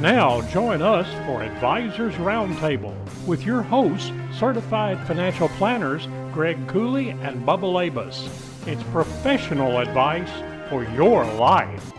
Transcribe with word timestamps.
Now, 0.00 0.42
join 0.48 0.82
us 0.82 1.06
for 1.24 1.44
Advisors 1.44 2.14
Roundtable 2.14 2.96
with 3.26 3.44
your 3.44 3.62
hosts, 3.62 4.10
certified 4.36 4.98
financial 5.06 5.48
planners 5.50 6.08
Greg 6.32 6.66
Cooley 6.66 7.10
and 7.10 7.46
Bubba 7.46 7.62
Labus. 7.62 8.28
It's 8.66 8.82
professional 8.90 9.78
advice 9.78 10.28
for 10.68 10.82
your 10.82 11.24
life. 11.34 11.92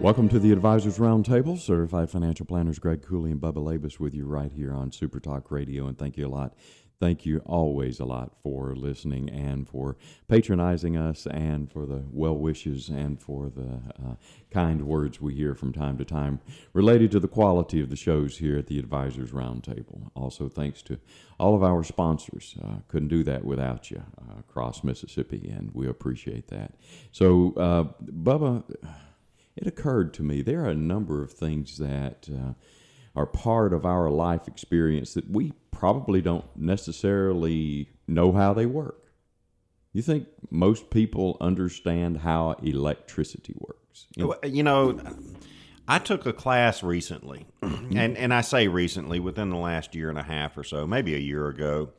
Welcome 0.00 0.28
to 0.28 0.38
the 0.38 0.52
Advisors 0.52 0.98
Roundtable. 0.98 1.58
Certified 1.58 2.10
financial 2.10 2.46
planners 2.46 2.78
Greg 2.78 3.02
Cooley 3.02 3.32
and 3.32 3.40
Bubba 3.40 3.56
Labus 3.56 3.98
with 3.98 4.14
you 4.14 4.26
right 4.26 4.52
here 4.52 4.72
on 4.72 4.92
Super 4.92 5.18
Talk 5.18 5.50
Radio, 5.50 5.88
and 5.88 5.98
thank 5.98 6.16
you 6.16 6.28
a 6.28 6.30
lot 6.30 6.54
thank 7.00 7.24
you 7.24 7.40
always 7.46 8.00
a 8.00 8.04
lot 8.04 8.32
for 8.42 8.74
listening 8.74 9.28
and 9.30 9.68
for 9.68 9.96
patronizing 10.26 10.96
us 10.96 11.26
and 11.26 11.70
for 11.70 11.86
the 11.86 12.02
well 12.10 12.36
wishes 12.36 12.88
and 12.88 13.20
for 13.20 13.50
the 13.50 13.80
uh, 14.04 14.14
kind 14.50 14.86
words 14.86 15.20
we 15.20 15.34
hear 15.34 15.54
from 15.54 15.72
time 15.72 15.96
to 15.96 16.04
time 16.04 16.40
related 16.72 17.10
to 17.10 17.20
the 17.20 17.28
quality 17.28 17.80
of 17.80 17.90
the 17.90 17.96
shows 17.96 18.38
here 18.38 18.58
at 18.58 18.66
the 18.66 18.78
Advisors 18.78 19.30
Roundtable. 19.30 20.10
Also, 20.14 20.48
thanks 20.48 20.82
to 20.82 20.98
all 21.38 21.54
of 21.54 21.62
our 21.62 21.84
sponsors. 21.84 22.56
Uh, 22.62 22.76
couldn't 22.88 23.08
do 23.08 23.22
that 23.22 23.44
without 23.44 23.90
you 23.90 24.02
uh, 24.20 24.40
across 24.40 24.82
Mississippi, 24.82 25.52
and 25.56 25.70
we 25.74 25.88
appreciate 25.88 26.48
that. 26.48 26.74
So, 27.12 27.54
uh, 27.56 27.84
Bubba, 28.04 28.64
it 29.56 29.66
occurred 29.66 30.14
to 30.14 30.22
me 30.22 30.42
there 30.42 30.64
are 30.64 30.70
a 30.70 30.74
number 30.74 31.22
of 31.22 31.32
things 31.32 31.78
that 31.78 32.28
uh, 32.32 32.54
are 33.18 33.26
part 33.26 33.72
of 33.72 33.84
our 33.84 34.08
life 34.10 34.46
experience 34.46 35.14
that 35.14 35.28
we 35.28 35.52
probably 35.72 36.22
don't 36.22 36.44
necessarily 36.56 37.90
know 38.06 38.30
how 38.30 38.54
they 38.54 38.64
work. 38.64 39.10
You 39.92 40.02
think 40.02 40.28
most 40.50 40.88
people 40.90 41.36
understand 41.40 42.18
how 42.18 42.52
electricity 42.62 43.56
works? 43.58 44.06
You 44.14 44.26
know, 44.28 44.36
you 44.48 44.62
know 44.62 45.00
I 45.88 45.98
took 45.98 46.26
a 46.26 46.32
class 46.32 46.84
recently, 46.84 47.46
and, 47.62 48.16
and 48.16 48.32
I 48.32 48.42
say 48.42 48.68
recently, 48.68 49.18
within 49.18 49.50
the 49.50 49.56
last 49.56 49.96
year 49.96 50.10
and 50.10 50.18
a 50.18 50.22
half 50.22 50.56
or 50.56 50.62
so, 50.62 50.86
maybe 50.86 51.16
a 51.16 51.18
year 51.18 51.48
ago, 51.48 51.90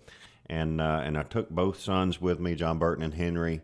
and 0.45 0.79
uh, 0.79 1.01
and 1.03 1.17
I 1.17 1.23
took 1.23 1.49
both 1.49 1.81
sons 1.81 2.21
with 2.21 2.39
me, 2.39 2.55
John 2.55 2.79
Burton 2.79 3.03
and 3.03 3.13
Henry, 3.13 3.61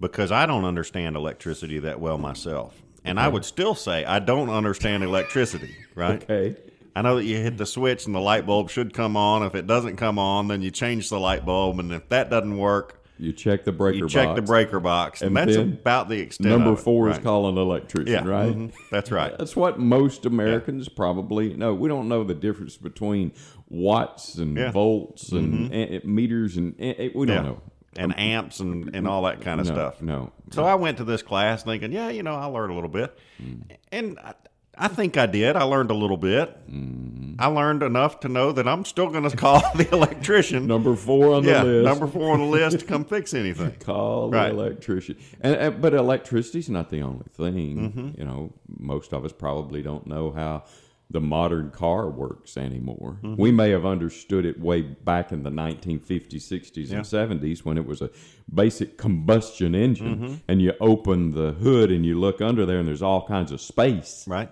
because 0.00 0.32
I 0.32 0.46
don't 0.46 0.64
understand 0.64 1.16
electricity 1.16 1.80
that 1.80 2.00
well 2.00 2.16
myself, 2.16 2.80
and 3.04 3.18
okay. 3.18 3.26
I 3.26 3.28
would 3.28 3.44
still 3.44 3.74
say 3.74 4.06
I 4.06 4.20
don't 4.20 4.48
understand 4.48 5.04
electricity, 5.04 5.76
right? 5.94 6.22
Okay. 6.22 6.56
I 6.96 7.02
know 7.02 7.16
that 7.16 7.24
you 7.24 7.36
hit 7.38 7.56
the 7.56 7.66
switch 7.66 8.06
and 8.06 8.14
the 8.14 8.20
light 8.20 8.46
bulb 8.46 8.70
should 8.70 8.94
come 8.94 9.16
on. 9.16 9.42
If 9.42 9.54
it 9.54 9.66
doesn't 9.66 9.96
come 9.96 10.18
on, 10.18 10.48
then 10.48 10.62
you 10.62 10.70
change 10.70 11.10
the 11.10 11.18
light 11.18 11.44
bulb, 11.44 11.80
and 11.80 11.92
if 11.92 12.08
that 12.08 12.30
doesn't 12.30 12.56
work, 12.56 13.02
you 13.18 13.32
check 13.32 13.64
the 13.64 13.72
breaker. 13.72 13.98
You 13.98 14.08
check 14.08 14.28
box. 14.28 14.36
the 14.36 14.42
breaker 14.42 14.80
box, 14.80 15.22
and, 15.22 15.36
and 15.36 15.48
that's 15.48 15.56
about 15.56 16.08
the 16.08 16.18
extent. 16.18 16.50
Number 16.50 16.76
four 16.76 17.06
right. 17.06 17.16
is 17.16 17.22
calling 17.22 17.56
an 17.56 17.62
electrician, 17.62 18.12
yeah, 18.12 18.28
right? 18.28 18.54
Mm-hmm. 18.54 18.76
That's 18.90 19.10
right. 19.10 19.36
That's 19.38 19.54
what 19.54 19.78
most 19.78 20.26
Americans 20.26 20.88
yeah. 20.88 20.96
probably 20.96 21.54
know. 21.54 21.74
We 21.74 21.88
don't 21.88 22.08
know 22.08 22.24
the 22.24 22.34
difference 22.34 22.76
between 22.76 23.32
watts 23.68 24.34
and 24.36 24.56
yeah. 24.56 24.70
volts 24.72 25.30
and 25.30 25.70
mm-hmm. 25.70 26.14
meters, 26.14 26.56
and 26.56 26.74
we 26.78 27.26
don't 27.26 27.44
know 27.44 27.62
and 27.96 28.18
amps 28.18 28.60
and, 28.60 28.94
and 28.94 29.06
all 29.06 29.22
that 29.22 29.40
kind 29.40 29.60
of 29.60 29.66
no, 29.66 29.72
stuff. 29.72 30.02
No. 30.02 30.32
So 30.50 30.62
no. 30.62 30.68
I 30.68 30.74
went 30.74 30.98
to 30.98 31.04
this 31.04 31.22
class 31.22 31.62
thinking, 31.62 31.92
yeah, 31.92 32.08
you 32.08 32.22
know, 32.22 32.34
I'll 32.34 32.52
learn 32.52 32.70
a 32.70 32.74
little 32.74 32.90
bit. 32.90 33.16
Mm. 33.42 33.76
And 33.92 34.18
I, 34.18 34.34
I 34.76 34.88
think 34.88 35.16
I 35.16 35.26
did. 35.26 35.56
I 35.56 35.62
learned 35.64 35.90
a 35.90 35.94
little 35.94 36.16
bit. 36.16 36.50
Mm-hmm. 36.70 37.34
I 37.38 37.46
learned 37.46 37.82
enough 37.82 38.20
to 38.20 38.28
know 38.28 38.52
that 38.52 38.66
I'm 38.68 38.84
still 38.84 39.08
going 39.10 39.28
to 39.30 39.36
call 39.36 39.60
the 39.74 39.88
electrician. 39.92 40.66
number 40.66 40.96
four 40.96 41.34
on 41.34 41.44
yeah, 41.44 41.62
the 41.62 41.70
list. 41.70 41.84
number 41.84 42.06
four 42.06 42.32
on 42.32 42.40
the 42.40 42.46
list 42.46 42.80
to 42.80 42.84
come 42.84 43.04
fix 43.04 43.34
anything. 43.34 43.72
call 43.80 44.30
right. 44.30 44.48
the 44.48 44.54
electrician. 44.54 45.16
And, 45.40 45.56
and 45.56 45.82
but 45.82 45.94
electricity's 45.94 46.68
not 46.68 46.90
the 46.90 47.02
only 47.02 47.26
thing. 47.32 47.90
Mm-hmm. 47.90 48.20
You 48.20 48.24
know, 48.24 48.52
most 48.78 49.12
of 49.12 49.24
us 49.24 49.32
probably 49.32 49.82
don't 49.82 50.06
know 50.06 50.32
how 50.32 50.64
the 51.10 51.20
modern 51.20 51.70
car 51.70 52.08
works 52.08 52.56
anymore. 52.56 53.18
Mm-hmm. 53.22 53.36
We 53.40 53.52
may 53.52 53.70
have 53.70 53.84
understood 53.84 54.44
it 54.44 54.58
way 54.58 54.82
back 54.82 55.32
in 55.32 55.42
the 55.42 55.50
1950s, 55.50 56.34
60s, 56.34 56.90
yeah. 56.90 56.96
and 56.96 57.04
70s 57.40 57.64
when 57.64 57.78
it 57.78 57.86
was 57.86 58.00
a 58.00 58.10
basic 58.52 58.96
combustion 58.96 59.74
engine, 59.74 60.16
mm-hmm. 60.16 60.34
and 60.48 60.62
you 60.62 60.72
open 60.80 61.32
the 61.32 61.52
hood 61.52 61.90
and 61.90 62.04
you 62.04 62.18
look 62.18 62.40
under 62.40 62.64
there, 62.66 62.78
and 62.78 62.88
there's 62.88 63.02
all 63.02 63.26
kinds 63.26 63.52
of 63.52 63.60
space. 63.60 64.24
Right. 64.26 64.50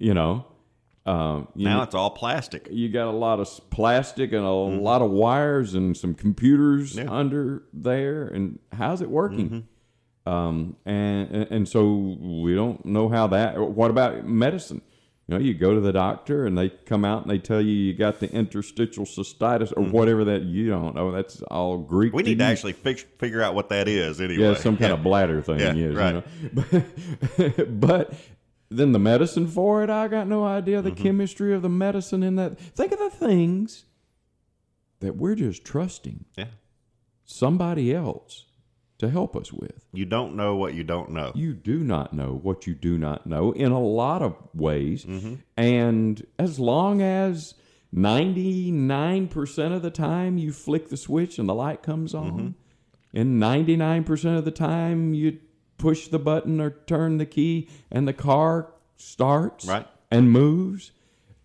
You 0.00 0.14
know. 0.14 0.46
Um, 1.06 1.48
you 1.54 1.64
now 1.64 1.82
it's 1.82 1.94
all 1.94 2.10
plastic. 2.10 2.68
You 2.70 2.88
got 2.88 3.08
a 3.08 3.16
lot 3.16 3.40
of 3.40 3.48
plastic 3.70 4.32
and 4.32 4.44
a 4.44 4.48
mm-hmm. 4.48 4.80
lot 4.80 5.02
of 5.02 5.10
wires 5.10 5.74
and 5.74 5.96
some 5.96 6.14
computers 6.14 6.94
yeah. 6.94 7.10
under 7.10 7.62
there. 7.72 8.26
And 8.26 8.58
how's 8.72 9.00
it 9.00 9.08
working? 9.08 9.50
Mm-hmm. 9.50 10.30
Um, 10.30 10.76
and 10.84 11.32
and 11.32 11.68
so 11.68 12.16
we 12.20 12.54
don't 12.54 12.84
know 12.84 13.08
how 13.08 13.26
that. 13.28 13.58
What 13.58 13.90
about 13.90 14.26
medicine? 14.26 14.82
You 15.26 15.38
know, 15.38 15.44
you 15.44 15.54
go 15.54 15.74
to 15.74 15.80
the 15.80 15.92
doctor 15.92 16.44
and 16.44 16.58
they 16.58 16.70
come 16.70 17.04
out 17.04 17.22
and 17.22 17.30
they 17.30 17.38
tell 17.38 17.60
you 17.60 17.70
you 17.70 17.94
got 17.94 18.18
the 18.18 18.28
interstitial 18.32 19.04
cystitis 19.04 19.72
or 19.76 19.82
mm-hmm. 19.82 19.92
whatever 19.92 20.24
that 20.24 20.42
you 20.42 20.68
don't 20.68 20.94
know. 20.94 21.12
That's 21.12 21.40
all 21.42 21.78
Greek. 21.78 22.12
We 22.12 22.24
need 22.24 22.38
to, 22.38 22.44
to 22.44 22.50
actually 22.50 22.72
fix, 22.72 23.04
figure 23.18 23.40
out 23.40 23.54
what 23.54 23.68
that 23.68 23.86
is 23.86 24.20
anyway. 24.20 24.42
Yeah, 24.42 24.54
some 24.54 24.76
kind 24.76 24.90
yeah. 24.90 24.94
of 24.98 25.04
bladder 25.04 25.40
thing 25.40 25.60
yeah, 25.60 25.72
is. 25.74 25.94
Right. 25.94 26.24
You 26.42 26.50
know? 26.52 26.84
but, 27.78 27.80
but 27.80 28.14
then 28.70 28.92
the 28.92 28.98
medicine 28.98 29.48
for 29.48 29.82
it, 29.82 29.90
I 29.90 30.08
got 30.08 30.28
no 30.28 30.44
idea 30.44 30.80
the 30.80 30.90
mm-hmm. 30.90 31.02
chemistry 31.02 31.52
of 31.52 31.62
the 31.62 31.68
medicine 31.68 32.22
in 32.22 32.36
that. 32.36 32.58
Think 32.58 32.92
of 32.92 32.98
the 32.98 33.10
things 33.10 33.84
that 35.00 35.16
we're 35.16 35.34
just 35.34 35.64
trusting. 35.64 36.24
Yeah. 36.36 36.46
Somebody 37.24 37.94
else 37.94 38.46
to 38.98 39.10
help 39.10 39.34
us 39.34 39.52
with. 39.52 39.86
You 39.92 40.04
don't 40.04 40.36
know 40.36 40.54
what 40.56 40.74
you 40.74 40.84
don't 40.84 41.10
know. 41.10 41.32
You 41.34 41.54
do 41.54 41.78
not 41.78 42.12
know 42.12 42.38
what 42.42 42.66
you 42.66 42.74
do 42.74 42.98
not 42.98 43.26
know 43.26 43.52
in 43.52 43.72
a 43.72 43.80
lot 43.80 44.22
of 44.22 44.36
ways. 44.54 45.04
Mm-hmm. 45.04 45.36
And 45.56 46.26
as 46.38 46.60
long 46.60 47.00
as 47.00 47.54
99% 47.94 49.72
of 49.74 49.82
the 49.82 49.90
time 49.90 50.38
you 50.38 50.52
flick 50.52 50.90
the 50.90 50.96
switch 50.96 51.38
and 51.38 51.48
the 51.48 51.54
light 51.54 51.82
comes 51.82 52.14
on, 52.14 52.32
mm-hmm. 52.32 53.18
and 53.18 53.42
99% 53.42 54.38
of 54.38 54.44
the 54.44 54.50
time 54.50 55.14
you 55.14 55.38
push 55.80 56.08
the 56.08 56.18
button 56.18 56.60
or 56.60 56.70
turn 56.70 57.16
the 57.16 57.26
key 57.26 57.68
and 57.90 58.06
the 58.06 58.12
car 58.12 58.72
starts 58.96 59.66
right. 59.66 59.86
and 60.10 60.30
moves, 60.30 60.92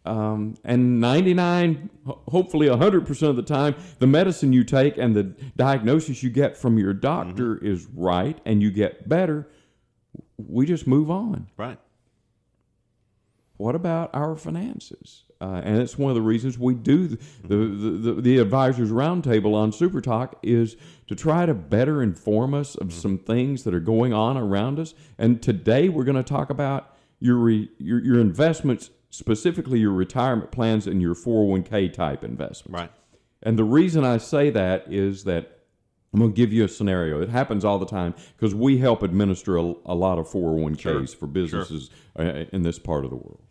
um, 0.05 0.55
and 0.63 0.99
99, 0.99 1.89
hopefully 2.27 2.67
100% 2.67 3.21
of 3.27 3.35
the 3.35 3.41
time, 3.41 3.75
the 3.99 4.05
medicine 4.05 4.53
you 4.53 4.63
take 4.63 4.97
and 4.97 5.15
the 5.15 5.23
diagnosis 5.55 6.21
you 6.21 6.29
get 6.29 6.55
from 6.55 6.77
your 6.77 6.93
doctor 6.93 7.55
mm-hmm. 7.55 7.65
is 7.65 7.87
right 7.95 8.37
and 8.45 8.61
you 8.61 8.69
get 8.69 9.09
better. 9.09 9.47
We 10.37 10.65
just 10.65 10.85
move 10.85 11.09
on. 11.09 11.47
Right. 11.57 11.79
What 13.57 13.73
about 13.73 14.11
our 14.13 14.35
finances? 14.35 15.23
Uh, 15.45 15.61
and 15.63 15.77
it's 15.77 15.97
one 15.97 16.09
of 16.09 16.15
the 16.15 16.21
reasons 16.21 16.57
we 16.57 16.73
do 16.73 17.07
the, 17.07 17.17
the, 17.43 17.55
the, 17.55 18.21
the 18.21 18.37
advisors 18.37 18.89
roundtable 18.89 19.53
on 19.53 19.71
super 19.71 20.01
talk 20.01 20.39
is 20.41 20.75
to 21.07 21.15
try 21.15 21.45
to 21.45 21.53
better 21.53 22.01
inform 22.01 22.53
us 22.53 22.75
of 22.75 22.87
mm-hmm. 22.87 22.99
some 22.99 23.17
things 23.17 23.63
that 23.63 23.73
are 23.73 23.79
going 23.79 24.13
on 24.13 24.37
around 24.37 24.79
us 24.79 24.93
and 25.17 25.41
today 25.43 25.89
we're 25.89 26.03
going 26.03 26.15
to 26.15 26.23
talk 26.23 26.49
about 26.49 26.95
your, 27.19 27.37
re, 27.37 27.69
your 27.77 28.03
your 28.03 28.19
investments 28.19 28.89
specifically 29.15 29.79
your 29.79 29.93
retirement 29.93 30.51
plans 30.51 30.87
and 30.87 31.01
your 31.01 31.15
401k 31.15 31.93
type 31.93 32.23
investments. 32.23 32.81
Right. 32.81 32.91
And 33.41 33.57
the 33.57 33.63
reason 33.63 34.03
I 34.03 34.17
say 34.17 34.49
that 34.49 34.91
is 34.91 35.23
that 35.23 35.59
I'm 36.13 36.19
going 36.19 36.31
to 36.31 36.35
give 36.35 36.51
you 36.51 36.65
a 36.65 36.67
scenario. 36.67 37.21
It 37.21 37.29
happens 37.29 37.63
all 37.63 37.79
the 37.79 37.85
time 37.85 38.13
because 38.35 38.53
we 38.53 38.77
help 38.77 39.03
administer 39.03 39.57
a, 39.57 39.73
a 39.85 39.95
lot 39.95 40.17
of 40.17 40.27
401ks 40.27 40.79
sure. 40.79 41.07
for 41.07 41.27
businesses 41.27 41.89
sure. 42.17 42.27
Uh, 42.27 42.45
in 42.51 42.63
this 42.63 42.79
part 42.79 43.05
of 43.05 43.11
the 43.11 43.17
world. 43.17 43.43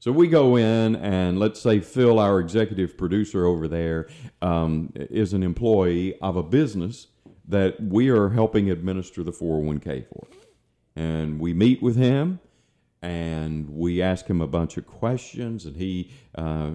So 0.00 0.12
we 0.12 0.28
go 0.28 0.56
in 0.56 0.94
and 0.96 1.38
let's 1.40 1.60
say 1.60 1.80
Phil, 1.80 2.20
our 2.20 2.38
executive 2.38 2.96
producer 2.96 3.44
over 3.44 3.66
there, 3.66 4.08
um, 4.40 4.92
is 4.94 5.32
an 5.32 5.42
employee 5.42 6.18
of 6.20 6.36
a 6.36 6.42
business 6.42 7.08
that 7.48 7.80
we 7.82 8.08
are 8.08 8.28
helping 8.28 8.70
administer 8.70 9.24
the 9.24 9.32
401k 9.32 10.06
for. 10.06 10.28
And 10.94 11.40
we 11.40 11.52
meet 11.52 11.82
with 11.82 11.96
him 11.96 12.40
and 13.02 13.70
we 13.70 14.02
ask 14.02 14.26
him 14.26 14.40
a 14.40 14.46
bunch 14.46 14.76
of 14.76 14.86
questions, 14.86 15.64
and 15.64 15.76
he 15.76 16.10
uh, 16.34 16.70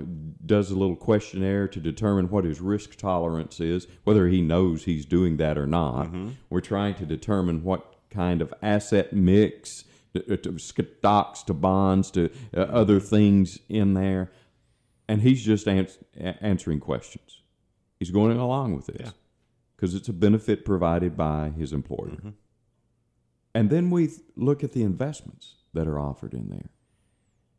does 0.46 0.72
a 0.72 0.76
little 0.76 0.96
questionnaire 0.96 1.68
to 1.68 1.82
determine 1.82 2.30
what 2.30 2.46
his 2.46 2.62
risk 2.62 2.96
tolerance 2.96 3.60
is, 3.60 3.88
whether 4.06 4.30
he 4.30 4.42
knows 4.42 4.86
he's 4.86 5.06
doing 5.06 5.36
that 5.38 5.58
or 5.58 5.68
not. 5.68 6.08
Mm-hmm. 6.08 6.30
We're 6.50 6.62
trying 6.62 6.96
to 6.96 7.06
determine 7.06 7.64
what 7.64 7.96
kind 8.10 8.42
of 8.42 8.54
asset 8.62 9.12
mix, 9.12 9.84
uh, 10.16 10.36
to 10.38 10.58
stocks 10.58 11.44
to 11.44 11.54
bonds 11.54 12.12
to 12.12 12.30
uh, 12.56 12.62
other 12.62 13.00
things 13.00 13.60
in 13.70 13.94
there, 13.94 14.32
and 15.08 15.22
he's 15.22 15.44
just 15.44 15.68
ans- 15.68 15.98
answering 16.18 16.80
questions. 16.80 17.42
He's 18.00 18.12
going 18.12 18.38
along 18.38 18.76
with 18.76 18.88
this. 18.88 19.08
Yeah. 19.08 19.12
because 19.76 19.96
it's 19.96 20.08
a 20.10 20.14
benefit 20.14 20.66
provided 20.66 21.16
by 21.18 21.50
his 21.58 21.74
employer. 21.74 22.34
And 23.56 23.70
then 23.70 23.90
we 23.90 24.08
th- 24.08 24.20
look 24.36 24.64
at 24.64 24.72
the 24.74 24.82
investments 24.84 25.56
that 25.74 25.88
are 25.88 26.00
offered 26.00 26.34
in 26.34 26.50
there. 26.50 26.70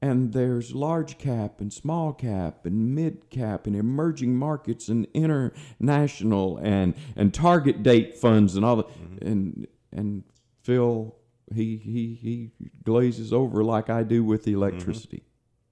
And 0.03 0.33
there's 0.33 0.75
large 0.75 1.17
cap 1.19 1.61
and 1.61 1.73
small 1.73 2.13
cap 2.13 2.67
and 2.67 2.95
mid 2.95 3.31
cap 3.31 3.67
and 3.67 3.75
emerging 3.77 4.37
markets 4.37 4.89
and 4.89 5.07
international 5.15 6.59
and, 6.59 6.95
and 7.17 7.33
target 7.33 7.83
date 7.83 8.17
funds 8.19 8.55
and 8.57 8.65
all 8.65 8.77
that. 8.77 8.89
And 9.23 9.67
and 9.93 10.25
Phil 10.63 11.15
he 11.53 11.77
he 11.77 12.19
he 12.21 12.51
glazes 12.85 13.33
over 13.33 13.65
like 13.65 13.91
I 13.91 14.03
do 14.03 14.25
with 14.25 14.45
the 14.45 14.53
mm-hmm. 14.53 14.63
electricity, 14.63 15.25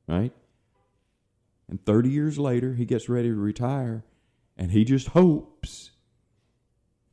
right? 0.09 0.33
And 1.69 1.85
30 1.85 2.11
years 2.11 2.39
later, 2.39 2.75
he 2.75 2.85
gets 2.85 3.09
ready 3.09 3.29
to 3.29 3.35
retire, 3.35 4.05
and 4.57 4.73
he 4.73 4.85
just 4.85 5.09
hopes 5.09 5.93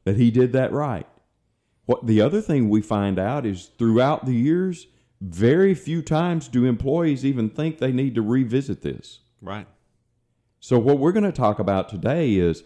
that 0.03 0.17
he 0.17 0.31
did 0.31 0.51
that 0.53 0.71
right. 0.73 1.07
What 1.85 2.05
the 2.05 2.21
other 2.21 2.41
thing 2.41 2.69
we 2.69 2.81
find 2.81 3.17
out 3.17 3.45
is 3.45 3.71
throughout 3.77 4.25
the 4.25 4.33
years, 4.33 4.87
very 5.21 5.73
few 5.73 6.01
times 6.01 6.47
do 6.47 6.65
employees 6.65 7.25
even 7.25 7.49
think 7.49 7.77
they 7.77 7.91
need 7.91 8.15
to 8.15 8.21
revisit 8.21 8.81
this. 8.81 9.19
Right. 9.41 9.67
So, 10.59 10.77
what 10.77 10.99
we're 10.99 11.11
going 11.11 11.23
to 11.23 11.31
talk 11.31 11.59
about 11.59 11.89
today 11.89 12.35
is 12.35 12.63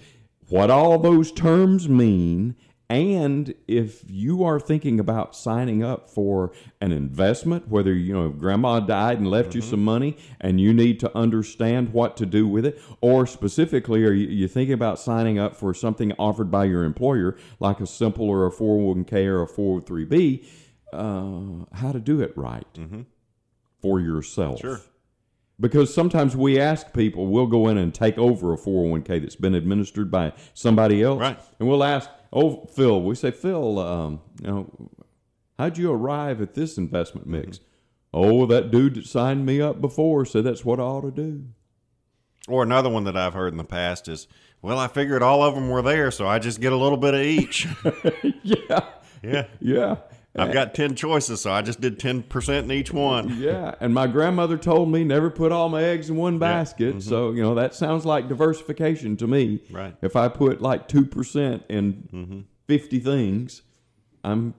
what 0.50 0.70
all 0.70 0.98
those 1.00 1.32
terms 1.32 1.88
mean. 1.88 2.56
And 2.94 3.56
if 3.68 4.04
you 4.08 4.44
are 4.44 4.60
thinking 4.60 5.00
about 5.00 5.36
signing 5.36 5.84
up 5.84 6.12
for 6.12 6.52
an 6.80 6.92
investment, 6.92 7.68
whether 7.68 7.92
you 7.92 8.14
know 8.14 8.30
grandma 8.30 8.82
died 8.82 9.18
and 9.18 9.28
left 9.28 9.56
you 9.56 9.62
some 9.62 9.84
money 9.84 10.16
and 10.40 10.62
you 10.62 10.76
need 10.76 11.00
to 11.00 11.18
understand 11.18 11.92
what 11.92 12.16
to 12.18 12.28
do 12.28 12.48
with 12.48 12.68
it, 12.68 12.80
or 13.02 13.26
specifically, 13.26 14.04
are 14.06 14.14
you, 14.14 14.48
thinking 14.48 14.76
about 14.76 15.00
signing 15.00 15.40
up 15.40 15.56
for 15.56 15.74
something 15.74 16.14
offered 16.20 16.52
by 16.52 16.66
your 16.66 16.84
employer, 16.84 17.36
like 17.60 17.80
a 17.80 17.88
simple 17.88 18.30
or 18.30 18.46
a 18.46 18.52
401k 18.52 19.26
or 19.26 19.42
a 19.42 19.48
403b, 19.48 20.46
uh, 20.94 21.66
how 21.76 21.92
to 21.92 22.00
do 22.00 22.22
it 22.22 22.38
right 22.38 22.78
for 23.82 24.00
yourself? 24.00 24.60
Sure. 24.60 24.82
Because 25.60 25.92
sometimes 25.92 26.36
we 26.36 26.60
ask 26.60 26.94
people, 26.94 27.26
we'll 27.26 27.48
go 27.48 27.70
in 27.70 27.80
and 27.80 27.92
take 27.92 28.20
over 28.20 28.54
a 28.54 28.58
401k 28.58 29.22
that's 29.22 29.36
been 29.36 29.56
administered 29.56 30.12
by 30.12 30.34
somebody 30.54 31.02
else. 31.02 31.20
Right. 31.20 31.40
And 31.58 31.68
we'll 31.68 31.84
ask, 31.84 32.08
oh, 32.34 32.66
Phil, 32.76 33.02
we 33.02 33.16
say, 33.16 33.32
Phil, 33.32 33.80
um, 33.80 34.22
you 34.42 34.48
know, 34.48 34.90
how'd 35.58 35.78
you 35.78 35.92
arrive 35.92 36.42
at 36.42 36.56
this 36.56 36.78
investment 36.78 37.28
mix? 37.28 37.60
Oh, 38.14 38.46
that 38.48 38.72
dude 38.72 38.96
that 38.96 39.06
signed 39.06 39.46
me 39.46 39.62
up 39.62 39.80
before 39.80 40.26
said 40.26 40.44
that's 40.44 40.66
what 40.66 40.80
I 40.80 40.84
ought 40.84 41.02
to 41.02 41.12
do. 41.12 41.46
Or 42.48 42.64
another 42.64 42.90
one 42.90 43.06
that 43.06 43.16
I've 43.16 43.34
heard 43.34 43.54
in 43.54 43.58
the 43.58 43.64
past 43.64 44.08
is, 44.08 44.28
well, 44.62 44.78
I 44.78 44.88
figured 44.88 45.24
all 45.24 45.44
of 45.44 45.56
them 45.56 45.70
were 45.70 45.82
there, 45.82 46.12
so 46.12 46.28
I 46.28 46.40
just 46.40 46.60
get 46.60 46.74
a 46.74 46.78
little 46.78 46.98
bit 46.98 47.14
of 47.14 47.22
each. 47.22 47.68
yeah. 48.44 48.86
yeah. 49.22 49.48
Yeah. 49.60 49.96
I've 50.36 50.54
got 50.54 50.74
10 50.74 50.96
choices, 50.96 51.42
so 51.42 51.52
I 51.52 51.62
just 51.62 51.80
did 51.80 52.00
10% 52.00 52.64
in 52.64 52.72
each 52.72 52.92
one. 52.92 53.38
Yeah, 53.44 53.76
and 53.82 53.94
my 53.94 54.08
grandmother 54.08 54.58
told 54.58 54.90
me 54.90 55.04
never 55.04 55.30
put 55.30 55.52
all 55.52 55.68
my 55.68 55.84
eggs 55.84 56.10
in 56.10 56.16
one 56.16 56.40
basket. 56.40 56.92
Mm-hmm. 56.92 57.10
So 57.10 57.32
you 57.32 57.42
know 57.42 57.56
that 57.56 57.76
sounds 57.76 58.06
like 58.06 58.30
diversification 58.30 59.18
to 59.18 59.28
me. 59.28 59.60
Right. 59.70 59.96
If 60.02 60.16
I 60.16 60.30
put 60.30 60.62
like 60.62 60.88
two 60.88 61.06
percent 61.06 61.64
in 61.68 62.08
mm-hmm. 62.14 62.40
fifty 62.68 63.00
things, 63.00 63.64
I'm 64.24 64.54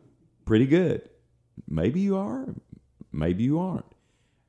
pretty 0.45 0.67
good. 0.67 1.09
Maybe 1.67 2.01
you 2.01 2.17
are. 2.17 2.47
Maybe 3.11 3.45
you 3.45 3.59
aren't. 3.59 3.87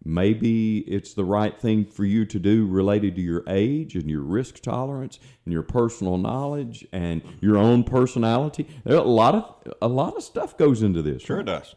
Maybe 0.08 0.80
it's 0.82 1.16
the 1.16 1.26
right 1.26 1.60
thing 1.60 1.84
for 1.86 2.06
you 2.06 2.26
to 2.26 2.38
do 2.38 2.68
related 2.68 3.16
to 3.16 3.22
your 3.22 3.44
age 3.48 3.96
and 3.96 4.08
your 4.08 4.22
risk 4.22 4.60
tolerance 4.62 5.20
and 5.46 5.52
your 5.52 5.64
personal 5.64 6.18
knowledge 6.18 6.86
and 6.92 7.24
your 7.42 7.58
own 7.58 7.84
personality. 7.84 8.68
There 8.84 8.98
a 8.98 9.02
lot 9.02 9.34
of 9.34 9.74
a 9.82 9.88
lot 9.88 10.16
of 10.16 10.22
stuff 10.24 10.58
goes 10.58 10.84
into 10.84 11.02
this. 11.02 11.24
Sure 11.24 11.38
right? 11.38 11.46
does. 11.46 11.76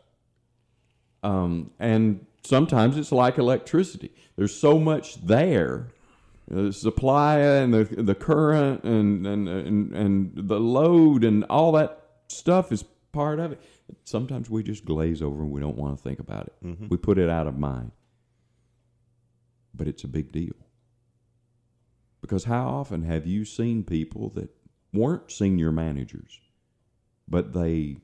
um, 1.22 1.70
and 1.78 2.26
sometimes 2.44 2.98
it's 2.98 3.12
like 3.12 3.38
electricity. 3.38 4.10
There's 4.36 4.54
so 4.54 4.78
much 4.78 5.24
there, 5.24 5.88
the 6.48 6.70
supply 6.72 7.38
and 7.38 7.72
the 7.72 7.84
the 7.84 8.14
current 8.14 8.84
and 8.84 9.26
and 9.26 9.48
and, 9.48 9.92
and 9.94 10.32
the 10.36 10.60
load 10.60 11.24
and 11.24 11.44
all 11.44 11.72
that 11.72 12.02
stuff 12.28 12.72
is 12.72 12.84
part 13.12 13.40
of 13.40 13.52
it. 13.52 13.60
Sometimes 14.04 14.50
we 14.50 14.62
just 14.62 14.84
glaze 14.84 15.22
over 15.22 15.42
and 15.42 15.50
we 15.50 15.60
don't 15.62 15.76
want 15.78 15.96
to 15.96 16.02
think 16.02 16.18
about 16.20 16.46
it. 16.48 16.52
We 16.90 16.98
put 16.98 17.16
it 17.18 17.30
out 17.30 17.46
of 17.46 17.58
mind. 17.58 17.92
But 19.74 19.88
it's 19.88 20.04
a 20.04 20.08
big 20.08 20.32
deal. 20.32 20.54
Because 22.20 22.44
how 22.44 22.68
often 22.68 23.02
have 23.04 23.26
you 23.26 23.44
seen 23.44 23.84
people 23.84 24.30
that 24.30 24.50
weren't 24.92 25.30
senior 25.30 25.70
managers, 25.70 26.40
but 27.28 27.52
they 27.52 27.98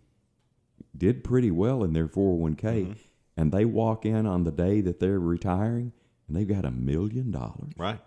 did 0.96 1.24
pretty 1.24 1.50
well 1.50 1.82
in 1.82 1.92
their 1.92 2.06
401k 2.06 2.96
and 3.36 3.50
they 3.50 3.64
walk 3.64 4.06
in 4.06 4.26
on 4.26 4.44
the 4.44 4.52
day 4.52 4.80
that 4.80 5.00
they're 5.00 5.18
retiring 5.18 5.92
and 6.28 6.36
they've 6.36 6.46
got 6.48 6.64
a 6.64 6.70
million 6.70 7.32
dollars 7.32 7.72
Right. 7.76 7.98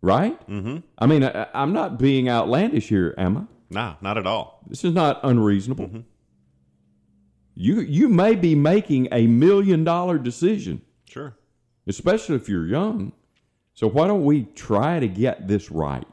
right 0.00 0.48
Mm-hmm. 0.48 0.78
i 0.98 1.06
mean 1.06 1.22
I, 1.24 1.46
i'm 1.52 1.74
not 1.74 1.98
being 1.98 2.30
outlandish 2.30 2.88
here 2.88 3.14
am 3.18 3.36
i 3.36 3.42
No, 3.68 3.96
not 4.00 4.16
at 4.16 4.26
all. 4.26 4.62
this 4.66 4.84
is 4.84 4.94
not 4.94 5.20
unreasonable 5.22 6.04
you 7.54 7.80
you 7.80 8.08
may 8.08 8.34
be 8.34 8.54
making 8.54 9.08
a 9.12 9.26
million 9.26 9.84
dollar 9.84 10.18
decision 10.18 10.80
Sure. 11.06 11.36
Especially 11.86 12.36
if 12.36 12.48
you're 12.48 12.66
young. 12.66 13.12
So 13.74 13.88
why 13.88 14.06
don't 14.06 14.24
we 14.24 14.44
try 14.54 15.00
to 15.00 15.08
get 15.08 15.48
this 15.48 15.70
right 15.70 16.06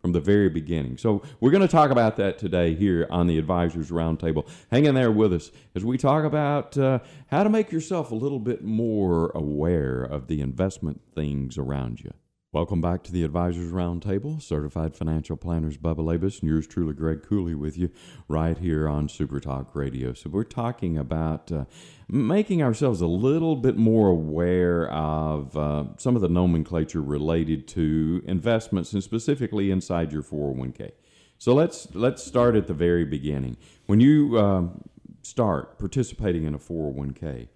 from 0.00 0.12
the 0.12 0.20
very 0.20 0.48
beginning? 0.48 0.96
So 0.96 1.22
we're 1.40 1.50
going 1.50 1.62
to 1.62 1.68
talk 1.68 1.90
about 1.90 2.16
that 2.16 2.38
today 2.38 2.74
here 2.74 3.06
on 3.10 3.26
the 3.26 3.38
advisors 3.38 3.90
roundtable. 3.90 4.48
Hang 4.70 4.86
in 4.86 4.94
there 4.94 5.12
with 5.12 5.32
us 5.34 5.50
as 5.74 5.84
we 5.84 5.98
talk 5.98 6.24
about 6.24 6.78
uh, 6.78 7.00
how 7.26 7.44
to 7.44 7.50
make 7.50 7.70
yourself 7.72 8.10
a 8.10 8.14
little 8.14 8.38
bit 8.38 8.64
more 8.64 9.30
aware 9.34 10.02
of 10.02 10.28
the 10.28 10.40
investment 10.40 11.00
things 11.14 11.58
around 11.58 12.00
you 12.00 12.12
Welcome 12.54 12.80
back 12.80 13.02
to 13.02 13.10
the 13.10 13.24
Advisors 13.24 13.72
Roundtable. 13.72 14.40
Certified 14.40 14.94
financial 14.94 15.36
planners 15.36 15.76
Bubba 15.76 15.96
Labus 15.96 16.40
and 16.40 16.48
yours 16.48 16.68
truly, 16.68 16.94
Greg 16.94 17.24
Cooley, 17.24 17.56
with 17.56 17.76
you 17.76 17.90
right 18.28 18.56
here 18.56 18.88
on 18.88 19.08
Super 19.08 19.40
Talk 19.40 19.74
Radio. 19.74 20.12
So 20.12 20.30
we're 20.30 20.44
talking 20.44 20.96
about 20.96 21.50
uh, 21.50 21.64
making 22.08 22.62
ourselves 22.62 23.00
a 23.00 23.08
little 23.08 23.56
bit 23.56 23.76
more 23.76 24.06
aware 24.06 24.88
of 24.88 25.56
uh, 25.56 25.86
some 25.96 26.14
of 26.14 26.22
the 26.22 26.28
nomenclature 26.28 27.02
related 27.02 27.66
to 27.66 28.22
investments 28.24 28.92
and 28.92 29.02
specifically 29.02 29.72
inside 29.72 30.12
your 30.12 30.22
401k. 30.22 30.92
So 31.38 31.54
let's 31.54 31.92
let's 31.92 32.22
start 32.22 32.54
at 32.54 32.68
the 32.68 32.72
very 32.72 33.04
beginning. 33.04 33.56
When 33.86 33.98
you 33.98 34.38
um, 34.38 34.80
start 35.22 35.80
participating 35.80 36.44
in 36.44 36.54
a 36.54 36.60
401k, 36.60 37.48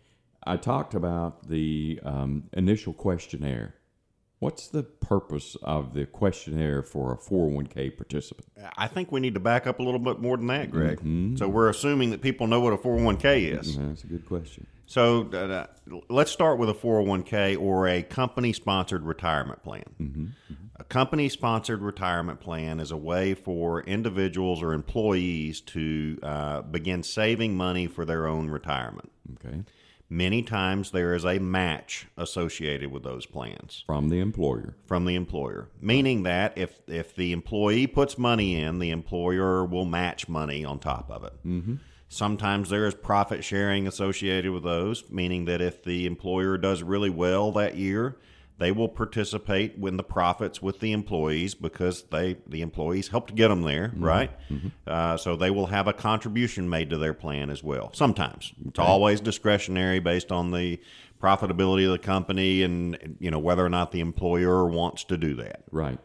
I 0.45 0.57
talked 0.57 0.95
about 0.95 1.49
the 1.49 2.01
um, 2.03 2.49
initial 2.53 2.93
questionnaire. 2.93 3.77
What's 4.41 4.69
the 4.69 4.85
purpose 4.85 5.57
of 5.63 5.95
the 5.95 6.07
questionnaire 6.07 6.83
for 6.83 7.13
a 7.13 7.17
401k 7.17 7.97
participant? 7.97 8.47
I 8.77 8.87
think 8.87 9.11
we 9.11 9.19
need 9.19 9.35
to 9.35 9.41
back 9.41 9.67
up 9.67 9.81
a 9.81 9.83
little 9.83 9.99
bit 9.99 10.21
more 10.21 10.37
than 10.37 10.47
that, 10.47 10.71
Greg. 10.71 10.99
Mm-hmm. 10.99 11.37
So 11.37 11.49
we're 11.49 11.69
assuming 11.69 12.11
that 12.11 12.23
people 12.23 12.47
know 12.47 12.61
what 12.61 12.73
a 12.73 12.77
401k 12.77 13.59
is. 13.59 13.77
Mm-hmm. 13.77 13.89
That's 13.89 14.05
a 14.05 14.07
good 14.07 14.27
question. 14.27 14.67
So 14.87 15.29
uh, 15.33 15.37
uh 15.37 15.67
let's 16.09 16.31
start 16.31 16.59
with 16.59 16.71
a 16.71 16.75
401k 16.75 17.61
or 17.61 17.89
a 17.89 18.03
company 18.03 18.53
sponsored 18.53 19.03
retirement 19.03 19.63
plan. 19.65 19.85
Mm-hmm. 20.01 20.27
A 20.77 20.85
company 20.85 21.29
sponsored 21.29 21.83
retirement 21.83 22.39
plan 22.39 22.79
is 22.79 22.93
a 22.93 22.97
way 22.97 23.35
for 23.35 23.83
individuals 23.83 24.63
or 24.63 24.73
employees 24.73 25.61
to 25.63 26.19
uh, 26.23 26.63
begin 26.63 27.03
saving 27.03 27.57
money 27.57 27.89
for 27.89 28.05
their 28.05 28.29
own 28.29 28.49
retirement. 28.49 29.11
Okay. 29.35 29.65
Many 30.11 30.43
times 30.43 30.91
there 30.91 31.15
is 31.15 31.25
a 31.25 31.39
match 31.39 32.07
associated 32.17 32.91
with 32.91 33.03
those 33.03 33.27
plans 33.27 33.85
From 33.87 34.09
the 34.09 34.21
employer. 34.21 34.75
from 34.87 35.05
the 35.05 35.15
employer, 35.15 35.69
meaning 35.81 36.23
that 36.23 36.57
if 36.57 36.81
if 36.87 37.15
the 37.15 37.33
employee 37.33 37.87
puts 37.87 38.17
money 38.17 38.57
in, 38.57 38.79
the 38.79 38.91
employer 38.91 39.65
will 39.67 39.85
match 39.85 40.29
money 40.29 40.65
on 40.65 40.79
top 40.79 41.11
of 41.11 41.25
it. 41.25 41.35
Mm-hmm. 41.47 41.75
Sometimes 42.09 42.71
there 42.71 42.87
is 42.87 42.95
profit 42.95 43.45
sharing 43.45 43.87
associated 43.87 44.51
with 44.51 44.63
those, 44.63 45.05
meaning 45.11 45.45
that 45.45 45.61
if 45.61 45.85
the 45.85 46.07
employer 46.07 46.57
does 46.57 46.83
really 46.83 47.11
well 47.11 47.53
that 47.53 47.77
year, 47.77 48.17
they 48.59 48.73
will 48.73 48.89
participate 48.89 49.77
in 49.77 49.97
the 49.97 50.03
profits 50.03 50.61
with 50.61 50.81
the 50.81 50.93
employees 50.93 51.55
because 51.55 52.03
they 52.11 52.37
the 52.47 52.61
employees 52.61 53.09
helped 53.09 53.35
get 53.35 53.49
them 53.49 53.63
there, 53.63 53.89
mm-hmm. 53.89 54.05
right? 54.05 54.31
Mm-hmm. 54.51 54.69
Uh, 54.87 55.17
so 55.17 55.37
they 55.37 55.51
will 55.51 55.67
have 55.67 55.87
a 55.87 55.93
contribution 55.93 56.69
made 56.69 56.91
to 56.91 56.99
their 56.99 57.15
plan 57.15 57.51
as 57.51 57.63
well. 57.63 57.91
Sometimes 57.95 58.53
it's 58.67 58.79
always 58.79 59.21
discretionary 59.21 60.01
based 60.01 60.33
on 60.33 60.51
the 60.51 60.81
profitability 61.23 61.85
of 61.85 61.93
the 61.93 61.99
company 61.99 62.63
and 62.63 63.17
you 63.21 63.31
know 63.31 63.39
whether 63.39 63.65
or 63.65 63.69
not 63.69 63.93
the 63.93 64.01
employer 64.01 64.67
wants 64.67 65.05
to 65.05 65.17
do 65.17 65.35
that. 65.35 65.63
Right. 65.71 65.99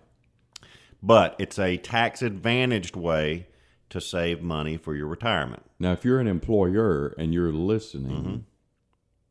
But 1.02 1.36
it's 1.40 1.60
a 1.60 1.78
tax 1.78 2.22
advantaged 2.22 2.96
way 2.96 3.48
to 3.90 4.00
save 4.00 4.42
money 4.42 4.78
for 4.78 4.96
your 4.96 5.08
retirement. 5.08 5.64
Now, 5.80 5.92
if 5.92 6.06
you're 6.06 6.20
an 6.20 6.28
employer 6.28 7.14
and 7.18 7.34
you're 7.34 7.52
listening, 7.52 8.24
mm-hmm. 8.24 8.38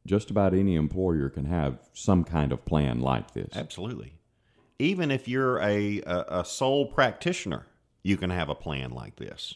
Just 0.06 0.30
about 0.30 0.54
any 0.54 0.74
employer 0.74 1.28
can 1.28 1.44
have 1.46 1.78
some 1.92 2.24
kind 2.24 2.52
of 2.52 2.64
plan 2.64 3.00
like 3.00 3.32
this. 3.34 3.50
Absolutely. 3.54 4.14
Even 4.78 5.10
if 5.10 5.28
you're 5.28 5.58
a, 5.60 6.00
a, 6.06 6.24
a 6.40 6.44
sole 6.44 6.86
practitioner, 6.86 7.66
you 8.02 8.16
can 8.16 8.30
have 8.30 8.48
a 8.48 8.54
plan 8.54 8.90
like 8.90 9.16
this. 9.16 9.54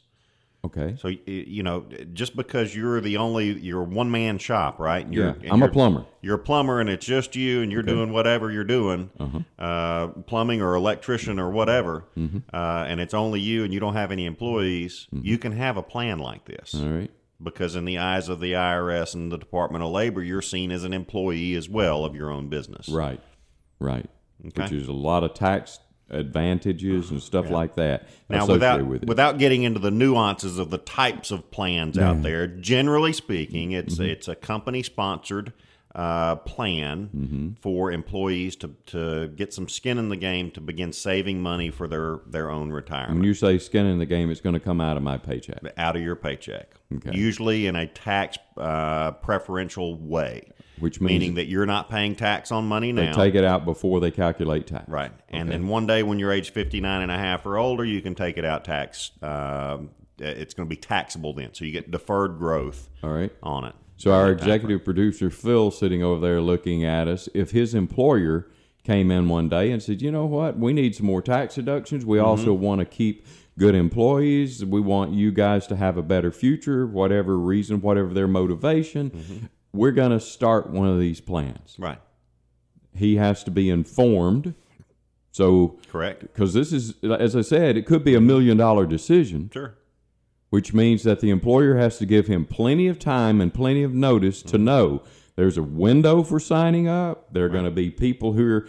Okay. 0.65 0.97
So 0.99 1.09
you 1.27 1.63
know, 1.63 1.87
just 2.13 2.35
because 2.37 2.75
you're 2.75 3.01
the 3.01 3.19
only 3.19 3.53
you're 3.53 3.85
one 3.85 4.11
man 4.11 4.39
shop, 4.39 4.81
right? 4.81 5.05
And 5.05 5.15
you're, 5.15 5.27
Yeah, 5.29 5.35
and 5.43 5.53
I'm 5.53 5.63
a 5.63 5.69
plumber. 5.69 6.05
You're 6.23 6.37
a 6.37 6.41
plumber, 6.41 6.81
and 6.81 6.89
it's 6.91 7.07
just 7.07 7.37
you, 7.37 7.63
and 7.63 7.71
you're 7.71 7.85
doing 7.85 8.13
whatever 8.13 8.51
you're 8.51 8.65
doing, 8.65 9.11
Uh-huh. 9.21 9.65
uh, 9.65 10.07
plumbing 10.23 10.63
or 10.63 10.75
electrician 10.75 11.39
or 11.39 11.51
whatever, 11.51 12.05
Mm-hmm. 12.19 12.39
uh, 12.53 12.85
and 12.89 13.01
it's 13.01 13.15
only 13.15 13.39
you, 13.41 13.63
and 13.63 13.73
you 13.73 13.79
don't 13.79 13.95
have 13.95 14.11
any 14.11 14.27
employees. 14.27 15.07
You 15.13 15.39
can 15.39 15.53
have 15.53 15.77
a 15.77 15.83
plan 15.85 16.19
like 16.19 16.47
this 16.47 16.75
All 16.75 16.89
right. 16.89 17.11
Because, 17.43 17.77
in 17.77 17.85
the 17.85 17.99
eyes 17.99 18.29
of 18.29 18.41
the 18.41 18.53
IRS 18.53 19.15
and 19.15 19.31
the 19.31 19.39
Department 19.39 19.85
of 19.85 19.91
Labor, 19.91 20.23
you're 20.23 20.43
seen 20.43 20.71
as 20.73 20.85
an 20.85 20.93
employee 20.93 21.55
as 21.55 21.69
well 21.69 22.05
of 22.05 22.15
your 22.15 22.31
own 22.31 22.49
business. 22.49 22.89
Right. 22.89 23.21
Right. 23.79 24.09
Which 24.41 24.59
Okay. 24.59 24.77
is 24.77 24.89
a 24.89 24.93
lot 24.93 25.23
of 25.25 25.35
tax 25.35 25.79
advantages 26.09 27.11
and 27.11 27.21
stuff 27.23 27.51
like 27.51 27.75
that 27.77 28.09
Now, 28.29 28.47
without 28.47 28.85
with 28.87 29.03
it. 29.03 29.09
without 29.09 29.39
getting 29.39 29.65
into 29.65 29.81
the 29.81 29.91
nuances 29.91 30.59
of 30.59 30.71
the 30.71 30.79
types 30.79 31.31
of 31.31 31.51
plans 31.51 31.99
out 31.99 32.23
there, 32.23 32.47
generally 32.47 33.13
speaking, 33.13 33.73
it's 33.73 33.95
Mm-hmm. 33.95 34.05
it's 34.11 34.29
a 34.29 34.35
company 34.37 34.83
sponsored 34.83 35.53
uh, 35.97 36.37
plan 36.37 37.09
Mm-hmm. 37.17 37.49
for 37.63 37.91
employees 37.91 38.55
to, 38.57 38.69
to 38.87 39.29
get 39.29 39.53
some 39.55 39.67
skin 39.69 39.97
in 39.97 40.11
the 40.11 40.17
game 40.17 40.51
to 40.53 40.61
begin 40.61 40.93
saving 40.93 41.41
money 41.41 41.71
for 41.71 41.89
their 41.89 42.19
their 42.27 42.51
own 42.51 42.71
retirement 42.71 43.15
when 43.21 43.25
you 43.25 43.33
say 43.35 43.59
skin 43.59 43.87
in 43.87 43.99
the 43.99 44.05
game, 44.07 44.31
it's 44.31 44.43
going 44.43 44.53
to 44.53 44.61
come 44.61 44.81
out 44.81 44.97
of 44.99 45.03
my 45.03 45.17
paycheck. 45.17 45.59
out 45.79 45.97
of 45.97 46.03
your 46.03 46.15
paycheck, 46.15 46.75
Okay. 46.95 47.17
usually 47.17 47.67
in 47.67 47.75
a 47.77 47.87
tax 47.87 48.37
uh, 48.59 49.13
preferential 49.13 49.97
way, 49.99 50.43
Which 50.81 51.01
means 51.01 51.09
meaning 51.21 51.35
that 51.37 51.47
you're 51.47 51.65
not 51.67 51.89
paying 51.89 52.15
tax 52.15 52.53
on 52.53 52.67
money 52.67 52.93
now. 52.93 53.17
they 53.17 53.25
take 53.31 53.35
it 53.35 53.45
out 53.45 53.65
before 53.65 53.99
they 54.01 54.11
calculate 54.11 54.67
tax. 54.67 54.87
Right. 54.89 55.13
And 55.31 55.49
then 55.51 55.67
one 55.67 55.87
day 55.87 56.03
when 56.03 56.19
you're 56.19 56.31
age 56.33 56.51
59 56.51 57.01
and 57.03 57.11
a 57.11 57.17
half 57.19 57.47
or 57.47 57.57
older, 57.57 57.85
you 57.87 58.03
can 58.03 58.15
take 58.15 58.37
it 58.37 58.45
out 58.45 58.65
tax. 58.67 59.13
Um 59.23 59.91
it's 60.19 60.55
going 60.55 60.67
to 60.67 60.71
be 60.71 60.81
taxable 60.81 61.35
then. 61.35 61.53
So 61.53 61.65
you 61.67 61.73
get 61.73 61.91
deferred 61.91 62.39
growth 62.39 62.89
All 63.03 63.11
right. 63.11 63.31
on 63.43 63.65
it. 63.65 63.75
So 63.97 64.13
our 64.13 64.31
executive 64.31 64.85
producer 64.85 65.31
Phil 65.31 65.71
sitting 65.71 66.03
over 66.03 66.21
there 66.21 66.41
looking 66.41 66.85
at 66.85 67.09
us, 67.09 67.29
if 67.35 67.51
his 67.51 67.75
employer 67.75 68.47
came 68.85 69.11
in 69.11 69.29
one 69.29 69.49
day 69.49 69.73
and 69.73 69.83
said, 69.83 70.03
"You 70.03 70.13
know 70.13 70.27
what? 70.27 70.59
We 70.59 70.73
need 70.73 70.95
some 70.95 71.07
more 71.07 71.23
tax 71.23 71.57
deductions. 71.57 72.05
We 72.05 72.19
mm-hmm. 72.19 72.27
also 72.27 72.53
want 72.53 72.81
to 72.81 72.85
keep 72.85 73.27
good 73.59 73.75
employees. 73.75 74.65
We 74.65 74.81
want 74.81 75.13
you 75.13 75.33
guys 75.33 75.67
to 75.69 75.77
have 75.77 75.97
a 75.97 76.03
better 76.03 76.31
future, 76.31 76.87
whatever 76.87 77.39
reason, 77.39 77.81
whatever 77.81 78.13
their 78.13 78.29
motivation. 78.29 79.11
Mm-hmm. 79.11 79.47
We're 79.73 79.93
going 79.93 80.13
to 80.13 80.21
start 80.21 80.71
one 80.71 80.89
of 80.89 81.01
these 81.01 81.21
plans." 81.21 81.77
Right. 81.79 82.01
He 82.95 83.17
has 83.17 83.45
to 83.45 83.51
be 83.51 83.69
informed. 83.71 84.55
So 85.33 85.79
Correct. 85.91 86.23
because 86.23 86.55
this 86.55 86.73
is 86.73 86.95
as 87.05 87.37
I 87.37 87.43
said, 87.43 87.77
it 87.77 87.85
could 87.85 88.05
be 88.05 88.15
a 88.15 88.23
million 88.23 88.57
dollar 88.57 88.87
decision 88.87 89.51
Sure. 89.53 89.75
Which 90.57 90.73
means 90.73 91.03
that 91.03 91.21
the 91.21 91.29
employer 91.29 91.77
has 91.77 91.99
to 91.99 92.07
give 92.07 92.29
him 92.29 92.47
plenty 92.47 92.89
of 92.89 92.99
time 92.99 93.43
and 93.43 93.53
plenty 93.53 93.83
of 93.83 93.93
notice 93.93 94.41
to 94.41 94.57
mm-hmm. 94.57 94.65
know 94.65 95.03
there's 95.35 95.59
a 95.59 95.63
window 95.63 96.23
for 96.23 96.41
signing 96.41 96.89
up. 96.89 97.31
There 97.31 97.45
are 97.45 97.51
going 97.51 97.67
to 97.67 97.71
be 97.71 97.91
people 97.91 98.33
who 98.33 98.51
are 98.51 98.69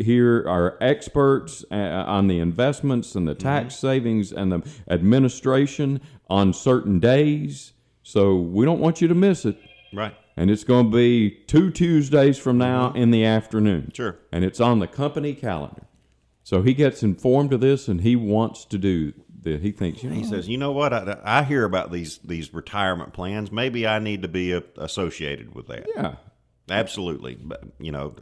here 0.00 0.44
are 0.48 0.76
experts 0.80 1.64
uh, 1.70 1.76
uh, 1.76 2.04
on 2.08 2.26
the 2.26 2.40
investments 2.40 3.14
and 3.14 3.28
the 3.28 3.36
mm-hmm. 3.36 3.48
tax 3.48 3.76
savings 3.76 4.32
and 4.32 4.50
the 4.50 4.68
administration 4.90 6.00
on 6.28 6.52
certain 6.52 6.98
days. 6.98 7.72
So 8.02 8.34
we 8.34 8.64
don't 8.64 8.80
want 8.80 9.00
you 9.00 9.06
to 9.06 9.14
miss 9.14 9.44
it. 9.44 9.60
Right. 9.94 10.16
And 10.36 10.50
it's 10.50 10.64
going 10.64 10.90
to 10.90 10.96
be 10.96 11.30
two 11.46 11.70
Tuesdays 11.70 12.36
from 12.36 12.58
now 12.58 12.88
mm-hmm. 12.88 12.98
in 12.98 13.12
the 13.12 13.24
afternoon. 13.24 13.92
Sure. 13.94 14.16
And 14.32 14.44
it's 14.44 14.58
on 14.58 14.80
the 14.80 14.88
company 14.88 15.34
calendar. 15.34 15.86
So 16.42 16.62
he 16.62 16.74
gets 16.74 17.04
informed 17.04 17.52
of 17.52 17.60
this 17.60 17.86
and 17.86 18.00
he 18.00 18.16
wants 18.16 18.64
to 18.64 18.76
do 18.76 19.12
that. 19.52 19.60
He 19.62 19.72
thinks, 19.72 20.02
you 20.02 20.10
know, 20.10 20.16
He 20.16 20.24
says, 20.24 20.48
"You 20.48 20.58
know 20.58 20.72
what? 20.72 20.92
I, 20.92 21.18
I 21.24 21.42
hear 21.44 21.64
about 21.64 21.90
these 21.92 22.18
these 22.18 22.52
retirement 22.54 23.12
plans. 23.12 23.50
Maybe 23.52 23.86
I 23.86 23.98
need 23.98 24.22
to 24.22 24.28
be 24.28 24.54
uh 24.54 24.60
associated 24.76 25.54
with 25.54 25.66
that." 25.68 25.86
yeah, 25.96 26.14
Absolutely. 26.70 27.36
But, 27.42 27.62
you 27.80 27.92
know, 27.92 28.14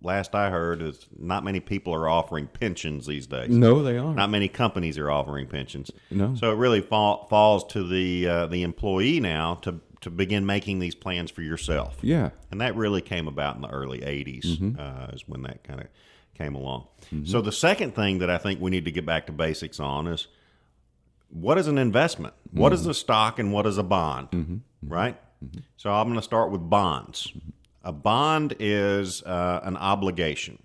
last 0.00 0.34
I 0.34 0.48
heard 0.50 0.80
is 0.80 1.06
not 1.18 1.44
many 1.44 1.60
people 1.60 1.92
are 1.94 2.08
offering 2.08 2.46
pensions 2.46 3.06
these 3.06 3.26
days. 3.26 3.50
no, 3.50 3.82
they 3.82 3.98
aren't. 3.98 4.16
Not 4.16 4.30
many 4.30 4.48
companies 4.48 4.96
are 4.98 5.10
offering 5.10 5.46
pensions. 5.46 5.90
No. 6.10 6.34
So 6.34 6.50
it 6.52 6.56
really 6.56 6.80
fall, 6.80 7.26
falls 7.28 7.64
to 7.72 7.86
the 7.86 8.26
uh, 8.28 8.46
the 8.46 8.62
employee 8.62 9.20
now 9.20 9.56
to 9.62 9.80
to 10.00 10.10
begin 10.10 10.44
making 10.46 10.78
these 10.80 10.94
plans 10.96 11.30
for 11.30 11.42
yourself. 11.42 11.98
Yeah. 12.02 12.30
And 12.50 12.60
that 12.60 12.74
really 12.76 13.02
came 13.02 13.28
about 13.28 13.54
in 13.56 13.62
the 13.62 13.68
early 13.68 14.00
80s, 14.00 14.46
Mm-hmm. 14.58 14.80
uh, 14.80 15.12
is 15.12 15.28
when 15.28 15.42
that 15.42 15.62
kind 15.62 15.80
of 15.80 15.86
came 16.36 16.56
along. 16.56 16.88
So 17.24 17.40
the 17.40 17.52
second 17.52 17.94
thing 17.94 18.18
that 18.18 18.28
I 18.30 18.38
think 18.38 18.60
we 18.60 18.70
need 18.70 18.86
to 18.86 18.90
get 18.90 19.06
back 19.06 19.26
to 19.26 19.32
basics 19.32 19.78
on 19.78 20.08
is 20.08 20.26
what 21.32 21.58
is 21.58 21.66
an 21.66 21.78
investment? 21.78 22.34
What 22.50 22.72
Mm-hmm. 22.72 22.80
is 22.82 22.86
a 22.86 22.94
stock 22.94 23.38
and 23.38 23.52
what 23.52 23.66
is 23.66 23.78
a 23.78 23.82
bond? 23.82 24.62
Right? 24.86 25.16
So 25.76 25.90
I'm 25.90 26.06
going 26.06 26.18
to 26.18 26.22
start 26.22 26.50
with 26.52 26.68
bonds. 26.70 27.28
Mm-hmm. 27.28 27.48
A 27.84 27.92
bond 27.92 28.54
is 28.60 29.22
uh, 29.24 29.60
an 29.64 29.76
obligation, 29.76 30.62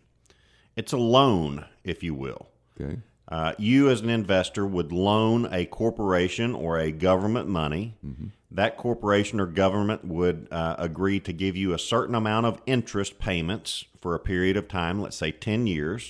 it's 0.76 0.94
a 0.94 0.98
loan, 0.98 1.66
if 1.84 2.04
you 2.04 2.14
will. 2.14 2.48
Okay. 2.80 3.00
Uh, 3.30 3.54
you, 3.58 3.90
as 3.90 4.02
an 4.02 4.10
investor, 4.10 4.66
would 4.66 4.92
loan 4.92 5.48
a 5.52 5.66
corporation 5.66 6.54
or 6.54 6.78
a 6.80 6.92
government 6.92 7.48
money. 7.50 7.96
That 8.52 8.78
corporation 8.78 9.40
or 9.42 9.48
government 9.48 10.06
would 10.06 10.48
uh, 10.52 10.76
agree 10.78 11.20
to 11.22 11.34
give 11.34 11.58
you 11.58 11.74
a 11.74 11.80
certain 11.80 12.16
amount 12.16 12.46
of 12.46 12.62
interest 12.66 13.18
payments 13.20 13.84
for 14.00 14.14
a 14.16 14.20
period 14.20 14.56
of 14.56 14.68
time, 14.70 15.02
let's 15.02 15.18
say 15.18 15.32
10 15.32 15.66
years. 15.68 16.10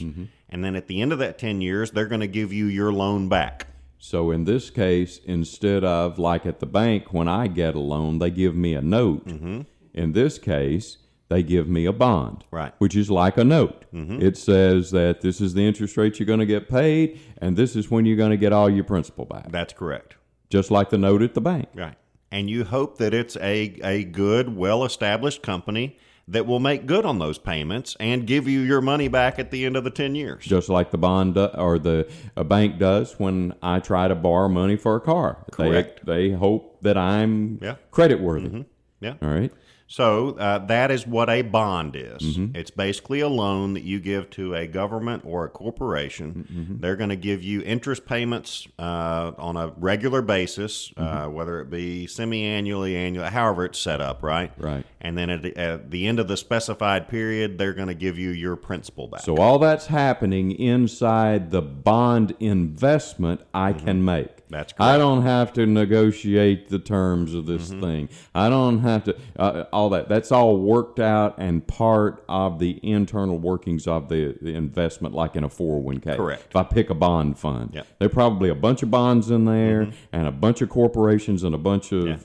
And 0.50 0.64
then 0.64 0.76
at 0.76 0.88
the 0.88 1.02
end 1.02 1.12
of 1.14 1.20
that 1.20 1.40
10 1.40 1.62
years, 1.62 1.92
they're 1.92 2.06
going 2.06 2.22
to 2.22 2.28
give 2.28 2.52
you 2.54 2.66
your 2.66 2.92
loan 2.94 3.30
back. 3.30 3.66
So 4.00 4.32
in 4.32 4.44
this 4.46 4.70
case, 4.70 5.20
instead 5.26 5.84
of 5.84 6.20
like 6.20 6.46
at 6.46 6.60
the 6.60 6.66
bank, 6.66 7.14
when 7.14 7.28
I 7.28 7.48
get 7.48 7.76
a 7.76 7.80
loan, 7.80 8.20
they 8.20 8.30
give 8.30 8.56
me 8.56 8.74
a 8.74 8.82
note. 8.82 9.28
Mm-hmm. 9.28 9.62
In 9.94 10.14
this 10.14 10.38
case, 10.38 10.98
they 11.30 11.44
give 11.44 11.68
me 11.68 11.86
a 11.86 11.92
bond, 11.92 12.46
Right. 12.52 12.74
Which 12.78 12.96
is 12.96 13.10
like 13.12 13.38
a 13.38 13.44
note. 13.44 13.84
Mm-hmm. 13.94 14.22
It 14.22 14.38
says 14.38 14.92
that 14.92 15.22
this 15.22 15.42
is 15.42 15.54
the 15.56 15.68
interest 15.68 15.98
rate 15.98 16.20
you're 16.20 16.26
going 16.28 16.40
to 16.40 16.46
get 16.46 16.70
paid, 16.70 17.20
and 17.40 17.58
this 17.58 17.76
is 17.76 17.92
when 17.92 18.06
you're 18.06 18.16
going 18.16 18.32
to 18.32 18.38
get 18.38 18.54
all 18.54 18.70
your 18.70 18.86
principal 18.86 19.26
back, 19.26 19.52
That's 19.52 19.74
correct. 19.74 20.16
just 20.50 20.72
like 20.72 20.90
the 20.90 20.98
note 20.98 21.22
at 21.22 21.34
the 21.34 21.42
bank. 21.42 21.68
Right. 21.76 21.96
And 22.32 22.50
you 22.50 22.64
hope 22.66 22.98
that 23.00 23.14
it's 23.14 23.36
a, 23.38 23.78
a 23.84 24.04
good, 24.06 24.56
well 24.56 24.86
established 24.86 25.42
company 25.42 25.98
that 26.30 26.46
will 26.46 26.60
make 26.60 26.86
good 26.86 27.06
on 27.06 27.20
those 27.20 27.38
payments 27.38 27.96
and 28.00 28.28
give 28.28 28.48
you 28.48 28.60
your 28.60 28.82
money 28.82 29.08
back 29.08 29.40
at 29.40 29.50
the 29.52 29.66
end 29.66 29.78
of 29.78 29.84
the 29.86 29.90
10 29.90 30.14
years. 30.16 30.44
Just 30.44 30.68
like 30.68 30.92
the 30.92 30.98
bond 30.98 31.38
or 31.38 31.80
the 31.80 32.10
a 32.36 32.44
bank 32.44 32.78
does 32.80 33.14
when 33.18 33.54
I 33.62 33.80
try 33.80 34.08
to 34.10 34.16
borrow 34.16 34.50
money 34.50 34.76
for 34.76 34.96
a 34.98 35.00
car. 35.02 35.46
Correct. 35.52 36.06
They, 36.06 36.30
they 36.30 36.36
hope 36.36 36.82
that 36.82 36.98
I'm 36.98 37.60
Yeah. 37.62 37.76
credit 37.92 38.20
worthy. 38.20 38.48
Mm-hmm. 38.50 38.62
Yeah. 39.00 39.14
All 39.22 39.30
right. 39.30 39.54
So 39.90 40.32
uh, 40.38 40.60
that 40.66 40.92
is 40.92 41.08
what 41.08 41.30
a 41.30 41.42
bond 41.44 41.96
is. 41.96 42.22
Mm-hmm. 42.22 42.58
It's 42.58 42.72
basically 42.72 43.22
a 43.22 43.30
loan 43.30 43.74
that 43.76 43.84
you 43.84 44.00
give 44.02 44.30
to 44.32 44.54
a 44.54 44.68
government 44.68 45.24
or 45.26 45.46
a 45.46 45.50
corporation. 45.50 46.46
Mm-hmm. 46.52 46.82
They're 46.82 46.98
going 46.98 47.10
to 47.10 47.16
give 47.16 47.42
you 47.42 47.62
interest 47.62 48.06
payments 48.06 48.68
uh, 48.78 49.32
on 49.38 49.56
a 49.56 49.74
regular 49.78 50.22
basis, 50.22 50.92
Mm-hmm. 50.98 51.04
uh, 51.28 51.30
whether 51.30 51.62
it 51.62 51.70
be 51.70 52.06
semi-annually, 52.08 52.96
annual, 52.98 53.26
however 53.26 53.66
it's 53.66 53.80
set 53.80 54.02
up, 54.02 54.24
right? 54.24 54.52
Right. 54.58 54.86
And 55.00 55.18
then 55.18 55.30
at 55.30 55.42
the, 55.44 55.56
at 55.56 55.90
the 55.92 56.06
end 56.06 56.20
of 56.20 56.28
the 56.28 56.36
specified 56.38 57.08
period, 57.08 57.58
they're 57.58 57.74
going 57.74 57.88
to 57.88 57.94
give 57.94 58.18
you 58.18 58.32
your 58.32 58.56
principal 58.58 59.08
back. 59.08 59.22
So 59.22 59.38
all 59.38 59.58
that's 59.58 59.88
happening 59.88 60.52
inside 60.52 61.52
the 61.52 61.62
bond 61.62 62.36
investment 62.40 63.42
I 63.54 63.74
can 63.74 64.04
make. 64.04 64.28
Mm-hmm. 64.28 64.34
That's 64.50 64.74
I 64.80 64.98
don't 64.98 65.24
have 65.24 65.52
to 65.54 65.66
negotiate 65.66 66.70
the 66.70 66.80
terms 66.80 67.34
of 67.34 67.46
this 67.46 67.70
Mm-hmm. 67.70 67.82
thing. 67.82 68.10
I 68.34 68.50
don't 68.50 68.80
have 68.80 69.04
to 69.06 69.18
uh, 69.38 69.66
all 69.78 69.90
that. 69.90 70.10
That's 70.10 70.32
all 70.32 70.58
worked 70.58 71.00
out 71.00 71.36
and 71.38 71.66
part 71.66 72.24
of 72.28 72.60
the 72.60 72.80
internal 72.84 73.38
workings 73.38 73.88
of 73.88 74.10
the, 74.10 74.36
the 74.42 74.56
investment, 74.56 75.14
like 75.14 75.36
in 75.36 75.44
a 75.44 75.50
four 75.50 75.76
hundred 75.76 75.86
one 75.86 76.00
k. 76.00 76.16
Correct. 76.16 76.46
If 76.50 76.56
I 76.56 76.64
pick 76.64 76.90
a 76.90 76.96
bond 76.96 77.38
fund, 77.38 77.72
Yep. 77.74 77.84
Mm-hmm. 77.84 77.94
there 78.00 78.06
are 78.08 78.10
probably 78.10 78.50
a 78.50 78.56
bunch 78.56 78.82
of 78.84 78.90
bonds 78.90 79.30
in 79.30 79.46
there 79.46 79.86
mm-hmm. 79.86 79.96
and 80.12 80.28
a 80.28 80.32
bunch 80.32 80.62
of 80.62 80.70
corporations 80.70 81.44
and 81.44 81.54
a 81.54 81.58
bunch 81.58 81.92
of 81.92 82.08
Yeah. 82.08 82.18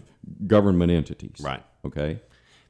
government 0.46 0.90
entities. 0.90 1.40
Right. 1.42 1.62
Okay. 1.84 2.20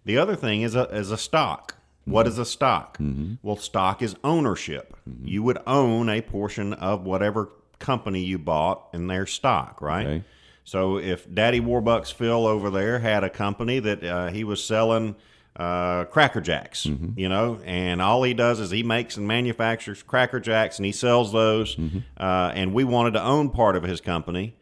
The 0.04 0.18
other 0.18 0.34
thing 0.34 0.62
is 0.62 0.74
a 0.74 0.84
is 0.88 1.10
a 1.12 1.18
stock. 1.18 1.76
What 2.04 2.26
mm-hmm. 2.26 2.32
is 2.32 2.38
a 2.38 2.44
stock? 2.44 2.98
Mm-hmm. 2.98 3.34
Well, 3.42 3.56
stock 3.56 4.02
is 4.02 4.16
ownership. 4.24 4.96
You 5.22 5.44
would 5.44 5.58
own 5.66 6.08
a 6.08 6.20
portion 6.20 6.72
of 6.72 7.04
whatever 7.04 7.50
company 7.78 8.20
you 8.24 8.38
bought 8.38 8.88
in 8.92 9.06
their 9.06 9.26
stock, 9.26 9.80
right? 9.80 10.06
Okay. 10.06 10.24
So 10.64 10.99
if 10.99 11.33
Daddy 11.33 11.61
Warbucks 11.61 12.12
Phil 12.12 12.47
over 12.47 12.71
there 12.71 12.99
had 13.00 13.25
a 13.25 13.31
company 13.31 13.78
that 13.81 14.04
uh, 14.04 14.28
he 14.31 14.45
was 14.45 14.62
selling 14.64 15.16
uh, 15.57 16.04
Cracker 16.04 16.40
Jacks, 16.40 16.87
you 16.87 17.28
know, 17.28 17.61
and 17.64 18.00
all 18.00 18.23
he 18.23 18.33
does 18.33 18.59
is 18.61 18.71
he 18.71 18.83
makes 18.83 19.16
and 19.16 19.26
manufactures 19.28 20.02
Cracker 20.02 20.40
Jacks 20.40 20.78
and 20.78 20.87
he 20.87 20.92
sells 20.92 21.31
those, 21.33 21.76
uh, 22.19 22.52
and 22.54 22.73
we 22.73 22.85
wanted 22.85 23.12
to 23.14 23.23
own 23.23 23.50
part 23.50 23.76
of 23.76 23.83
his 23.83 24.00
company. 24.00 24.54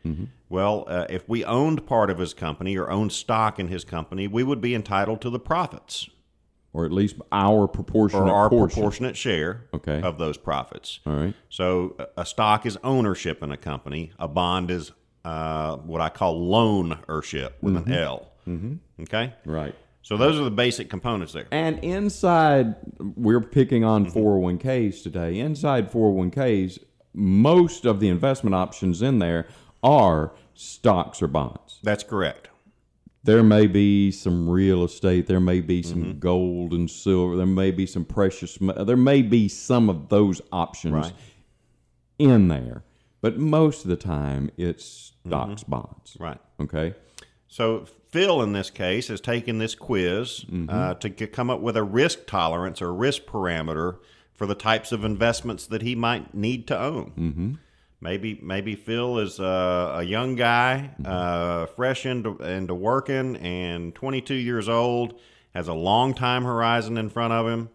Well, 0.48 0.84
uh, 0.88 1.06
if 1.08 1.28
we 1.28 1.44
owned 1.44 1.86
part 1.86 2.10
of 2.10 2.18
his 2.18 2.34
company 2.34 2.76
or 2.76 2.90
owned 2.90 3.12
stock 3.12 3.60
in 3.60 3.68
his 3.68 3.84
company, 3.84 4.26
we 4.26 4.42
would 4.42 4.60
be 4.60 4.74
entitled 4.74 5.20
to 5.20 5.30
the 5.30 5.38
profits 5.38 6.08
or 6.72 6.84
at 6.84 6.92
least 6.92 7.16
our 7.32 7.66
proportionate 7.68 8.28
or 8.28 8.32
our 8.32 8.48
portion. 8.48 8.74
proportionate 8.76 9.16
share 9.16 9.64
Okay. 9.74 10.00
of 10.02 10.18
those 10.18 10.36
profits. 10.36 11.00
All 11.04 11.12
right. 11.14 11.34
So 11.48 11.96
a- 11.98 12.20
a 12.22 12.26
stock 12.26 12.64
is 12.64 12.78
ownership 12.84 13.42
in 13.42 13.50
a 13.50 13.56
company. 13.56 14.12
A 14.20 14.28
bond 14.28 14.70
is 14.70 14.92
uh, 15.24 15.76
what 15.76 16.00
I 16.00 16.08
call 16.08 16.40
loanership 16.40 17.52
with 17.60 17.76
an 17.76 17.92
L. 17.92 18.30
Mm-hmm. 18.48 18.74
Okay. 19.02 19.34
Right. 19.44 19.74
So 20.02 20.16
those 20.16 20.40
are 20.40 20.44
the 20.44 20.50
basic 20.50 20.88
components 20.90 21.32
there. 21.34 21.46
And 21.50 21.78
inside, 21.84 22.74
we're 23.16 23.40
picking 23.42 23.84
on 23.84 24.06
Mm-hmm. 24.06 24.18
401ks 24.18 25.02
today. 25.02 25.38
Inside 25.38 25.92
401ks, 25.92 26.78
most 27.12 27.84
of 27.84 28.00
the 28.00 28.08
investment 28.08 28.54
options 28.54 29.02
in 29.02 29.18
there 29.18 29.46
are 29.82 30.32
stocks 30.54 31.20
or 31.22 31.26
bonds. 31.28 31.78
That's 31.82 32.02
correct. 32.04 32.48
There 33.22 33.42
may 33.42 33.66
be 33.66 34.10
some 34.10 34.48
real 34.48 34.82
estate, 34.84 35.26
there 35.26 35.40
may 35.40 35.60
be 35.60 35.82
some 35.82 36.02
Mm-hmm. 36.02 36.18
gold 36.20 36.72
and 36.72 36.90
silver, 36.90 37.36
there 37.36 37.44
may 37.46 37.70
be 37.70 37.84
some 37.84 38.04
precious, 38.06 38.56
there 38.60 38.96
may 38.96 39.20
be 39.20 39.46
some 39.48 39.90
of 39.90 40.08
those 40.08 40.40
options 40.50 40.94
Right. 40.94 41.12
in 42.18 42.48
there. 42.48 42.82
But 43.20 43.38
most 43.38 43.84
of 43.84 43.90
the 43.90 43.96
time, 43.96 44.50
it's 44.56 45.12
stocks, 45.26 45.62
Mm-hmm. 45.62 45.70
bonds. 45.70 46.16
Right. 46.18 46.38
Okay. 46.60 46.94
So 47.48 47.84
Phil, 48.10 48.42
in 48.42 48.52
this 48.52 48.70
case, 48.70 49.08
has 49.08 49.20
taken 49.20 49.58
this 49.58 49.74
quiz 49.74 50.44
uh, 50.68 50.94
to 50.94 51.12
c- 51.16 51.26
come 51.26 51.50
up 51.50 51.60
with 51.60 51.76
a 51.76 51.82
risk 51.82 52.26
tolerance 52.26 52.80
or 52.80 52.94
risk 52.94 53.24
parameter 53.24 53.98
for 54.34 54.46
the 54.46 54.54
types 54.54 54.92
of 54.92 55.04
investments 55.04 55.66
that 55.66 55.82
he 55.82 55.94
might 55.94 56.32
need 56.34 56.66
to 56.68 56.78
own. 56.78 57.12
Mm-hmm. 57.18 57.52
Maybe 58.00 58.38
maybe 58.42 58.74
Phil 58.76 59.18
is 59.18 59.38
uh, 59.38 59.96
a 59.98 60.02
young 60.02 60.34
guy, 60.34 60.90
uh, 61.04 61.66
fresh 61.66 62.06
into 62.06 62.38
into 62.38 62.74
working, 62.74 63.36
and 63.36 63.94
22 63.94 64.32
years 64.34 64.68
old, 64.70 65.20
has 65.54 65.68
a 65.68 65.74
long 65.74 66.14
time 66.14 66.44
horizon 66.44 66.96
in 66.96 67.10
front 67.10 67.34
of 67.34 67.46
him, 67.46 67.68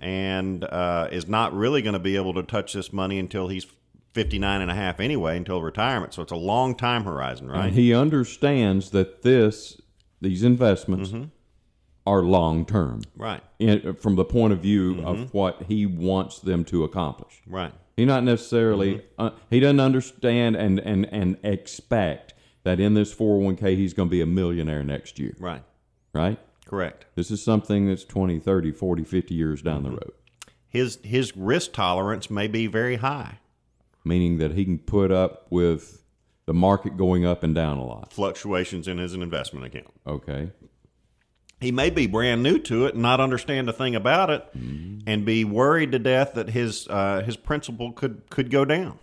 and 0.00 0.62
uh, 0.62 1.08
is 1.10 1.26
not 1.26 1.52
really 1.52 1.82
going 1.82 1.94
to 1.94 1.98
be 1.98 2.14
able 2.14 2.34
to 2.34 2.44
touch 2.44 2.74
this 2.74 2.92
money 2.92 3.18
until 3.18 3.48
he's 3.48 3.66
59 4.12 4.60
and 4.60 4.70
a 4.70 4.74
half 4.74 5.00
anyway, 5.00 5.36
until 5.36 5.62
retirement. 5.62 6.12
So 6.14 6.22
it's 6.22 6.32
a 6.32 6.36
long 6.36 6.74
time 6.74 7.04
horizon, 7.04 7.48
right? 7.50 7.66
And 7.66 7.74
he 7.74 7.94
understands 7.94 8.90
that 8.90 9.22
this, 9.22 9.80
these 10.20 10.42
investments 10.42 11.10
Mm-hmm. 11.10 11.24
are 12.06 12.22
long 12.22 12.64
term. 12.66 13.02
right, 13.16 13.42
in, 13.58 13.94
from 13.94 14.16
the 14.16 14.24
point 14.24 14.52
of 14.52 14.58
view 14.60 14.94
Mm-hmm. 14.96 15.06
of 15.06 15.34
what 15.34 15.62
he 15.68 15.86
wants 15.86 16.40
them 16.40 16.64
to 16.66 16.84
accomplish. 16.84 17.40
right. 17.46 17.72
He 17.96 18.04
not 18.06 18.24
necessarily 18.24 18.94
Mm-hmm. 18.94 19.22
uh, 19.22 19.30
he 19.50 19.60
doesn't 19.60 19.80
understand 19.80 20.56
and, 20.56 20.78
and 20.80 21.06
and 21.12 21.36
expect 21.42 22.34
that 22.64 22.78
in 22.80 22.94
this 22.94 23.14
401k 23.14 23.76
he's 23.76 23.92
going 23.94 24.08
to 24.08 24.10
be 24.10 24.20
a 24.20 24.26
millionaire 24.26 24.82
next 24.84 25.18
year, 25.18 25.34
Right. 25.38 25.62
right? 26.14 26.38
Correct. 26.64 27.06
This 27.16 27.30
is 27.30 27.42
something 27.42 27.88
that's 27.88 28.04
20, 28.04 28.38
30, 28.38 28.72
40, 28.72 29.04
50 29.04 29.34
years 29.34 29.62
down 29.62 29.78
Mm-hmm. 29.82 29.84
the 29.84 29.90
road, 29.90 30.12
His 30.68 30.98
his 31.02 31.36
risk 31.36 31.72
tolerance 31.72 32.30
may 32.30 32.46
be 32.48 32.66
very 32.66 32.96
high. 32.96 33.38
Meaning 34.04 34.38
that 34.38 34.52
he 34.52 34.64
can 34.64 34.78
put 34.78 35.10
up 35.12 35.46
with 35.50 36.02
the 36.46 36.54
market 36.54 36.96
going 36.96 37.24
up 37.24 37.42
and 37.42 37.54
down 37.54 37.78
a 37.78 37.84
lot. 37.84 38.12
Fluctuations 38.12 38.88
in 38.88 38.98
his 38.98 39.14
investment 39.14 39.64
account. 39.66 39.92
Okay. 40.06 40.50
He 41.60 41.70
may 41.70 41.90
be 41.90 42.08
brand 42.08 42.42
new 42.42 42.58
to 42.58 42.86
it 42.86 42.94
and 42.94 43.02
not 43.02 43.20
understand 43.20 43.68
a 43.68 43.72
thing 43.72 43.94
about 43.94 44.30
it, 44.30 44.44
and 44.54 45.24
be 45.24 45.44
worried 45.44 45.92
to 45.92 46.00
death 46.00 46.34
that 46.34 46.50
his 46.50 46.88
uh, 46.88 47.22
his 47.24 47.36
principal 47.36 47.92
could 47.92 48.28
could 48.30 48.50
go 48.50 48.64
down, 48.64 48.98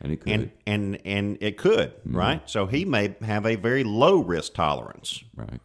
And 0.00 0.12
he 0.12 0.16
could. 0.16 0.32
and 0.32 0.50
and 0.64 0.98
and 1.04 1.38
it 1.40 1.56
could 1.56 1.92
right. 2.06 2.48
So 2.48 2.66
he 2.66 2.84
may 2.84 3.16
have 3.22 3.44
a 3.46 3.56
very 3.56 3.82
low 3.82 4.20
risk 4.20 4.54
tolerance. 4.54 5.24
right. 5.34 5.60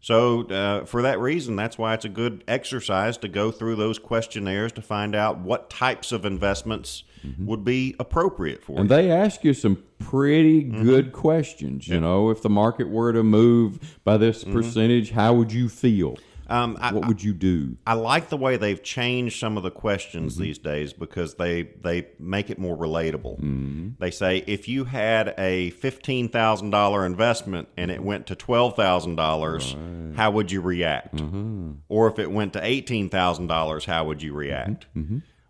So, 0.00 0.42
uh, 0.48 0.84
for 0.84 1.00
that 1.00 1.18
reason, 1.18 1.56
that's 1.56 1.78
why 1.78 1.94
it's 1.94 2.04
a 2.04 2.10
good 2.10 2.44
exercise 2.46 3.16
to 3.18 3.28
go 3.28 3.50
through 3.50 3.76
those 3.76 3.98
questionnaires 3.98 4.70
to 4.72 4.82
find 4.82 5.14
out 5.16 5.38
what 5.38 5.70
types 5.70 6.12
of 6.12 6.26
investments 6.26 7.04
would 7.38 7.64
be 7.64 7.94
appropriate 7.98 8.62
for 8.62 8.78
And 8.78 8.88
you. 8.90 8.96
they 8.96 9.10
ask 9.10 9.44
you 9.44 9.54
some 9.54 9.82
pretty 9.98 10.64
Mm-hmm. 10.64 10.84
good 10.84 11.12
questions. 11.12 11.88
You 11.88 12.00
know, 12.00 12.30
if 12.30 12.42
the 12.42 12.50
market 12.50 12.88
were 12.88 13.12
to 13.12 13.22
move 13.22 13.98
by 14.04 14.16
this 14.16 14.44
percentage, 14.44 15.10
how 15.10 15.34
would 15.34 15.52
you 15.52 15.68
feel? 15.68 16.16
Um, 16.46 16.76
I, 16.78 16.92
What 16.92 17.08
would 17.08 17.22
you 17.22 17.32
do? 17.32 17.78
I 17.86 17.94
like 17.94 18.28
the 18.28 18.36
way 18.36 18.58
they've 18.58 18.82
changed 18.82 19.40
some 19.40 19.56
of 19.56 19.62
the 19.62 19.70
questions 19.70 20.34
Mm-hmm. 20.34 20.42
these 20.42 20.58
days 20.58 20.92
because 20.92 21.36
they 21.36 21.62
they 21.82 22.08
make 22.18 22.50
it 22.50 22.58
more 22.58 22.76
relatable. 22.76 23.40
Mm-hmm. 23.40 23.88
They 23.98 24.10
say 24.10 24.44
if 24.46 24.68
you 24.68 24.84
had 24.84 25.34
a 25.38 25.70
fifteen 25.70 26.28
thousand 26.28 26.68
dollar 26.68 27.06
investment 27.06 27.68
and 27.78 27.90
it 27.90 28.02
went 28.02 28.26
to 28.26 28.34
twelve 28.36 28.76
thousand 28.76 29.16
dollars, 29.16 29.74
how 30.16 30.32
would 30.32 30.52
you 30.52 30.60
react? 30.60 31.16
Mm-hmm. 31.16 31.72
Or 31.88 32.08
if 32.08 32.18
it 32.18 32.30
went 32.30 32.52
to 32.52 32.60
eighteen 32.64 33.08
thousand 33.08 33.46
dollars, 33.46 33.86
how 33.86 34.04
would 34.04 34.22
you 34.22 34.34
react? 34.34 34.86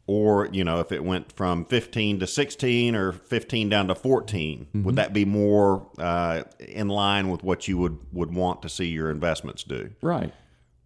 Or 0.07 0.49
you 0.53 0.65
know, 0.65 0.81
if 0.81 0.93
it 0.93 1.03
went 1.03 1.33
from 1.33 1.65
fifteen 1.65 2.21
to 2.21 2.27
sixteen 2.27 2.95
or 2.95 3.13
fifteen 3.13 3.69
down 3.71 3.89
to 3.89 3.95
14 3.95 4.67
Mm-hmm. 4.67 4.83
would 4.85 4.97
that 4.97 5.13
be 5.15 5.25
more 5.25 5.87
uh, 5.99 6.43
in 6.59 6.89
line 6.89 7.31
with 7.31 7.43
what 7.43 7.67
you 7.69 7.79
would 7.79 7.99
would 8.13 8.35
want 8.35 8.61
to 8.63 8.69
see 8.69 8.87
your 8.87 9.11
investments 9.11 9.65
do? 9.65 9.91
Right, 10.03 10.33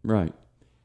right. 0.04 0.32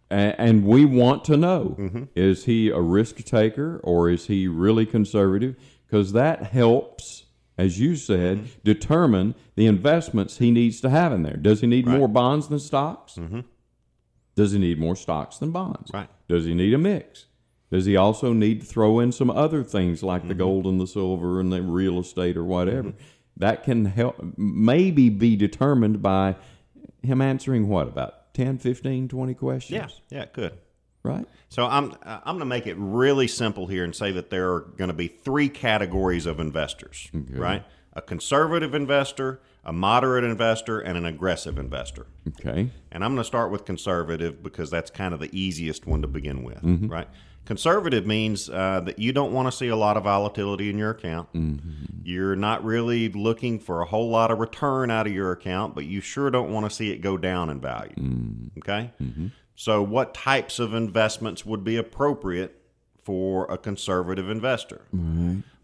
And, 0.09 0.35
and 0.39 0.65
we 0.65 0.83
want 0.85 1.23
to 1.25 1.37
know 1.37 1.75
Mm-hmm. 1.79 2.03
is 2.15 2.45
he 2.45 2.69
a 2.69 2.79
risk 2.81 3.17
taker 3.23 3.79
or 3.83 4.09
is 4.09 4.25
he 4.25 4.47
really 4.47 4.85
conservative? 4.87 5.55
Because 5.85 6.13
that 6.13 6.41
helps, 6.45 7.25
as 7.55 7.79
you 7.79 7.95
said, 7.95 8.37
Mm-hmm. 8.39 8.47
determine 8.63 9.35
the 9.55 9.67
investments 9.67 10.39
he 10.39 10.49
needs 10.49 10.81
to 10.81 10.89
have 10.89 11.13
in 11.13 11.21
there. 11.21 11.37
Does 11.37 11.61
he 11.61 11.67
need 11.67 11.85
more 11.85 12.07
bonds 12.07 12.47
than 12.47 12.57
stocks? 12.57 13.13
Mm-hmm. 13.13 13.41
Does 14.35 14.53
he 14.53 14.57
need 14.59 14.79
more 14.79 14.95
stocks 14.95 15.37
than 15.37 15.51
bonds? 15.51 15.91
Right. 15.93 16.09
Does 16.27 16.45
he 16.45 16.55
need 16.55 16.73
a 16.73 16.79
mix? 16.79 17.27
Does 17.73 17.85
he 17.85 17.97
also 17.97 18.33
need 18.33 18.61
to 18.61 18.67
throw 18.67 18.99
in 18.99 19.11
some 19.11 19.31
other 19.31 19.63
things 19.63 20.03
like 20.03 20.21
Mm-hmm. 20.21 20.27
the 20.27 20.35
gold 20.35 20.67
and 20.67 20.79
the 20.79 20.85
silver 20.85 21.39
and 21.39 21.51
the 21.51 21.63
real 21.63 21.97
estate 21.97 22.37
or 22.37 22.43
whatever? 22.43 22.93
That 23.37 23.63
can 23.63 23.85
help, 23.85 24.23
maybe 24.37 25.09
be 25.09 25.35
determined 25.35 25.99
by 25.99 26.35
him 27.01 27.19
answering 27.19 27.67
what, 27.67 27.87
about 27.87 28.31
10, 28.35 28.59
15, 28.59 29.07
20 29.07 29.33
questions? 29.33 30.01
Yeah, 30.11 30.17
yeah, 30.17 30.23
it 30.23 30.33
could. 30.33 30.59
Right? 31.01 31.25
So 31.49 31.65
I'm 31.65 31.95
I'm 32.03 32.21
going 32.37 32.39
to 32.39 32.45
make 32.45 32.67
it 32.67 32.75
really 32.77 33.27
simple 33.27 33.65
here 33.65 33.83
and 33.83 33.95
say 33.95 34.11
that 34.11 34.29
there 34.29 34.53
are 34.53 34.61
going 34.77 34.89
to 34.89 34.93
be 34.93 35.07
three 35.07 35.49
categories 35.49 36.27
of 36.27 36.39
investors, 36.39 37.09
right? 37.31 37.65
A 37.93 38.01
conservative 38.01 38.73
investor, 38.75 39.41
a 39.65 39.73
moderate 39.73 40.23
investor, 40.23 40.79
and 40.79 40.95
an 40.95 41.05
aggressive 41.05 41.57
investor. 41.57 42.05
Okay. 42.27 42.69
And 42.91 43.03
I'm 43.03 43.11
going 43.13 43.23
to 43.23 43.27
start 43.27 43.51
with 43.51 43.65
conservative 43.65 44.41
because 44.43 44.69
that's 44.69 44.91
kind 44.91 45.13
of 45.13 45.19
the 45.19 45.29
easiest 45.37 45.85
one 45.87 46.01
to 46.03 46.07
begin 46.07 46.43
with, 46.43 46.59
right? 46.63 47.07
Conservative 47.45 48.05
means 48.05 48.49
uh, 48.49 48.81
that 48.85 48.99
you 48.99 49.11
don't 49.11 49.33
want 49.33 49.47
to 49.47 49.51
see 49.51 49.67
a 49.67 49.75
lot 49.75 49.97
of 49.97 50.03
volatility 50.03 50.69
in 50.69 50.77
your 50.77 50.91
account. 50.91 51.31
Mm-hmm. 51.33 51.85
You're 52.03 52.37
not 52.37 52.63
really 52.63 53.09
looking 53.09 53.59
for 53.59 53.81
a 53.81 53.85
whole 53.85 54.09
lot 54.09 54.31
of 54.31 54.39
return 54.39 54.89
out 54.89 55.07
of 55.07 55.13
your 55.13 55.31
account, 55.31 55.75
but 55.75 55.85
you 55.85 55.99
sure 55.99 56.29
don't 56.29 56.51
want 56.51 56.69
to 56.69 56.73
see 56.73 56.91
it 56.91 56.99
go 56.99 57.17
down 57.17 57.49
in 57.49 57.59
value. 57.59 57.95
Mm. 57.95 58.57
Okay? 58.59 58.91
Mm-hmm. 59.01 59.27
So, 59.55 59.81
what 59.81 60.13
types 60.13 60.57
of 60.59 60.73
investments 60.73 61.45
would 61.45 61.63
be 61.63 61.75
appropriate 61.75 62.61
for 63.03 63.45
a 63.51 63.57
conservative 63.57 64.29
investor? 64.29 64.85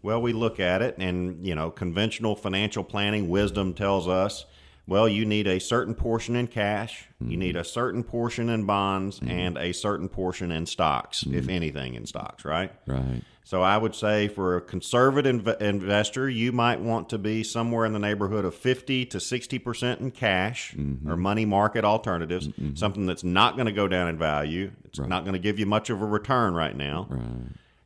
Well, 0.02 0.22
we 0.22 0.32
look 0.32 0.60
at 0.60 0.82
it, 0.82 0.96
and 0.98 1.46
you 1.46 1.54
know, 1.54 1.70
conventional 1.70 2.36
financial 2.36 2.84
planning 2.84 3.28
wisdom 3.28 3.74
tells 3.74 4.06
us, 4.06 4.44
well, 4.90 5.08
you 5.08 5.24
need 5.24 5.46
a 5.46 5.60
certain 5.60 5.94
portion 5.94 6.34
in 6.34 6.48
cash, 6.48 7.06
you 7.24 7.36
need 7.36 7.54
mm-hmm. 7.54 7.60
a 7.60 7.64
certain 7.64 8.02
portion 8.02 8.48
in 8.48 8.64
bonds, 8.64 9.20
mm-hmm. 9.20 9.30
and 9.30 9.56
a 9.56 9.72
certain 9.72 10.08
portion 10.08 10.50
in 10.50 10.66
stocks, 10.66 11.22
if 11.22 11.28
mm-hmm. 11.28 11.50
anything 11.50 11.94
in 11.94 12.06
stocks, 12.06 12.44
right? 12.44 12.72
Right. 12.86 13.22
So 13.44 13.62
I 13.62 13.78
would 13.78 13.94
say 13.94 14.26
for 14.26 14.56
a 14.56 14.60
conservative 14.60 15.44
inv- 15.44 15.62
investor, 15.62 16.28
you 16.28 16.50
might 16.50 16.80
want 16.80 17.08
to 17.10 17.18
be 17.18 17.44
somewhere 17.44 17.86
in 17.86 17.92
the 17.92 18.00
neighborhood 18.00 18.44
of 18.44 18.52
50 18.52 19.06
to 19.06 19.18
60% 19.18 20.00
in 20.00 20.10
cash 20.10 20.74
or 21.06 21.16
money 21.16 21.44
market 21.44 21.84
alternatives, 21.84 22.48
something 22.74 23.06
that's 23.06 23.22
not 23.22 23.54
going 23.54 23.66
to 23.66 23.72
go 23.72 23.86
down 23.86 24.08
in 24.08 24.18
value. 24.18 24.72
It's 24.86 24.98
not 24.98 25.22
going 25.22 25.34
to 25.34 25.38
give 25.38 25.60
you 25.60 25.66
much 25.66 25.90
of 25.90 26.02
a 26.02 26.06
return 26.06 26.54
right 26.54 26.74
now. 26.76 27.06
Right 27.08 27.20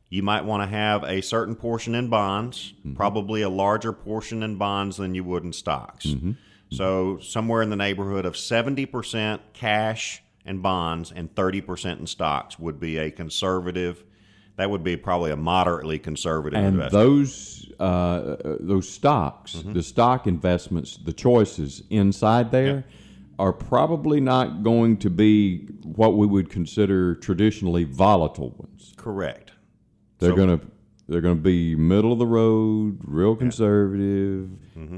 You 0.09 0.23
might 0.23 0.45
want 0.45 0.63
to 0.63 0.67
have 0.67 1.03
a 1.03 1.21
certain 1.21 1.55
portion 1.55 1.93
in 1.93 2.09
bonds, 2.09 2.73
probably 2.95 3.43
a 3.43 3.49
larger 3.49 3.93
portion 3.93 4.41
in 4.41 4.55
bonds 4.55 4.97
than 4.97 5.13
you 5.13 5.23
would 5.23 5.43
in 5.43 5.53
stocks. 5.53 6.05
So 6.75 7.19
somewhere 7.19 7.61
in 7.61 7.69
the 7.69 7.75
neighborhood 7.75 8.25
of 8.25 8.33
70% 8.33 9.39
cash 9.53 10.21
and 10.45 10.61
bonds 10.61 11.11
and 11.15 11.33
30% 11.33 11.99
in 11.99 12.07
stocks 12.07 12.59
would 12.59 12.79
be 12.79 12.97
a 12.97 13.11
conservative. 13.11 14.03
That 14.57 14.69
would 14.69 14.83
be 14.83 14.95
probably 14.95 15.31
a 15.31 15.35
moderately 15.35 15.99
conservative 15.99 16.57
And 16.59 16.75
investor. 16.75 16.97
those 16.97 17.71
uh, 17.79 17.83
uh, 17.83 18.57
those 18.61 18.87
stocks, 18.87 19.55
Mm-hmm. 19.57 19.73
the 19.73 19.83
stock 19.83 20.27
investments, 20.27 20.95
the 20.97 21.11
choices 21.11 21.83
inside 21.89 22.51
there 22.51 22.85
are 23.37 23.51
probably 23.51 24.21
not 24.21 24.63
going 24.63 24.95
to 24.97 25.09
be 25.09 25.65
what 25.83 26.15
we 26.15 26.25
would 26.25 26.49
consider 26.49 27.15
traditionally 27.15 27.83
volatile 27.83 28.51
ones. 28.57 28.93
Correct. 28.95 29.51
They're 30.19 30.29
So- 30.29 30.35
going 30.37 30.57
to 30.59 30.65
they're 31.07 31.21
going 31.21 31.37
to 31.37 31.41
be 31.41 31.75
middle 31.75 32.11
of 32.11 32.19
the 32.19 32.25
road, 32.25 32.99
real 33.03 33.35
conservative, 33.35 34.49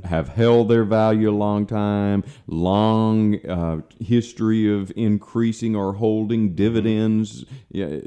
have 0.06 0.30
held 0.30 0.70
their 0.70 0.86
value 0.86 1.30
a 1.30 1.36
long 1.36 1.66
time, 1.66 2.24
long 2.48 3.46
uh, 3.46 3.82
history 4.00 4.74
of 4.74 4.92
increasing 4.96 5.76
or 5.76 5.94
holding 5.94 6.56
dividends. 6.56 7.46
Yeah, 7.70 8.00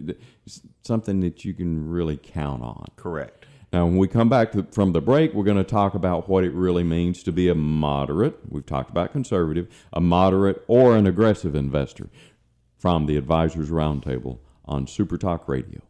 something 0.83 1.21
that 1.21 1.45
you 1.45 1.53
can 1.53 1.91
really 1.91 2.17
count 2.17 2.63
on. 2.63 2.87
Correct. 2.97 3.47
Now, 3.73 3.85
when 3.85 3.99
we 3.99 4.09
come 4.09 4.29
back 4.29 4.53
to, 4.53 4.65
from 4.73 4.93
the 4.93 5.01
break, 5.01 5.33
we're 5.33 5.45
going 5.45 5.57
to 5.57 5.63
talk 5.63 5.95
about 5.95 6.29
what 6.29 6.43
it 6.43 6.53
really 6.53 6.83
means 6.83 7.23
to 7.23 7.33
be 7.33 7.49
a 7.49 7.55
moderate. 7.55 8.37
We've 8.49 8.67
talked 8.67 8.91
about 8.91 9.13
conservative, 9.13 9.69
a 9.93 10.01
moderate, 10.01 10.65
or 10.67 10.97
an 10.97 11.07
aggressive 11.07 11.55
investor 11.55 12.09
from 12.79 13.07
the 13.07 13.17
Advisors 13.17 13.71
Roundtable 13.71 14.39
on 14.65 14.87
Super 14.87 15.19
Talk 15.19 15.47
Radio. 15.47 15.83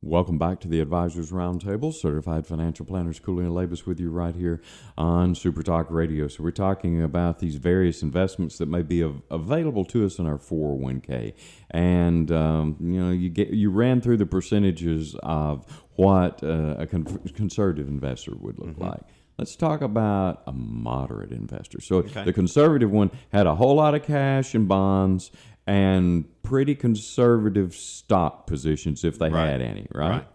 Welcome 0.00 0.38
back 0.38 0.60
to 0.60 0.68
the 0.68 0.80
Advisors 0.80 1.32
Roundtable. 1.32 1.92
Certified 1.92 2.46
financial 2.46 2.86
planners 2.86 3.18
Cooley 3.18 3.44
and 3.44 3.52
Labus 3.52 3.84
with 3.84 3.98
you 3.98 4.10
right 4.10 4.36
here 4.36 4.62
on 4.96 5.34
Super 5.34 5.60
Talk 5.60 5.90
Radio. 5.90 6.28
So 6.28 6.44
we're 6.44 6.52
talking 6.52 7.02
about 7.02 7.40
these 7.40 7.56
various 7.56 8.00
investments 8.00 8.58
that 8.58 8.68
may 8.68 8.82
be 8.82 9.02
av- 9.02 9.22
available 9.28 9.84
to 9.86 10.06
us 10.06 10.20
in 10.20 10.26
our 10.26 10.38
401k, 10.38 11.34
and 11.72 12.30
um, 12.30 12.76
you 12.80 13.04
know 13.04 13.10
you 13.10 13.28
get 13.28 13.48
you 13.48 13.70
ran 13.72 14.00
through 14.00 14.18
the 14.18 14.26
percentages 14.26 15.16
of 15.24 15.66
what 15.96 16.44
uh, 16.44 16.76
a 16.78 16.86
con- 16.86 17.04
conservative 17.34 17.88
investor 17.88 18.34
would 18.36 18.60
look 18.60 18.78
like. 18.78 19.02
Let's 19.36 19.56
talk 19.56 19.82
about 19.82 20.42
a 20.46 20.52
moderate 20.52 21.32
investor. 21.32 21.80
So 21.80 22.02
the 22.02 22.32
conservative 22.32 22.90
one 22.92 23.10
had 23.32 23.46
a 23.46 23.54
whole 23.56 23.74
lot 23.74 23.96
of 23.96 24.04
cash 24.04 24.54
and 24.54 24.68
bonds 24.68 25.32
and 25.68 26.24
pretty 26.42 26.74
conservative 26.74 27.74
stock 27.74 28.46
positions 28.46 29.04
if 29.04 29.18
they 29.18 29.28
Right. 29.28 29.48
had 29.50 29.60
any, 29.60 29.86
right? 29.92 30.10
Right. 30.10 30.28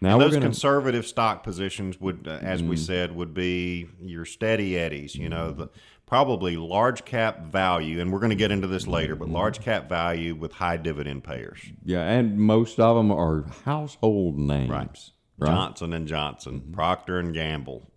Now 0.00 0.12
And 0.14 0.22
those 0.22 0.34
to 0.34 0.40
conservative 0.40 1.06
stock 1.06 1.42
positions 1.42 2.00
would, 2.00 2.26
uh, 2.26 2.38
as 2.40 2.60
Mm-hmm. 2.60 2.70
we 2.70 2.76
said, 2.76 3.14
would 3.16 3.34
be 3.34 3.88
your 4.00 4.24
steady 4.24 4.78
eddies. 4.78 5.14
You 5.16 5.28
know, 5.28 5.50
the 5.52 5.68
probably 6.06 6.56
large 6.56 7.04
cap 7.04 7.46
value, 7.46 8.00
and 8.00 8.12
we're 8.12 8.20
going 8.20 8.30
to 8.30 8.36
get 8.36 8.50
into 8.52 8.66
this 8.68 8.86
later, 8.86 9.14
Mm-hmm. 9.14 9.24
but 9.24 9.28
large 9.30 9.60
cap 9.60 9.88
value 9.88 10.34
with 10.34 10.52
high 10.52 10.76
dividend 10.78 11.24
payers. 11.24 11.60
yeah, 11.84 12.08
and 12.08 12.38
most 12.38 12.78
of 12.80 12.96
them 12.96 13.10
are 13.10 13.44
household 13.64 14.38
names, 14.38 14.70
Right. 14.70 14.78
right? 14.78 14.94
Mm-hmm. 15.40 15.46
Johnson 15.46 15.92
and 15.92 16.08
Johnson, 16.08 16.62
Procter 16.72 17.18
and 17.18 17.34
Gamble, 17.34 17.90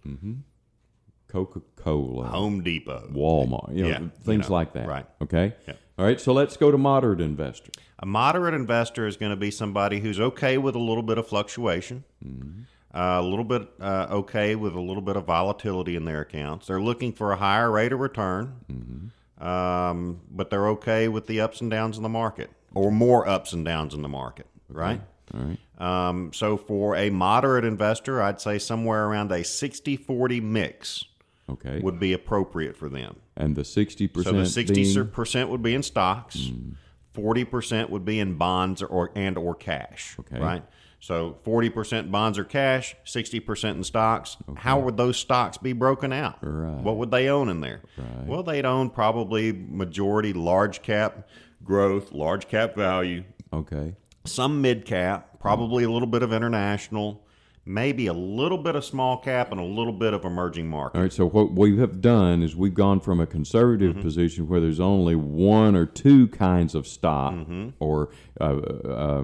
Coca 1.27 1.61
Cola, 1.77 2.27
Home 2.27 2.61
Depot. 2.61 3.09
Walmart, 3.13 3.75
you 3.75 3.83
know, 3.83 3.89
Yeah, 3.89 3.99
you 4.01 4.11
things 4.23 4.49
know, 4.49 4.55
like 4.55 4.73
that. 4.73 4.87
right. 4.87 5.05
Okay. 5.21 5.53
Yeah. 5.67 5.73
All 5.97 6.05
right. 6.05 6.19
So 6.19 6.33
let's 6.33 6.57
go 6.57 6.71
to 6.71 6.77
moderate 6.77 7.21
investor. 7.21 7.71
A 7.99 8.05
moderate 8.05 8.53
investor 8.53 9.05
is 9.07 9.17
going 9.17 9.29
to 9.31 9.35
be 9.35 9.51
somebody 9.51 9.99
who's 9.99 10.19
okay 10.19 10.57
with 10.57 10.75
a 10.75 10.79
little 10.79 11.03
bit 11.03 11.17
of 11.17 11.27
fluctuation, 11.27 12.03
Mm-hmm. 12.25 12.61
uh, 12.97 13.19
a 13.19 13.21
little 13.21 13.43
bit 13.45 13.67
uh, 13.79 14.07
okay 14.09 14.55
with 14.55 14.73
a 14.73 14.81
little 14.81 15.01
bit 15.03 15.15
of 15.15 15.25
volatility 15.25 15.95
in 15.95 16.05
their 16.05 16.21
accounts. 16.21 16.67
They're 16.67 16.81
looking 16.81 17.13
for 17.13 17.31
a 17.31 17.35
higher 17.37 17.69
rate 17.69 17.91
of 17.93 17.99
return, 17.99 18.55
Mm-hmm. 18.71 19.45
um, 19.47 20.21
but 20.31 20.49
they're 20.49 20.67
okay 20.69 21.07
with 21.07 21.27
the 21.27 21.41
ups 21.41 21.61
and 21.61 21.69
downs 21.69 21.97
in 21.97 22.03
the 22.03 22.09
market, 22.09 22.49
or 22.73 22.91
more 22.91 23.27
ups 23.27 23.53
and 23.53 23.63
downs 23.65 23.93
in 23.93 24.01
the 24.01 24.09
market, 24.09 24.47
right? 24.69 25.01
All 25.33 25.41
right. 25.41 25.59
Um, 26.07 26.31
so 26.33 26.57
for 26.57 26.95
a 26.95 27.09
moderate 27.09 27.65
investor, 27.65 28.21
I'd 28.21 28.41
say 28.41 28.59
somewhere 28.59 29.05
around 29.07 29.31
a 29.31 29.43
60 29.43 29.97
40 29.97 30.41
mix 30.41 31.05
Okay. 31.51 31.79
would 31.81 31.99
be 31.99 32.13
appropriate 32.13 32.75
for 32.77 32.89
them. 32.89 33.17
and 33.35 33.55
the 33.55 33.63
60%? 33.63 34.23
So 34.23 34.31
the 34.31 34.45
sixty 34.45 35.03
percent 35.05 35.49
would 35.49 35.61
be 35.61 35.73
in 35.73 35.83
stocks, 35.83 36.37
Mm. 36.37 36.75
forty 37.13 37.43
percent 37.43 37.89
would 37.89 38.05
be 38.05 38.19
in 38.19 38.35
bonds 38.35 38.81
or 38.81 39.11
and 39.15 39.37
or 39.37 39.55
cash. 39.55 40.15
Okay. 40.19 40.39
Right. 40.39 40.63
So 40.99 41.37
forty 41.43 41.69
percent 41.69 42.11
bonds 42.11 42.37
or 42.37 42.43
cash, 42.43 42.95
sixty 43.03 43.39
percent 43.39 43.77
in 43.77 43.83
stocks. 43.83 44.37
How 44.57 44.79
would 44.79 44.97
those 44.97 45.17
stocks 45.17 45.57
be 45.57 45.73
broken 45.73 46.13
out? 46.13 46.37
Right. 46.41 46.81
What 46.83 46.97
would 46.97 47.09
they 47.11 47.27
own 47.29 47.49
in 47.49 47.61
there? 47.61 47.81
Right. 47.97 48.27
Well, 48.27 48.43
they'd 48.43 48.65
own 48.65 48.89
probably 48.91 49.51
majority 49.51 50.31
large 50.33 50.81
cap 50.83 51.27
growth, 51.63 52.11
large 52.11 52.47
cap 52.47 52.75
value, 52.75 53.23
Okay. 53.51 53.95
some 54.25 54.61
mid 54.61 54.85
cap, 54.85 55.39
probably 55.39 55.83
a 55.83 55.89
little 55.91 56.07
bit 56.07 56.21
of 56.23 56.31
international, 56.33 57.23
maybe 57.65 58.07
a 58.07 58.13
little 58.13 58.57
bit 58.57 58.75
of 58.75 58.83
small 58.83 59.17
cap, 59.17 59.51
and 59.51 59.59
a 59.59 59.63
little 59.63 59.93
bit 59.93 60.13
of 60.13 60.25
emerging 60.25 60.67
market. 60.69 60.97
All 60.97 61.03
right. 61.03 61.13
So 61.13 61.27
what 61.27 61.51
we 61.53 61.77
have 61.77 62.01
done 62.01 62.41
is 62.41 62.55
we've 62.55 62.73
gone 62.73 62.99
from 62.99 63.19
a 63.19 63.27
conservative 63.27 63.93
Mm-hmm. 63.93 64.01
position 64.01 64.47
where 64.47 64.59
there's 64.59 64.79
only 64.79 65.15
one 65.15 65.75
or 65.75 65.85
two 65.85 66.27
kinds 66.29 66.73
of 66.75 66.87
stock 66.87 67.33
Mm-hmm. 67.33 67.69
or 67.79 68.09
uh, 68.39 68.43
uh, 68.43 69.23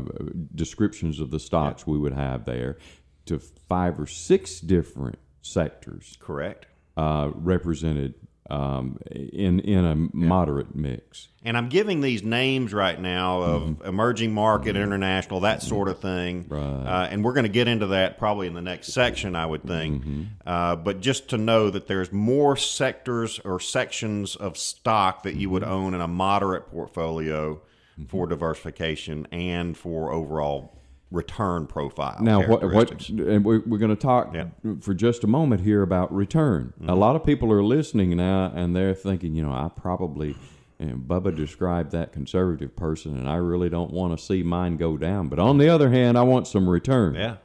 descriptions 0.54 1.20
of 1.20 1.32
the 1.32 1.40
stocks 1.40 1.88
we 1.88 1.98
would 1.98 2.14
have 2.14 2.46
there 2.46 2.78
to 3.26 3.40
five 3.40 4.00
or 4.00 4.06
six 4.08 4.60
different 4.60 5.18
sectors 5.42 6.18
Correct. 6.20 6.66
uh, 6.96 7.32
represented 7.34 8.14
um, 8.50 9.00
in 9.12 9.60
in 9.60 9.86
a 9.86 9.96
moderate 10.16 10.76
mix. 10.76 11.28
And 11.44 11.58
I'm 11.58 11.70
giving 11.70 12.02
these 12.02 12.24
names 12.24 12.74
right 12.74 13.00
now 13.00 13.42
of 13.42 13.82
emerging 13.86 14.34
market, 14.34 14.76
international, 14.76 15.42
that 15.42 15.62
sort 15.62 15.88
of 15.88 16.00
thing. 16.00 16.46
Right. 16.50 16.60
Uh, 16.62 17.08
and 17.10 17.24
we're 17.24 17.34
going 17.34 17.46
to 17.46 17.50
get 17.50 17.70
into 17.70 17.88
that 17.88 18.18
probably 18.18 18.48
in 18.48 18.54
the 18.54 18.62
next 18.62 18.92
section, 18.92 19.36
I 19.36 19.46
would 19.46 19.64
think. 19.64 20.04
Uh, 20.46 20.76
but 20.76 21.00
just 21.00 21.30
to 21.30 21.38
know 21.38 21.70
that 21.70 21.88
there's 21.88 22.12
more 22.12 22.58
sectors 22.58 23.40
or 23.40 23.60
sections 23.62 24.36
of 24.36 24.58
stock 24.58 25.24
that 25.24 25.36
you 25.36 25.50
would 25.50 25.64
own 25.64 25.94
in 25.94 26.02
a 26.02 26.08
moderate 26.08 26.70
portfolio 26.70 27.62
for 28.10 28.28
diversification 28.28 29.28
and 29.32 29.78
for 29.78 30.12
overall 30.12 30.77
return 31.12 31.68
profile. 31.68 32.18
Now, 32.22 32.46
what, 32.46 32.64
what 32.74 33.10
and 33.10 33.46
we- 33.46 33.60
we're 33.60 33.78
going 33.78 33.96
to 33.96 34.02
talk 34.02 34.34
Yeah. 34.34 34.48
for 34.82 34.94
just 34.94 35.24
a 35.24 35.28
moment 35.28 35.62
here 35.62 35.82
about 35.82 36.14
return. 36.14 36.74
A 36.80 36.84
mm-hmm. 36.84 37.00
lot 37.00 37.16
of 37.16 37.24
people 37.24 37.52
are 37.52 37.64
listening 37.64 38.16
now, 38.18 38.52
and 38.54 38.76
they're 38.76 38.94
thinking, 38.94 39.34
you 39.34 39.42
know, 39.42 39.52
I 39.52 39.70
probably, 39.74 40.36
and 40.80 41.08
Bubba 41.08 41.36
described 41.36 41.92
that 41.92 42.12
conservative 42.12 42.76
person, 42.76 43.18
and 43.18 43.30
I 43.30 43.36
really 43.36 43.70
don't 43.70 43.92
want 43.92 44.18
to 44.18 44.24
see 44.24 44.44
mine 44.44 44.76
go 44.76 44.98
down. 44.98 45.30
But 45.30 45.40
on 45.40 45.58
the 45.58 45.70
other 45.70 45.92
hand, 45.92 46.18
I 46.18 46.24
want 46.24 46.46
some 46.46 46.68
return. 46.68 47.16
Yeah. 47.16 47.38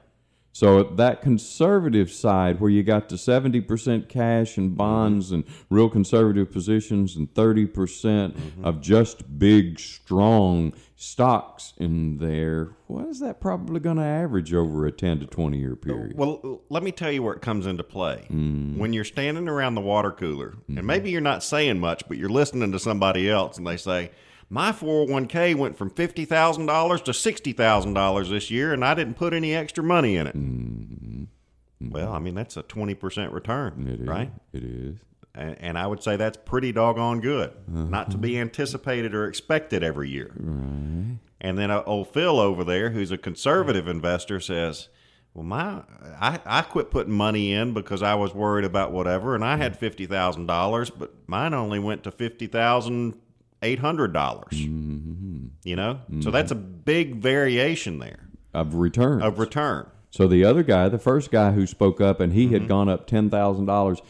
So 0.52 0.82
that 0.82 1.22
conservative 1.22 2.12
side, 2.12 2.60
where 2.60 2.70
you 2.70 2.82
got 2.82 3.08
the 3.08 3.16
seventy 3.16 3.62
percent 3.62 4.10
cash 4.10 4.58
and 4.58 4.68
mm-hmm. 4.68 4.76
bonds 4.76 5.32
and 5.32 5.44
real 5.70 5.88
conservative 5.88 6.52
positions, 6.52 7.16
and 7.16 7.34
30 7.34 7.66
percent 7.66 8.36
mm-hmm. 8.36 8.64
of 8.64 8.82
just 8.82 9.38
big, 9.38 9.80
strong 9.80 10.74
stocks 10.94 11.72
in 11.78 12.18
there, 12.18 12.76
what 12.86 13.06
is 13.06 13.18
that 13.20 13.40
probably 13.40 13.80
going 13.80 13.96
to 13.96 14.04
average 14.04 14.52
over 14.52 14.86
a 14.86 14.92
ten 14.92 15.18
to 15.20 15.26
twenty 15.26 15.58
year 15.58 15.74
period? 15.74 16.18
Well, 16.18 16.60
let 16.68 16.82
me 16.82 16.92
tell 16.92 17.10
you 17.10 17.22
where 17.22 17.34
it 17.34 17.40
comes 17.40 17.66
into 17.66 17.82
play. 17.82 18.26
Mm. 18.30 18.76
When 18.76 18.92
you're 18.92 19.04
standing 19.04 19.48
around 19.48 19.74
the 19.74 19.80
water 19.80 20.12
cooler, 20.12 20.50
and 20.68 20.76
mm-hmm. 20.76 20.86
maybe 20.86 21.10
you're 21.10 21.22
not 21.22 21.42
saying 21.42 21.80
much, 21.80 22.06
but 22.08 22.18
you're 22.18 22.28
listening 22.28 22.72
to 22.72 22.78
somebody 22.78 23.30
else, 23.30 23.56
and 23.56 23.66
they 23.66 23.78
say, 23.78 24.10
"My 24.52 24.70
401k 24.70 25.54
went 25.54 25.78
from 25.78 25.88
fifty 25.88 26.26
thousand 26.26 26.66
dollars 26.66 27.00
to 27.02 27.14
sixty 27.14 27.52
thousand 27.52 27.94
dollars 27.94 28.28
this 28.28 28.50
year, 28.50 28.74
and 28.74 28.84
I 28.84 28.92
didn't 28.92 29.14
put 29.14 29.32
any 29.32 29.54
extra 29.54 29.82
money 29.82 30.16
in 30.16 30.26
it." 30.26 31.90
Well, 31.90 32.12
I 32.12 32.18
mean 32.18 32.34
that's 32.34 32.58
a 32.58 32.62
twenty 32.62 32.94
percent 32.94 33.32
return, 33.32 33.88
It 33.88 34.02
is 34.02 34.06
right? 34.06 34.30
It 34.52 34.62
is. 34.62 34.96
And, 35.34 35.56
and 35.58 35.78
I 35.78 35.86
would 35.86 36.02
say 36.02 36.16
that's 36.16 36.36
pretty 36.36 36.70
doggone 36.72 37.20
good, 37.20 37.52
not 37.66 38.10
to 38.10 38.18
be 38.18 38.38
anticipated 38.38 39.14
or 39.14 39.26
expected 39.26 39.82
every 39.82 40.10
year. 40.10 40.30
Right. 40.36 41.16
And 41.40 41.58
then 41.58 41.70
uh, 41.70 41.82
old 41.86 42.12
Phil 42.12 42.38
over 42.38 42.62
there, 42.62 42.90
who's 42.90 43.10
a 43.10 43.16
conservative 43.16 43.88
investor, 43.88 44.38
says, 44.38 44.88
"Well, 45.32 45.44
my 45.44 45.82
I, 46.20 46.38
I 46.44 46.60
quit 46.60 46.90
putting 46.90 47.14
money 47.14 47.54
in 47.54 47.72
because 47.72 48.02
I 48.02 48.14
was 48.16 48.34
worried 48.34 48.66
about 48.66 48.92
whatever, 48.92 49.34
and 49.34 49.42
I 49.42 49.56
had 49.56 49.78
fifty 49.78 50.04
thousand 50.04 50.46
dollars, 50.46 50.90
but 50.90 51.14
mine 51.26 51.54
only 51.54 51.78
went 51.78 52.04
to 52.04 52.10
fifty 52.10 52.46
thousand 52.46 53.14
eight 53.62 53.78
hundred 53.78 54.12
dollars. 54.12 54.52
Mm-hmm. 54.52 55.46
You 55.64 55.76
know, 55.76 56.00
so 56.08 56.14
mm-hmm. 56.14 56.30
that's 56.30 56.50
a 56.50 56.56
big 56.56 57.16
variation 57.16 57.98
there 57.98 58.28
Of 58.52 58.74
return. 58.74 59.22
of 59.22 59.38
return. 59.38 59.86
So 60.10 60.26
the 60.28 60.44
other 60.44 60.62
guy, 60.62 60.88
the 60.88 60.98
first 60.98 61.30
guy 61.30 61.52
who 61.52 61.66
spoke 61.66 62.00
up 62.00 62.20
and 62.20 62.32
he 62.32 62.44
Mm-hmm. 62.44 62.52
had 62.54 62.68
gone 62.68 62.88
up 62.88 63.06
ten 63.06 63.30
thousand 63.30 63.66
dollars 63.66 64.00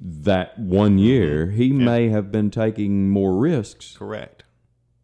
that 0.00 0.58
one 0.58 0.92
mm-hmm. 0.92 0.98
year, 0.98 1.50
he 1.50 1.72
may 1.72 2.08
have 2.08 2.32
been 2.32 2.50
taking 2.50 3.10
more 3.10 3.34
risks 3.36 3.96
Correct. 3.96 4.44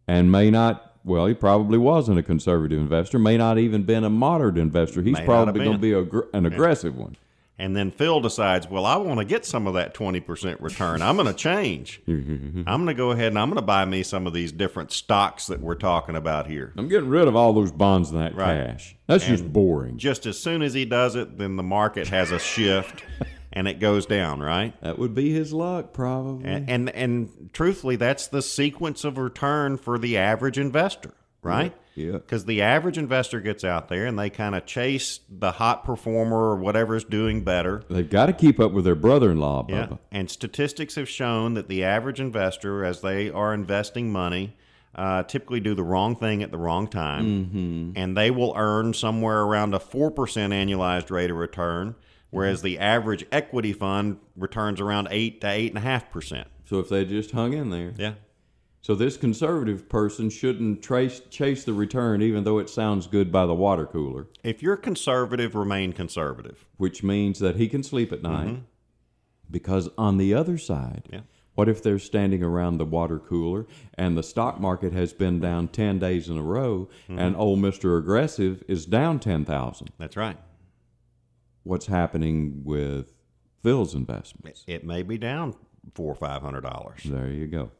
and 0.07 0.31
may 0.31 0.49
not. 0.51 0.83
Well, 1.03 1.25
he 1.27 1.33
probably 1.33 1.77
wasn't 1.77 2.19
a 2.19 2.23
conservative 2.23 2.79
investor. 2.79 3.17
May 3.17 3.37
not 3.37 3.57
even 3.57 3.83
been 3.83 4.03
a 4.03 4.09
moderate 4.09 4.57
investor. 4.57 5.01
He's 5.01 5.13
May 5.13 5.23
probably 5.23 5.63
going 5.63 5.71
to 5.71 5.77
be 5.77 5.93
a, 5.93 6.05
an 6.33 6.45
aggressive 6.45 6.97
one. 6.97 7.15
And 7.59 7.75
then 7.75 7.89
Phil 7.89 8.19
decides, 8.19 8.69
well, 8.69 8.85
I 8.85 8.97
want 8.97 9.19
to 9.19 9.25
get 9.25 9.43
some 9.45 9.65
of 9.65 9.73
that 9.73 9.95
20% 9.95 10.61
return. 10.61 11.01
I'm 11.01 11.15
going 11.15 11.27
to 11.27 11.33
change. 11.33 12.01
I'm 12.07 12.63
going 12.63 12.85
to 12.87 12.93
go 12.93 13.09
ahead 13.11 13.29
and 13.29 13.39
I'm 13.39 13.49
going 13.49 13.55
to 13.55 13.63
buy 13.63 13.83
me 13.85 14.03
some 14.03 14.27
of 14.27 14.33
these 14.33 14.51
different 14.51 14.91
stocks 14.91 15.47
that 15.47 15.59
we're 15.59 15.73
talking 15.75 16.15
about 16.15 16.45
here. 16.47 16.71
I'm 16.77 16.87
getting 16.87 17.09
rid 17.09 17.27
of 17.27 17.35
all 17.35 17.53
those 17.53 17.71
bonds 17.71 18.11
and 18.11 18.19
that 18.21 18.35
Right. 18.35 18.67
cash. 18.67 18.95
That's 19.07 19.25
just 19.25 19.51
boring. 19.51 19.97
Just 19.97 20.25
as 20.27 20.37
soon 20.39 20.61
as 20.61 20.73
he 20.75 20.85
does 20.85 21.15
it, 21.15 21.37
then 21.39 21.55
the 21.55 21.63
market 21.63 22.09
has 22.09 22.31
a 22.31 22.37
shift 22.39 23.03
and 23.53 23.67
it 23.67 23.79
goes 23.79 24.05
down, 24.05 24.39
right? 24.39 24.79
That 24.81 24.99
would 24.99 25.15
be 25.15 25.31
his 25.33 25.51
luck, 25.51 25.93
probably. 25.93 26.45
And, 26.45 26.69
and 26.69 26.89
and 26.91 27.49
truthfully, 27.53 27.95
that's 27.95 28.27
the 28.27 28.41
sequence 28.43 29.03
of 29.03 29.17
return 29.17 29.77
for 29.77 29.97
the 29.97 30.17
average 30.17 30.59
investor, 30.59 31.13
right? 31.47 31.75
Yeah. 31.95 32.11
Because 32.13 32.45
the 32.45 32.61
average 32.61 32.97
investor 32.97 33.39
gets 33.41 33.63
out 33.63 33.87
there 33.89 34.05
and 34.05 34.19
they 34.19 34.29
kind 34.29 34.53
of 34.53 34.65
chase 34.67 35.19
the 35.29 35.53
hot 35.53 35.83
performer 35.83 36.37
or 36.37 36.55
whatever 36.55 36.95
is 36.95 37.03
doing 37.03 37.43
better. 37.43 37.83
They've 37.89 38.07
got 38.09 38.27
to 38.27 38.33
keep 38.33 38.59
up 38.59 38.71
with 38.71 38.85
their 38.85 38.95
brother-in-law, 38.95 39.65
Yeah. 39.69 39.95
And 40.11 40.29
statistics 40.29 40.95
have 40.95 41.09
shown 41.09 41.55
that 41.55 41.69
the 41.69 41.83
average 41.83 42.19
investor, 42.19 42.85
as 42.85 43.01
they 43.01 43.31
are 43.31 43.53
investing 43.53 44.11
money, 44.11 44.55
uh, 44.93 45.23
typically 45.23 45.59
do 45.59 45.73
the 45.73 45.83
wrong 45.83 46.15
thing 46.15 46.43
at 46.43 46.51
the 46.51 46.57
wrong 46.57 46.87
time. 46.87 47.25
Mm-hmm. 47.25 47.91
And 47.95 48.15
they 48.17 48.29
will 48.31 48.53
earn 48.55 48.93
somewhere 48.93 49.41
around 49.41 49.73
a 49.73 49.79
4% 49.79 50.13
annualized 50.13 51.09
rate 51.09 51.31
of 51.31 51.37
return, 51.37 51.95
whereas 52.29 52.61
the 52.61 52.77
average 52.79 53.25
equity 53.31 53.73
fund 53.73 54.17
returns 54.35 54.79
around 54.81 55.07
8 55.09 55.41
to 55.41 55.47
8.5%. 55.47 56.45
So 56.65 56.79
if 56.79 56.89
they 56.89 57.05
just 57.05 57.31
hung 57.31 57.53
in 57.53 57.69
there, 57.69 57.93
Yeah. 57.97 58.13
So 58.81 58.95
this 58.95 59.17
conservative 59.17 59.89
person 59.89 60.29
shouldn't 60.29 60.81
trace 60.81 61.19
chase 61.29 61.63
the 61.65 61.73
return, 61.73 62.21
even 62.21 62.43
though 62.43 62.57
it 62.59 62.69
sounds 62.69 63.07
good 63.07 63.31
by 63.31 63.45
the 63.45 63.53
water 63.53 63.85
cooler, 63.85 64.27
If 64.43 64.61
you're 64.63 64.77
conservative, 64.77 65.55
remain 65.55 65.91
conservative. 65.93 66.65
which 66.77 67.03
means 67.03 67.39
that 67.39 67.55
he 67.57 67.67
can 67.67 67.83
sleep 67.83 68.11
at 68.13 68.21
night. 68.21 68.61
Because 69.49 69.89
on 69.97 70.17
the 70.17 70.33
other 70.33 70.57
side, 70.57 71.03
Mm-hmm. 71.05 71.13
Yeah. 71.15 71.21
what 71.55 71.69
if 71.69 71.81
they're 71.81 71.99
standing 71.99 72.43
around 72.43 72.77
the 72.77 72.85
water 72.85 73.17
cooler 73.19 73.65
and 73.95 74.17
the 74.17 74.23
stock 74.23 74.59
market 74.59 74.93
has 74.93 75.13
been 75.13 75.39
down 75.39 75.67
ten 75.69 75.99
days 75.99 76.29
in 76.29 76.37
a 76.37 76.43
row, 76.43 76.87
Mm-hmm. 77.09 77.19
and 77.19 77.35
old 77.35 77.59
Mister 77.59 77.97
Aggressive 77.97 78.63
is 78.67 78.85
down 78.85 79.19
ten 79.19 79.43
thousand? 79.45 79.89
That's 79.97 80.15
right. 80.17 80.37
What's 81.63 81.87
happening 81.87 82.61
with 82.63 83.13
Phil's 83.63 83.93
investments? 83.95 84.63
It 84.67 84.85
may 84.85 85.01
be 85.03 85.17
down 85.17 85.55
four 85.93 86.11
or 86.11 86.15
five 86.15 86.41
hundred 86.41 86.61
dollars. 86.61 87.01
There 87.03 87.29
you 87.29 87.47
go. 87.47 87.71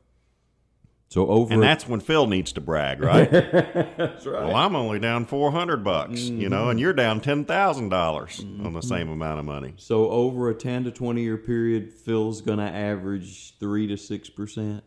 So 1.10 1.28
over 1.28 1.54
And 1.54 1.64
that's 1.64 1.88
when 1.88 2.02
Phil 2.02 2.28
needs 2.28 2.52
to 2.54 2.62
brag, 2.62 3.02
right? 3.02 3.32
that's 3.32 4.26
right. 4.26 4.46
Well, 4.46 4.56
I'm 4.56 4.76
only 4.76 5.00
down 5.00 5.26
four 5.26 5.52
hundred 5.52 5.84
bucks, 5.84 6.20
you 6.22 6.50
know, 6.50 6.70
and 6.70 6.80
you're 6.80 6.94
down 6.94 7.22
ten 7.22 7.46
thousand 7.46 7.90
dollars 7.90 8.42
on 8.42 8.74
the 8.74 8.82
same 8.82 9.10
amount 9.10 9.40
of 9.40 9.46
money. 9.46 9.74
So 9.78 10.10
over 10.10 10.50
a 10.50 10.54
ten 10.54 10.84
to 10.84 10.92
twenty 10.92 11.22
year 11.22 11.38
period, 11.38 11.94
Phil's 11.94 12.42
going 12.42 12.60
to 12.60 12.66
average 12.66 13.58
three 13.58 13.88
to 13.88 13.98
six 13.98 14.30
percent. 14.30 14.84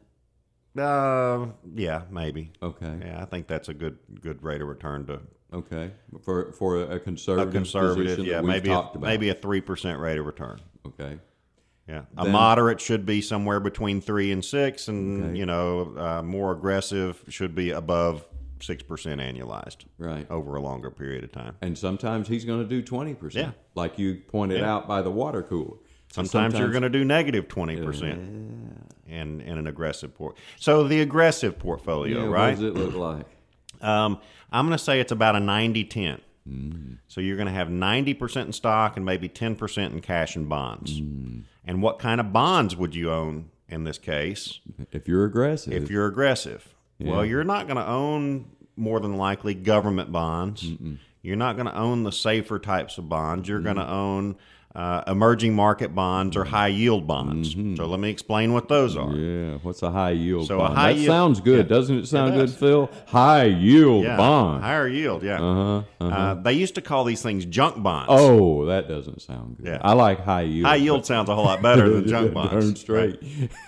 Uh, 0.78 1.46
yeah, 1.74 2.02
maybe. 2.10 2.52
Okay. 2.62 2.98
Yeah, 3.00 3.22
I 3.22 3.24
think 3.24 3.46
that's 3.46 3.68
a 3.68 3.74
good 3.74 3.98
good 4.20 4.42
rate 4.42 4.60
of 4.60 4.68
return 4.68 5.06
to 5.06 5.20
Okay. 5.52 5.90
For 6.22 6.52
for 6.52 6.76
a 6.76 6.96
a 6.96 7.00
conservative, 7.00 7.52
conservative. 7.52 8.16
position 8.16 8.24
Yeah, 8.24 8.40
maybe 8.40 8.70
a, 8.70 8.90
maybe 8.98 9.30
a 9.30 9.34
three 9.34 9.60
percent 9.60 9.98
rate 9.98 10.18
of 10.18 10.26
return. 10.26 10.60
Okay. 10.86 11.18
Yeah, 11.90 12.02
a 12.16 12.22
Then- 12.24 12.32
moderate 12.32 12.80
should 12.80 13.04
be 13.04 13.20
somewhere 13.20 13.58
between 13.58 14.00
three 14.00 14.30
and 14.30 14.44
six, 14.44 14.86
and 14.86 15.24
Okay. 15.24 15.38
you 15.38 15.44
know, 15.46 15.92
uh, 15.96 16.22
more 16.22 16.52
aggressive 16.52 17.24
should 17.28 17.54
be 17.54 17.70
above 17.70 18.24
six 18.60 18.82
percent 18.82 19.20
annualized 19.20 19.78
Right. 19.98 20.30
over 20.30 20.54
a 20.54 20.60
longer 20.60 20.90
period 20.90 21.24
of 21.24 21.32
time. 21.32 21.56
And 21.62 21.76
sometimes 21.76 22.28
he's 22.28 22.44
going 22.44 22.62
to 22.62 22.68
do 22.68 22.80
twenty 22.82 23.14
percent. 23.14 23.48
Yeah. 23.48 23.52
Like 23.74 23.98
you 23.98 24.16
pointed 24.28 24.60
Yeah. 24.60 24.72
out 24.72 24.86
by 24.86 25.02
the 25.02 25.10
water 25.10 25.42
cooler. 25.42 25.78
Sometimes, 26.12 26.58
you're 26.58 26.70
going 26.70 26.82
to 26.82 26.90
do 26.90 27.04
negative 27.04 27.48
twenty 27.48 27.76
percent 27.76 28.18
in 29.08 29.40
in 29.40 29.58
an 29.58 29.66
aggressive 29.66 30.14
port. 30.14 30.36
So 30.58 30.86
the 30.86 31.00
aggressive 31.00 31.58
portfolio, 31.58 32.24
Yeah, 32.24 32.30
right? 32.30 32.50
What 32.56 32.60
does 32.60 32.62
it 32.62 32.74
look 32.74 32.94
like? 32.94 33.26
Um, 33.80 34.18
I'm 34.52 34.66
going 34.66 34.76
to 34.76 34.82
say 34.84 35.00
it's 35.00 35.10
about 35.12 35.34
a 35.36 35.40
90 35.40 35.84
10. 35.84 36.20
So 37.08 37.20
you're 37.20 37.36
going 37.36 37.46
to 37.46 37.52
have 37.52 37.68
90% 37.68 38.46
in 38.46 38.52
stock 38.52 38.96
and 38.96 39.04
maybe 39.06 39.28
10% 39.28 39.92
in 39.92 40.00
cash 40.00 40.34
and 40.36 40.48
bonds. 40.48 41.00
And 41.64 41.82
what 41.82 41.98
kind 41.98 42.20
of 42.20 42.32
bonds 42.32 42.74
would 42.74 42.94
you 42.94 43.10
own 43.10 43.50
in 43.68 43.84
this 43.84 43.98
case 43.98 44.60
If 44.92 45.06
you're 45.06 45.24
aggressive, 45.24 45.72
if 45.72 45.90
you're 45.90 46.06
aggressive? 46.06 46.74
Well, 46.98 47.24
you're 47.24 47.44
not 47.44 47.66
going 47.66 47.76
to 47.76 47.86
own 47.86 48.50
more 48.76 49.00
than 49.00 49.16
likely 49.16 49.54
government 49.54 50.12
bonds. 50.12 50.66
You're 51.22 51.36
not 51.36 51.56
going 51.56 51.66
to 51.66 51.76
own 51.76 52.02
the 52.02 52.12
safer 52.12 52.58
types 52.58 52.98
of 52.98 53.08
bonds. 53.08 53.48
You're 53.48 53.60
going 53.60 53.76
to 53.76 53.88
own 53.88 54.36
uh, 54.72 55.02
emerging 55.08 55.52
market 55.52 55.92
bonds 55.96 56.36
or 56.36 56.44
high 56.44 56.68
yield 56.68 57.04
bonds. 57.04 57.54
So 57.76 57.86
let 57.86 57.98
me 57.98 58.08
explain 58.08 58.52
what 58.52 58.68
those 58.68 58.96
are. 58.96 59.12
yeah. 59.12 59.58
What's 59.62 59.82
a 59.82 59.90
high 59.90 60.12
yield 60.12 60.46
So 60.46 60.60
a 60.60 60.68
high 60.68 60.92
that 60.92 60.98
yield- 61.00 61.06
sounds 61.06 61.40
good, 61.40 61.66
yeah. 61.68 61.74
doesn't 61.76 61.98
it? 61.98 62.06
Sound 62.06 62.34
good. 62.34 62.50
Phil? 62.50 62.88
High 63.08 63.46
yield 63.46 64.04
Yeah, 64.04 64.16
bond. 64.16 64.62
higher 64.62 64.86
yield. 64.86 65.24
Yeah, 65.24 65.40
Uh-huh, 65.42 65.82
Uh, 66.06 66.34
they 66.34 66.52
used 66.52 66.76
to 66.76 66.80
call 66.80 67.02
these 67.02 67.20
things 67.20 67.44
junk 67.46 67.82
bonds. 67.82 68.06
Oh, 68.10 68.64
that 68.66 68.86
doesn't 68.86 69.20
sound 69.22 69.56
good. 69.56 69.66
Yeah. 69.66 69.78
I 69.82 69.94
like 69.94 70.20
high 70.24 70.42
yield. 70.42 70.66
High 70.66 70.76
yield 70.76 71.04
sounds 71.04 71.28
a 71.28 71.34
whole 71.34 71.46
lot 71.46 71.60
better 71.62 71.88
than 71.88 72.06
junk 72.14 72.32
bonds. 72.32 72.52
Darn 72.52 72.76
straight. 72.76 73.18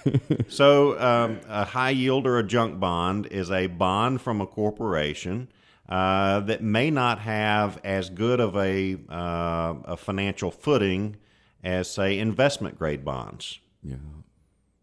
right? 0.07 0.45
So, 0.53 0.99
um, 1.01 1.41
a 1.49 1.65
high 1.65 1.91
yield 1.91 2.29
or 2.29 2.38
a 2.38 2.45
junk 2.45 2.79
bond 2.79 3.27
is 3.27 3.51
a 3.51 3.67
bond 3.67 4.21
from 4.21 4.41
a 4.41 4.47
corporation 4.47 5.49
uh, 5.88 6.40
that 6.40 6.62
may 6.62 6.90
not 6.90 7.21
have 7.21 7.79
as 7.85 8.11
good 8.11 8.40
of 8.40 8.57
a, 8.57 8.97
uh, 9.09 9.75
a 9.85 9.97
financial 9.97 10.51
footing 10.51 11.16
as, 11.62 11.90
say, 11.90 12.18
investment 12.18 12.79
grade 12.79 13.05
bonds. 13.05 13.59
Yeah. 13.83 13.97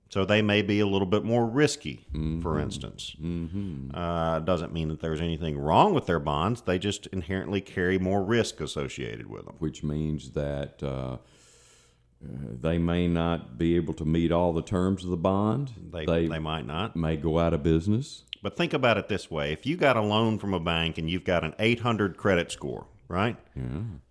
So 0.10 0.26
they 0.26 0.42
may 0.42 0.64
be 0.64 0.80
a 0.80 0.88
little 0.88 1.06
bit 1.08 1.24
more 1.24 1.46
risky, 1.46 2.08
for 2.42 2.60
instance. 2.60 3.16
Mm-hmm. 3.22 3.92
Uh, 3.94 4.40
doesn't 4.40 4.74
mean 4.74 4.88
that 4.88 5.02
there's 5.02 5.22
anything 5.22 5.56
wrong 5.56 5.94
with 5.94 6.08
their 6.08 6.20
bonds. 6.20 6.62
They 6.62 6.80
just 6.80 7.06
inherently 7.08 7.62
carry 7.62 8.00
more 8.00 8.24
risk 8.24 8.60
associated 8.60 9.28
with 9.30 9.46
them. 9.46 9.56
Which 9.60 9.84
means 9.84 10.32
that 10.32 10.82
uh, 10.82 10.88
uh, 10.88 11.18
they 12.60 12.80
may 12.80 13.08
not 13.08 13.60
be 13.60 13.76
able 13.76 13.94
to 13.94 14.06
meet 14.06 14.32
all 14.32 14.52
the 14.52 14.64
terms 14.64 15.04
of 15.04 15.12
the 15.12 15.18
bond. 15.18 15.74
They, 15.92 16.06
they 16.06 16.28
they 16.28 16.40
might 16.40 16.66
not. 16.66 16.96
may 16.96 17.16
go 17.16 17.38
out 17.38 17.54
of 17.54 17.62
business. 17.62 18.24
But 18.41 18.56
think 18.56 18.73
about 18.73 18.97
it 18.97 19.08
this 19.10 19.30
way: 19.30 19.52
if 19.52 19.65
you 19.65 19.75
got 19.78 19.97
a 19.97 20.02
loan 20.02 20.39
from 20.39 20.54
a 20.54 20.60
bank 20.60 20.97
and 20.97 21.10
you've 21.10 21.23
got 21.25 21.43
an 21.43 21.54
800 21.60 22.15
credit 22.17 22.52
score, 22.52 22.88
right? 23.08 23.38
Yeah. 23.56 23.63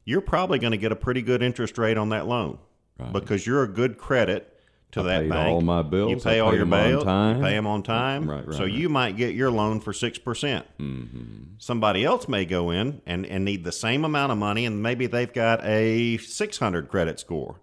You're 0.05 0.21
probably 0.21 0.59
going 0.59 0.71
to 0.73 0.77
get 0.79 0.93
a 0.93 0.97
pretty 0.97 1.23
good 1.23 1.43
interest 1.43 1.79
rate 1.79 1.97
on 1.99 2.09
that 2.11 2.27
loan 2.27 2.59
Right. 2.99 3.13
because 3.13 3.47
you're 3.47 3.63
a 3.63 3.69
good 3.69 3.97
credit 3.97 4.53
to 4.91 5.01
I 5.01 5.03
that 5.05 5.29
bank. 5.29 5.49
all 5.49 5.61
my 5.61 5.83
bills. 5.83 6.11
You 6.11 6.17
pay 6.17 6.41
all 6.41 6.53
your 6.55 6.67
bills. 6.67 7.05
time. 7.05 7.37
You 7.37 7.43
pay 7.43 7.53
them 7.53 7.67
on 7.67 7.83
time. 7.85 8.29
Right, 8.29 8.45
right, 8.47 8.57
so 8.57 8.65
right. 8.65 8.73
you 8.73 8.89
might 8.89 9.17
get 9.17 9.35
your 9.35 9.51
loan 9.53 9.81
for 9.81 9.93
six 9.93 10.19
percent. 10.19 10.67
Mm-hmm. 10.81 11.45
Somebody 11.59 12.05
else 12.05 12.27
may 12.27 12.45
go 12.45 12.71
in 12.71 13.01
and, 13.07 13.25
and 13.27 13.45
need 13.45 13.63
the 13.65 13.71
same 13.73 14.05
amount 14.05 14.33
of 14.33 14.39
money, 14.39 14.65
and 14.67 14.83
maybe 14.83 15.07
they've 15.07 15.33
got 15.33 15.65
a 15.65 16.17
600 16.19 16.89
credit 16.89 17.21
score. 17.21 17.61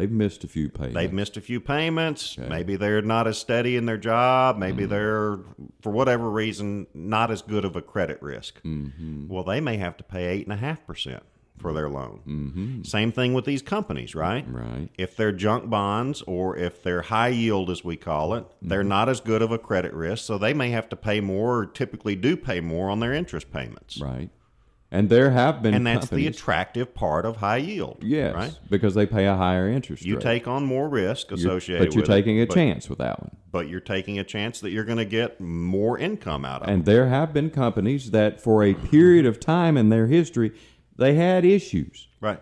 They've 0.00 0.10
missed 0.10 0.44
a 0.44 0.48
few 0.48 0.70
payments. 0.70 0.94
They've 0.94 1.12
missed 1.12 1.36
a 1.36 1.42
few 1.42 1.60
payments. 1.60 2.38
Maybe 2.38 2.76
they're 2.76 3.02
not 3.02 3.26
as 3.26 3.36
steady 3.36 3.76
in 3.76 3.84
their 3.84 3.98
job. 3.98 4.56
Maybe 4.56 4.86
they're, 4.86 5.40
for 5.82 5.92
whatever 5.92 6.30
reason, 6.30 6.86
not 6.94 7.30
as 7.30 7.42
good 7.42 7.66
of 7.66 7.76
a 7.76 7.82
credit 7.82 8.22
risk. 8.22 8.62
Mm-hmm. 8.62 9.28
Well, 9.28 9.44
they 9.44 9.60
may 9.60 9.76
have 9.76 9.98
to 9.98 10.04
pay 10.04 10.28
eight 10.28 10.46
and 10.46 10.54
a 10.54 10.56
half 10.56 10.86
percent 10.86 11.22
for 11.58 11.74
their 11.74 11.90
loan. 11.90 12.22
Mm-hmm. 12.26 12.82
Same 12.84 13.12
thing 13.12 13.34
with 13.34 13.44
these 13.44 13.60
companies, 13.60 14.14
right? 14.14 14.46
Right. 14.48 14.88
If 14.96 15.18
they're 15.18 15.32
junk 15.32 15.68
bonds 15.68 16.22
or 16.22 16.56
if 16.56 16.82
they're 16.82 17.02
high 17.02 17.28
yield, 17.28 17.68
as 17.68 17.84
we 17.84 17.96
call 17.96 18.32
it, 18.32 18.46
they're 18.62 18.82
not 18.82 19.10
as 19.10 19.20
good 19.20 19.42
of 19.42 19.52
a 19.52 19.58
credit 19.58 19.92
risk, 19.92 20.24
so 20.24 20.38
they 20.38 20.54
may 20.54 20.70
have 20.70 20.88
to 20.88 20.96
pay 20.96 21.20
more, 21.20 21.58
or 21.58 21.66
typically 21.66 22.16
do 22.16 22.38
pay 22.38 22.60
more 22.60 22.88
on 22.88 23.00
their 23.00 23.12
interest 23.12 23.52
payments. 23.52 24.00
Right. 24.00 24.30
And 24.92 25.08
there 25.08 25.30
have 25.30 25.62
been 25.62 25.72
And 25.72 25.86
that's 25.86 26.08
the 26.08 26.26
attractive 26.26 26.94
part 26.94 27.24
of 27.24 27.36
high 27.36 27.58
yield. 27.58 27.98
yes, 28.02 28.34
right. 28.34 28.58
because 28.68 28.94
they 28.94 29.06
pay 29.06 29.26
a 29.26 29.36
higher 29.36 29.68
interest 29.68 30.02
rate. 30.02 30.08
You 30.08 30.16
rate. 30.16 30.22
take 30.22 30.48
on 30.48 30.66
more 30.66 30.88
risk 30.88 31.30
You're- 31.30 31.40
associated 31.40 31.86
but 31.86 31.94
you're 31.94 32.02
with 32.02 32.10
it, 32.10 32.12
taking 32.12 32.40
a 32.40 32.46
but- 32.46 32.54
chance 32.54 32.88
with 32.88 32.98
that 32.98 33.20
one. 33.20 33.30
but 33.52 33.68
you're 33.68 33.78
taking 33.80 34.18
a 34.18 34.24
chance 34.24 34.58
that 34.60 34.70
you're 34.70 34.84
going 34.84 34.98
to 34.98 35.04
get 35.04 35.40
more 35.40 35.96
income 35.96 36.44
out 36.44 36.62
of 36.62 36.68
it. 36.68 36.72
And 36.72 36.84
there 36.86 37.06
have 37.06 37.32
been 37.32 37.50
companies 37.50 38.10
that, 38.10 38.40
for 38.40 38.64
a 38.64 38.74
period 38.74 39.26
of 39.26 39.38
time 39.38 39.76
in 39.76 39.90
their 39.90 40.06
history, 40.08 40.52
they 40.96 41.14
had 41.14 41.44
issues. 41.44 42.08
Right. 42.20 42.40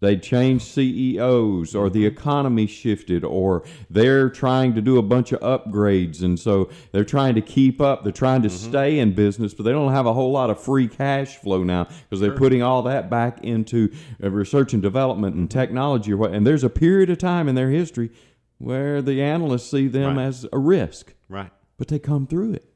They 0.00 0.16
changed 0.16 0.64
CEOs, 0.66 1.74
or 1.74 1.90
the 1.90 2.06
economy 2.06 2.66
shifted, 2.66 3.24
or 3.24 3.64
they're 3.90 4.30
trying 4.30 4.74
to 4.74 4.80
do 4.80 4.96
a 4.96 5.02
bunch 5.02 5.32
of 5.32 5.40
upgrades, 5.40 6.22
and 6.22 6.38
so 6.38 6.70
they're 6.92 7.04
trying 7.04 7.34
to 7.34 7.40
keep 7.40 7.80
up. 7.80 8.04
They're 8.04 8.12
trying 8.12 8.42
to 8.42 8.48
mm-hmm. 8.48 8.70
stay 8.70 8.98
in 8.98 9.14
business, 9.14 9.54
but 9.54 9.64
they 9.64 9.72
don't 9.72 9.92
have 9.92 10.06
a 10.06 10.12
whole 10.12 10.30
lot 10.30 10.50
of 10.50 10.60
free 10.60 10.86
cash 10.86 11.36
flow 11.36 11.64
now 11.64 11.84
because 11.84 12.20
they're 12.20 12.36
putting 12.36 12.62
all 12.62 12.82
that 12.82 13.10
back 13.10 13.42
into 13.42 13.92
uh, 14.22 14.30
research 14.30 14.72
and 14.72 14.82
development 14.82 15.34
and 15.34 15.50
technology. 15.50 16.12
Or 16.12 16.16
what? 16.16 16.32
And 16.32 16.46
there's 16.46 16.64
a 16.64 16.70
period 16.70 17.10
of 17.10 17.18
time 17.18 17.48
in 17.48 17.54
their 17.54 17.70
history 17.70 18.10
where 18.58 19.02
the 19.02 19.22
analysts 19.22 19.70
see 19.70 19.88
them 19.88 20.16
Right. 20.16 20.26
as 20.26 20.46
a 20.52 20.58
risk, 20.58 21.14
Right. 21.28 21.50
but 21.76 21.88
they 21.88 21.98
come 21.98 22.26
through 22.26 22.52
it. 22.52 22.72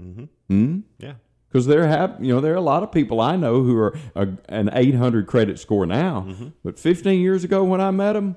Mm-hmm. 0.00 0.24
Hmm? 0.48 0.80
Yeah. 0.98 1.14
Because 1.54 1.66
there 1.68 1.86
have, 1.86 2.16
you 2.20 2.34
know, 2.34 2.40
there 2.40 2.52
are 2.52 2.56
a 2.56 2.60
lot 2.60 2.82
of 2.82 2.90
people 2.90 3.20
I 3.20 3.36
know 3.36 3.62
who 3.62 3.76
are 3.78 3.96
a, 4.16 4.26
an 4.48 4.70
800 4.72 5.28
credit 5.28 5.60
score 5.60 5.86
now, 5.86 6.22
Mm-hmm. 6.26 6.48
but 6.64 6.80
15 6.80 7.20
years 7.20 7.44
ago 7.44 7.62
when 7.62 7.80
I 7.80 7.92
met 7.92 8.14
them, 8.14 8.34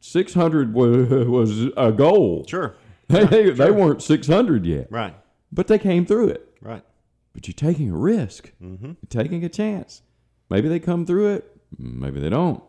600 0.00 0.72
was, 0.72 1.06
was 1.28 1.66
a 1.76 1.92
goal. 1.92 2.46
Sure. 2.48 2.74
They, 3.10 3.24
they, 3.24 3.50
they 3.50 3.70
weren't 3.72 4.00
600 4.02 4.64
yet, 4.64 4.86
Right. 4.90 5.14
but 5.52 5.66
they 5.66 5.78
came 5.80 6.06
through 6.06 6.28
it. 6.28 6.48
Right. 6.62 6.84
But 7.34 7.46
you're 7.48 7.52
taking 7.54 7.90
a 7.90 7.96
risk. 7.96 8.52
Mm-hmm. 8.62 8.86
You're 8.86 8.96
taking 9.10 9.44
a 9.44 9.48
chance. 9.50 10.02
Maybe 10.48 10.68
they 10.68 10.78
come 10.78 11.04
through 11.04 11.34
it, 11.34 11.56
maybe 11.76 12.20
they 12.20 12.30
don't. 12.30 12.62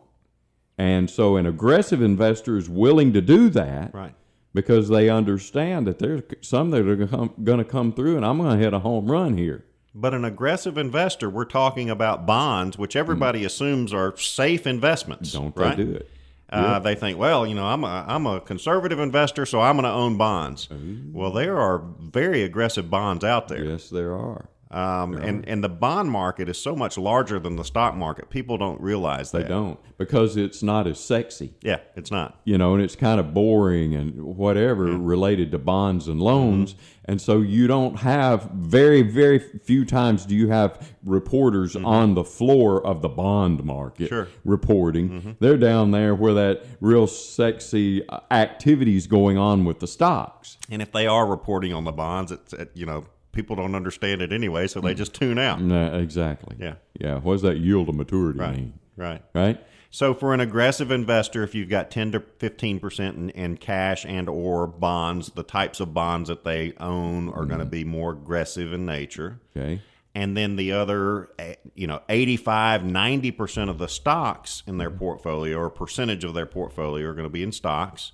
And 0.76 1.08
so 1.08 1.36
an 1.36 1.46
aggressive 1.46 2.02
investor 2.02 2.56
is 2.58 2.68
willing 2.68 3.12
to 3.14 3.20
do 3.22 3.48
that 3.50 3.94
Right. 3.94 4.14
Because 4.54 4.88
they 4.88 5.08
understand 5.08 5.86
that 5.86 5.98
there's 5.98 6.22
some 6.40 6.70
that 6.70 6.86
are 6.86 6.96
going 6.96 7.58
to 7.58 7.64
come 7.64 7.92
through, 7.92 8.16
and 8.16 8.24
I'm 8.24 8.38
going 8.38 8.58
to 8.58 8.62
hit 8.62 8.74
a 8.74 8.80
home 8.80 9.10
run 9.10 9.36
here. 9.36 9.64
But 9.94 10.14
an 10.14 10.24
aggressive 10.24 10.78
investor, 10.78 11.28
we're 11.28 11.44
talking 11.44 11.90
about 11.90 12.26
bonds, 12.26 12.78
which 12.78 12.96
everybody 12.96 13.44
assumes 13.44 13.92
are 13.92 14.16
safe 14.16 14.66
investments. 14.66 15.32
Don't 15.32 15.54
right? 15.56 15.76
they 15.76 15.84
do 15.84 15.92
it? 15.92 16.08
Uh, 16.48 16.78
They 16.78 16.94
think, 16.94 17.18
well, 17.18 17.46
you 17.46 17.54
know, 17.54 17.66
I'm 17.66 17.82
a 17.82 18.04
I'm 18.06 18.26
a 18.26 18.40
conservative 18.40 18.98
investor, 18.98 19.46
so 19.46 19.60
I'm 19.60 19.76
going 19.76 19.84
to 19.84 19.90
own 19.90 20.18
bonds. 20.18 20.68
Well, 21.12 21.30
there 21.30 21.58
are 21.58 21.82
very 21.98 22.42
aggressive 22.42 22.90
bonds 22.90 23.24
out 23.24 23.48
there. 23.48 23.64
Yes, 23.64 23.88
there 23.88 24.14
are. 24.14 24.48
Um, 24.72 25.14
and, 25.14 25.46
and 25.46 25.62
the 25.62 25.68
bond 25.68 26.10
market 26.10 26.48
is 26.48 26.56
so 26.60 26.74
much 26.74 26.96
larger 26.96 27.38
than 27.38 27.56
the 27.56 27.64
stock 27.64 27.94
market. 27.94 28.30
People 28.30 28.56
don't 28.56 28.80
realize 28.80 29.30
They 29.30 29.44
don't 29.44 29.78
because 29.98 30.36
it's 30.36 30.62
not 30.62 30.86
as 30.86 30.98
sexy. 30.98 31.54
Yeah, 31.62 31.80
it's 31.94 32.10
not. 32.10 32.40
you 32.44 32.56
know, 32.56 32.74
and 32.74 32.82
it's 32.82 32.96
kind 32.96 33.20
of 33.20 33.34
boring 33.34 33.94
and 33.94 34.22
whatever 34.22 34.84
related 34.84 35.50
to 35.52 35.58
bonds 35.58 36.08
and 36.08 36.20
loans. 36.20 36.72
Mm-hmm. 36.72 36.82
And 37.04 37.20
so 37.20 37.40
you 37.40 37.66
don't 37.66 37.96
have 37.96 38.44
very, 38.52 39.02
very 39.02 39.38
few 39.38 39.84
times 39.84 40.24
do 40.24 40.34
you 40.36 40.48
have 40.48 40.94
reporters 41.04 41.74
on 41.76 42.14
the 42.14 42.24
floor 42.24 42.84
of 42.86 43.02
the 43.02 43.08
bond 43.08 43.64
market 43.64 44.04
Mm-hmm. 44.04 44.06
Sure. 44.14 44.24
Mm-hmm. 44.26 44.50
reporting. 44.50 45.36
They're 45.40 45.56
down 45.58 45.90
there 45.90 46.14
where 46.14 46.34
that 46.34 46.64
real 46.80 47.06
sexy 47.06 48.06
activity 48.30 48.96
is 48.96 49.06
going 49.06 49.36
on 49.36 49.64
with 49.64 49.80
the 49.80 49.86
stocks. 49.86 50.56
And 50.70 50.80
if 50.80 50.92
they 50.92 51.06
are 51.06 51.26
reporting 51.26 51.72
on 51.74 51.84
the 51.84 51.92
bonds, 51.92 52.32
it's 52.32 52.52
it, 52.52 52.70
you 52.74 52.86
know 52.86 53.04
people 53.32 53.56
don't 53.56 53.74
understand 53.74 54.22
it 54.22 54.32
anyway, 54.32 54.66
so 54.68 54.80
Mm. 54.80 54.84
they 54.84 54.94
just 54.94 55.14
tune 55.14 55.38
out. 55.38 55.60
Nah, 55.60 55.96
exactly. 55.96 56.56
Yeah. 56.58 56.74
Yeah. 56.98 57.18
What 57.18 57.34
does 57.34 57.42
that 57.42 57.58
yield 57.58 57.86
to 57.88 57.92
maturity 57.92 58.38
mean? 58.40 58.74
Right. 58.96 59.22
Right? 59.34 59.58
So 59.90 60.14
for 60.14 60.32
an 60.32 60.40
aggressive 60.40 60.90
investor, 60.90 61.42
if 61.42 61.54
you've 61.54 61.68
got 61.68 61.90
ten 61.90 62.12
to 62.12 62.20
fifteen 62.38 62.80
percent 62.80 63.16
in, 63.16 63.30
in 63.30 63.56
cash 63.58 64.06
and 64.06 64.28
or 64.28 64.66
bonds, 64.66 65.30
the 65.34 65.42
types 65.42 65.80
of 65.80 65.92
bonds 65.92 66.28
that 66.28 66.44
they 66.44 66.72
own 66.80 67.28
are 67.30 67.44
going 67.44 67.58
to 67.60 67.66
be 67.66 67.84
more 67.84 68.12
aggressive 68.12 68.72
in 68.72 68.86
nature. 68.86 69.40
Okay. 69.56 69.80
And 70.14 70.36
then 70.36 70.56
the 70.56 70.72
other, 70.72 71.30
eh, 71.38 71.54
you 71.74 71.86
know, 71.86 72.00
85, 72.10 72.82
90% 72.82 73.70
of 73.70 73.78
the 73.78 73.86
stocks 73.86 74.62
in 74.66 74.76
their 74.76 74.90
portfolio 74.90 75.56
or 75.56 75.70
percentage 75.70 76.22
of 76.22 76.34
their 76.34 76.44
portfolio 76.44 77.08
are 77.08 77.14
going 77.14 77.24
to 77.26 77.30
be 77.30 77.42
in 77.42 77.50
stocks. 77.50 78.12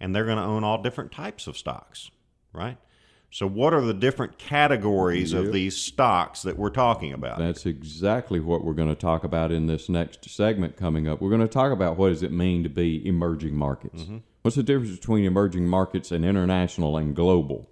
And 0.00 0.12
they're 0.14 0.24
going 0.24 0.38
to 0.38 0.42
own 0.42 0.64
all 0.64 0.82
different 0.82 1.12
types 1.12 1.46
of 1.46 1.56
stocks, 1.56 2.10
right? 2.52 2.78
So, 3.36 3.46
what 3.46 3.74
are 3.74 3.82
the 3.82 3.92
different 3.92 4.38
categories 4.38 5.34
of 5.34 5.52
these 5.52 5.76
stocks 5.76 6.40
that 6.40 6.56
we're 6.56 6.70
talking 6.70 7.12
about? 7.12 7.36
That's 7.36 7.66
exactly 7.66 8.40
what 8.40 8.64
we're 8.64 8.72
going 8.72 8.88
to 8.88 8.94
talk 8.94 9.24
about 9.24 9.52
in 9.52 9.66
this 9.66 9.90
next 9.90 10.26
segment 10.30 10.78
coming 10.78 11.06
up. 11.06 11.20
We're 11.20 11.28
going 11.28 11.42
to 11.42 11.46
talk 11.46 11.70
about 11.70 11.98
what 11.98 12.08
does 12.08 12.22
it 12.22 12.32
mean 12.32 12.62
to 12.62 12.70
be 12.70 13.06
emerging 13.06 13.54
markets. 13.54 14.04
Mm-hmm. 14.04 14.16
What's 14.40 14.56
the 14.56 14.62
difference 14.62 14.96
between 14.96 15.26
emerging 15.26 15.68
markets 15.68 16.12
and 16.12 16.24
international 16.24 16.96
and 16.96 17.14
global? 17.14 17.68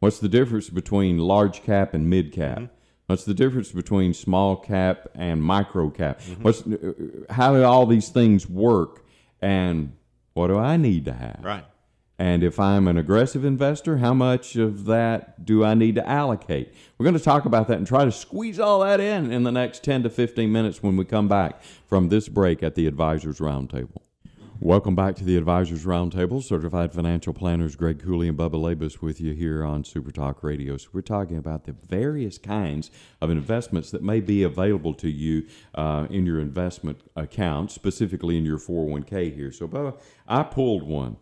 What's 0.00 0.18
the 0.18 0.28
difference 0.28 0.68
between 0.68 1.16
large 1.16 1.62
cap 1.62 1.94
and 1.94 2.10
mid 2.10 2.30
cap? 2.30 2.58
Mm-hmm. 2.58 2.74
What's 3.06 3.24
the 3.24 3.32
difference 3.32 3.72
between 3.72 4.12
small 4.12 4.54
cap 4.54 5.08
and 5.14 5.42
micro 5.42 5.88
cap? 5.88 6.20
Mm-hmm. 6.20 6.42
What's 6.42 6.60
uh, 6.60 6.74
uh, 6.74 7.32
how 7.32 7.54
do 7.54 7.64
all 7.64 7.86
these 7.86 8.10
things 8.10 8.46
work 8.46 9.06
and 9.40 9.96
what 10.34 10.48
do 10.48 10.58
I 10.58 10.76
need 10.76 11.06
to 11.06 11.14
have? 11.14 11.40
right. 11.42 11.64
And 12.18 12.42
if 12.42 12.58
I'm 12.58 12.88
an 12.88 12.96
aggressive 12.96 13.44
investor, 13.44 13.98
how 13.98 14.14
much 14.14 14.56
of 14.56 14.86
that 14.86 15.44
do 15.44 15.62
I 15.64 15.74
need 15.74 15.96
to 15.96 16.08
allocate? 16.08 16.72
We're 16.96 17.04
going 17.04 17.18
to 17.18 17.22
talk 17.22 17.44
about 17.44 17.68
that 17.68 17.76
and 17.76 17.86
try 17.86 18.06
to 18.06 18.12
squeeze 18.12 18.58
all 18.58 18.80
that 18.80 19.00
in 19.00 19.30
in 19.30 19.42
the 19.42 19.52
next 19.52 19.84
10 19.84 20.02
to 20.04 20.10
15 20.10 20.50
minutes 20.50 20.82
when 20.82 20.96
we 20.96 21.04
come 21.04 21.28
back 21.28 21.62
from 21.86 22.08
this 22.08 22.28
break 22.28 22.62
at 22.62 22.74
the 22.74 22.86
Advisors 22.86 23.38
Roundtable. 23.38 24.00
Welcome 24.58 24.96
back 24.96 25.16
to 25.16 25.24
the 25.24 25.36
Advisors 25.36 25.84
Roundtable. 25.84 26.42
Certified 26.42 26.94
financial 26.94 27.34
planners 27.34 27.76
Greg 27.76 28.02
Cooley 28.02 28.26
and 28.26 28.38
Bubba 28.38 28.52
Labus 28.54 29.02
with 29.02 29.20
you 29.20 29.34
here 29.34 29.62
on 29.62 29.84
Super 29.84 30.10
Talk 30.10 30.42
Radio. 30.42 30.78
So 30.78 30.88
we're 30.94 31.02
talking 31.02 31.36
about 31.36 31.64
the 31.64 31.72
various 31.72 32.38
kinds 32.38 32.90
of 33.20 33.28
investments 33.28 33.90
that 33.90 34.02
may 34.02 34.20
be 34.20 34.42
available 34.42 34.94
to 34.94 35.10
you 35.10 35.46
uh, 35.74 36.06
in 36.08 36.24
your 36.24 36.40
investment 36.40 37.02
account, 37.14 37.70
specifically 37.70 38.38
in 38.38 38.46
your 38.46 38.58
401k 38.58 39.34
here. 39.34 39.52
So, 39.52 39.68
Bubba, 39.68 39.98
I 40.26 40.42
pulled 40.44 40.84
one. 40.84 41.18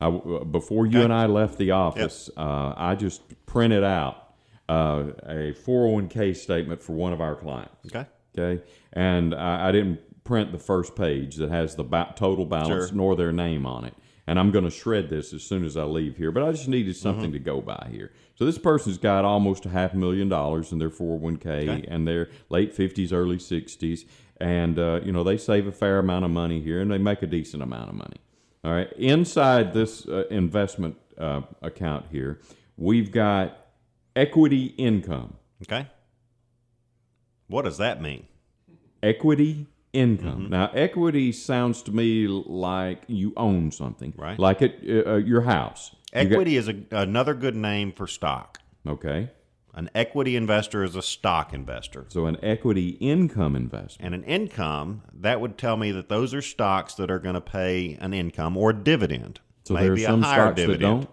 I, 0.00 0.06
uh, 0.06 0.44
before 0.44 0.86
you 0.86 1.02
and 1.02 1.12
I 1.12 1.26
left 1.26 1.58
the 1.58 1.72
office, 1.72 2.30
uh, 2.36 2.74
I 2.76 2.94
just 2.94 3.22
printed 3.46 3.82
out 3.84 4.32
uh, 4.68 5.04
a 5.24 5.52
401k 5.66 6.36
statement 6.36 6.80
for 6.82 6.92
one 6.92 7.12
of 7.12 7.20
our 7.20 7.34
clients. 7.34 7.86
Okay. 7.86 8.06
Okay, 8.38 8.62
and 8.92 9.34
I, 9.34 9.68
I 9.68 9.72
didn't 9.72 10.00
print 10.22 10.52
the 10.52 10.58
first 10.58 10.94
page 10.94 11.36
that 11.36 11.50
has 11.50 11.74
the 11.74 11.82
ba- 11.82 12.12
total 12.14 12.44
balance 12.44 12.88
Sure. 12.88 12.96
nor 12.96 13.16
their 13.16 13.32
name 13.32 13.66
on 13.66 13.84
it. 13.84 13.94
And 14.28 14.38
I'm 14.38 14.50
going 14.50 14.64
to 14.64 14.70
shred 14.70 15.08
this 15.08 15.32
as 15.32 15.42
soon 15.42 15.64
as 15.64 15.74
I 15.76 15.84
leave 15.84 16.18
here, 16.18 16.30
but 16.30 16.42
I 16.42 16.52
just 16.52 16.68
needed 16.68 16.94
something 16.96 17.32
to 17.32 17.38
go 17.38 17.62
by 17.62 17.88
here. 17.90 18.12
So 18.34 18.44
this 18.44 18.58
person's 18.58 18.98
got 18.98 19.24
almost 19.24 19.64
a 19.64 19.70
half 19.70 19.94
million 19.94 20.28
dollars 20.28 20.70
in 20.70 20.78
their 20.78 20.90
401k 20.90 21.46
Okay. 21.46 21.84
and 21.88 22.06
their 22.06 22.28
late 22.50 22.76
50s, 22.76 23.10
early 23.10 23.38
60s, 23.38 24.00
and 24.36 24.78
uh, 24.78 25.00
you 25.02 25.12
know 25.12 25.24
they 25.24 25.38
save 25.38 25.66
a 25.66 25.72
fair 25.72 25.98
amount 25.98 26.26
of 26.26 26.30
money 26.30 26.60
here, 26.60 26.78
and 26.82 26.90
they 26.90 26.98
make 26.98 27.22
a 27.22 27.26
decent 27.26 27.62
amount 27.62 27.88
of 27.88 27.94
money. 27.94 28.18
All 28.64 28.72
right, 28.72 28.92
inside 28.94 29.72
this 29.72 30.06
uh, 30.08 30.24
investment 30.30 30.96
uh, 31.16 31.42
account 31.62 32.06
here, 32.10 32.40
we've 32.76 33.10
got 33.12 33.56
equity 34.16 34.66
income. 34.76 35.36
Okay. 35.62 35.86
What 37.48 37.62
does 37.62 37.78
that 37.78 38.02
mean? 38.02 38.26
equity 39.02 39.66
income. 39.92 40.42
Mm-hmm. 40.42 40.50
Now, 40.50 40.70
equity 40.74 41.30
sounds 41.32 41.82
to 41.84 41.92
me 41.92 42.26
like 42.26 43.02
you 43.06 43.32
own 43.36 43.70
something, 43.70 44.12
Right. 44.16 44.38
Like 44.38 44.60
it, 44.60 45.06
uh, 45.06 45.16
your 45.16 45.42
house. 45.42 45.94
You 46.12 46.24
got- 46.24 46.32
Equity 46.32 46.56
is 46.56 46.68
a, 46.68 46.74
another 46.90 47.34
good 47.34 47.54
name 47.56 47.92
for 47.92 48.06
stock. 48.08 48.58
okay, 48.86 49.30
An 49.78 49.88
equity 49.94 50.34
investor 50.34 50.82
is 50.82 50.96
a 50.96 51.02
stock 51.02 51.54
investor. 51.54 52.06
so 52.08 52.26
an 52.26 52.36
equity 52.42 52.96
income 52.98 53.54
investor. 53.54 54.04
And 54.04 54.12
an 54.12 54.24
income, 54.24 55.02
that 55.14 55.40
would 55.40 55.56
tell 55.56 55.76
me 55.76 55.92
that 55.92 56.08
those 56.08 56.34
are 56.34 56.42
stocks 56.42 56.94
that 56.94 57.12
are 57.12 57.20
going 57.20 57.36
to 57.36 57.40
pay 57.40 57.96
an 58.00 58.12
income 58.12 58.56
or 58.56 58.72
dividend. 58.72 59.38
So 59.62 59.74
there 59.74 59.84
are 59.84 59.90
Maybe 59.90 60.02
some 60.02 60.24
a 60.24 60.26
higher 60.26 60.36
stocks 60.46 60.56
that 60.56 60.66
dividend. 60.66 61.02
don't? 61.02 61.10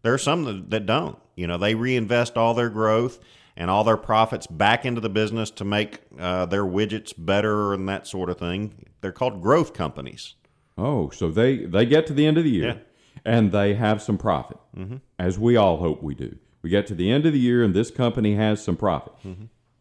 There 0.00 0.14
are 0.14 0.18
some 0.18 0.44
that, 0.44 0.70
that 0.70 0.86
don't. 0.86 1.18
You 1.34 1.46
know, 1.46 1.58
they 1.58 1.74
reinvest 1.74 2.38
all 2.38 2.54
their 2.54 2.70
growth 2.70 3.18
and 3.54 3.68
all 3.70 3.84
their 3.84 3.98
profits 3.98 4.46
back 4.46 4.86
into 4.86 5.02
the 5.02 5.10
business 5.10 5.50
to 5.50 5.64
make 5.66 6.00
uh, 6.18 6.46
their 6.46 6.64
widgets 6.64 7.12
better 7.18 7.74
and 7.74 7.86
that 7.90 8.06
sort 8.06 8.30
of 8.30 8.38
thing. 8.38 8.86
They're 9.02 9.12
called 9.12 9.42
growth 9.42 9.74
companies. 9.74 10.36
Oh, 10.78 11.10
so 11.10 11.30
they 11.30 11.66
they 11.66 11.84
get 11.84 12.06
to 12.06 12.14
the 12.14 12.26
end 12.26 12.38
of 12.38 12.44
the 12.44 12.50
year 12.50 12.66
Yeah. 12.66 12.78
and 13.26 13.52
they 13.52 13.74
have 13.74 14.00
some 14.00 14.16
profit, 14.16 14.56
mm-hmm. 14.74 14.96
as 15.18 15.38
we 15.38 15.56
all 15.56 15.76
hope 15.76 16.02
we 16.02 16.14
do. 16.14 16.36
We 16.66 16.70
get 16.70 16.88
to 16.88 16.96
the 16.96 17.12
end 17.12 17.26
of 17.26 17.32
the 17.32 17.38
year 17.38 17.62
and 17.62 17.72
this 17.74 17.92
company 17.92 18.34
has 18.34 18.60
some 18.60 18.76
profit. 18.76 19.12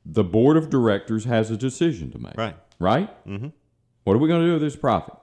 The 0.06 0.24
board 0.24 0.56
of 0.56 0.70
directors 0.70 1.26
has 1.26 1.50
a 1.50 1.58
decision 1.58 2.12
to 2.12 2.20
make. 2.20 2.34
Mm-hmm. 2.34 2.40
Right. 2.42 2.56
Right? 2.78 3.26
Mm-hmm. 3.28 3.48
What 4.04 4.14
are 4.14 4.20
we 4.20 4.28
going 4.28 4.42
to 4.42 4.46
do 4.48 4.54
with 4.54 4.62
this 4.62 4.76
profit? 4.76 5.16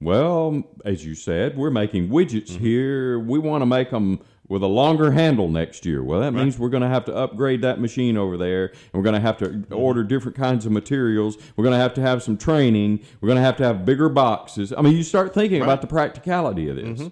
Well, 0.00 0.62
as 0.84 1.04
you 1.04 1.16
said, 1.16 1.56
we're 1.56 1.70
making 1.70 2.08
widgets 2.08 2.52
Mm-hmm. 2.52 2.64
here. 2.64 3.18
We 3.18 3.40
want 3.40 3.62
to 3.62 3.66
make 3.66 3.90
them 3.90 4.20
with 4.46 4.62
a 4.62 4.68
longer 4.68 5.10
handle 5.10 5.48
next 5.48 5.84
year. 5.84 6.04
Well, 6.04 6.20
that 6.20 6.30
means 6.30 6.56
we're 6.56 6.68
going 6.68 6.84
to 6.84 6.88
have 6.88 7.04
to 7.06 7.14
upgrade 7.16 7.62
that 7.62 7.80
machine 7.80 8.16
over 8.16 8.36
there, 8.36 8.66
and 8.66 8.92
we're 8.92 9.02
going 9.02 9.16
to 9.16 9.20
have 9.20 9.38
to 9.38 9.46
Mm-hmm. 9.48 9.74
order 9.74 10.04
different 10.04 10.36
kinds 10.36 10.66
of 10.66 10.70
materials. 10.70 11.36
We're 11.56 11.64
going 11.64 11.74
to 11.74 11.80
have 11.82 11.94
to 11.94 12.00
have 12.00 12.22
some 12.22 12.36
training. 12.36 13.00
We're 13.20 13.26
going 13.26 13.38
to 13.38 13.42
have 13.42 13.56
to 13.56 13.64
have 13.64 13.84
bigger 13.84 14.08
boxes. 14.08 14.72
I 14.72 14.82
mean, 14.82 14.96
you 14.96 15.02
start 15.02 15.34
thinking 15.34 15.62
about 15.62 15.80
the 15.80 15.88
practicality 15.88 16.68
of 16.68 16.76
this. 16.76 17.00
Mm-hmm. 17.00 17.08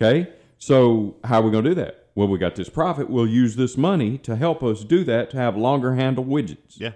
Okay, 0.00 0.32
so 0.56 1.16
how 1.22 1.40
are 1.40 1.42
we 1.42 1.50
going 1.50 1.64
to 1.64 1.70
do 1.70 1.74
that? 1.74 2.05
Well, 2.16 2.26
we 2.28 2.38
got 2.38 2.56
this 2.56 2.68
profit. 2.70 3.08
We'll 3.10 3.26
use 3.28 3.54
this 3.56 3.76
money 3.76 4.16
to 4.18 4.34
help 4.36 4.62
us 4.62 4.82
do 4.84 5.04
that 5.04 5.30
to 5.30 5.36
have 5.36 5.56
longer 5.56 5.94
handle 5.94 6.24
widgets. 6.24 6.78
Yeah. 6.80 6.92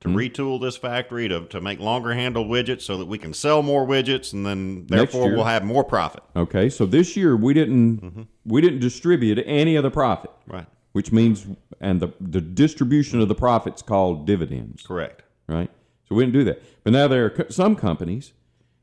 To 0.00 0.08
Hmm? 0.10 0.16
retool 0.16 0.60
this 0.60 0.76
factory 0.76 1.28
to, 1.28 1.46
to 1.46 1.60
make 1.60 1.78
longer 1.80 2.12
handle 2.12 2.44
widgets 2.44 2.82
so 2.82 2.98
that 2.98 3.06
we 3.06 3.16
can 3.16 3.32
sell 3.32 3.62
more 3.62 3.86
widgets 3.86 4.32
and 4.34 4.44
then 4.44 4.86
therefore 4.88 5.30
we'll 5.30 5.44
have 5.44 5.64
more 5.64 5.84
profit. 5.84 6.22
Okay, 6.34 6.68
so 6.68 6.84
this 6.84 7.16
year 7.16 7.34
we 7.36 7.54
didn't 7.54 8.02
Mm-hmm. 8.02 8.22
we 8.44 8.60
didn't 8.60 8.80
distribute 8.80 9.42
any 9.46 9.76
of 9.76 9.82
the 9.84 9.90
profit. 9.90 10.30
Right. 10.46 10.66
which 10.92 11.12
means 11.12 11.46
and 11.80 12.00
the 12.00 12.08
the 12.20 12.40
distribution 12.40 13.20
of 13.20 13.28
the 13.28 13.34
profits 13.34 13.82
called 13.82 14.26
dividends, 14.26 14.82
Correct. 14.86 15.22
right? 15.48 15.70
So 16.08 16.14
we 16.14 16.24
didn't 16.24 16.34
do 16.34 16.44
that. 16.44 16.62
But 16.84 16.92
now 16.92 17.06
there 17.08 17.24
are 17.26 17.46
some 17.50 17.74
companies 17.76 18.32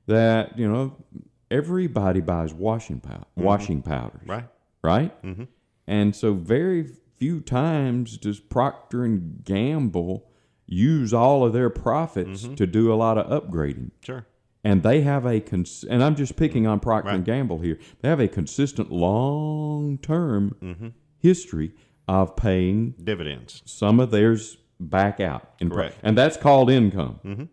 that 0.08 0.58
you 0.58 0.68
know 0.68 0.96
everybody 1.52 2.22
buys 2.22 2.54
washing 2.54 3.00
powder, 3.02 3.26
washing 3.36 3.82
powders, 3.82 4.22
Mm-hmm. 4.22 4.32
Right. 4.32 4.46
right? 4.84 5.24
Mm-hmm. 5.24 5.44
And 5.88 6.16
so 6.16 6.34
very 6.34 6.88
few 7.18 7.40
times 7.42 8.18
does 8.18 8.40
Procter 8.40 9.04
and 9.04 9.44
Gamble 9.44 10.30
use 10.66 11.14
all 11.14 11.46
of 11.46 11.54
their 11.54 11.70
profits 11.70 12.44
Mm-hmm. 12.44 12.56
to 12.56 12.68
do 12.68 12.92
a 12.92 12.96
lot 12.96 13.18
of 13.18 13.28
upgrading 13.44 13.92
Sure. 14.02 14.26
and 14.64 14.82
they 14.82 15.02
have 15.02 15.26
a 15.26 15.40
cons- 15.42 15.84
and 15.90 16.04
I'm 16.04 16.16
just 16.16 16.36
picking 16.38 16.66
on 16.68 16.80
Procter 16.80 17.10
and 17.12 17.26
Gamble 17.26 17.60
here. 17.60 17.78
They 18.02 18.10
have 18.10 18.20
a 18.22 18.28
consistent 18.28 18.92
long 18.92 19.98
term 20.00 20.56
Mm-hmm. 20.62 20.88
history 21.20 21.74
of 22.08 22.36
paying 22.36 22.92
Dividends. 23.04 23.62
some 23.66 24.00
of 24.00 24.12
theirs 24.12 24.58
back 24.80 25.20
out, 25.20 25.54
in 25.60 25.70
pro- 25.70 25.78
Correct. 25.78 25.98
and 26.04 26.18
that's 26.18 26.36
called 26.38 26.70
income. 26.70 27.20
Mm-hmm. 27.24 27.44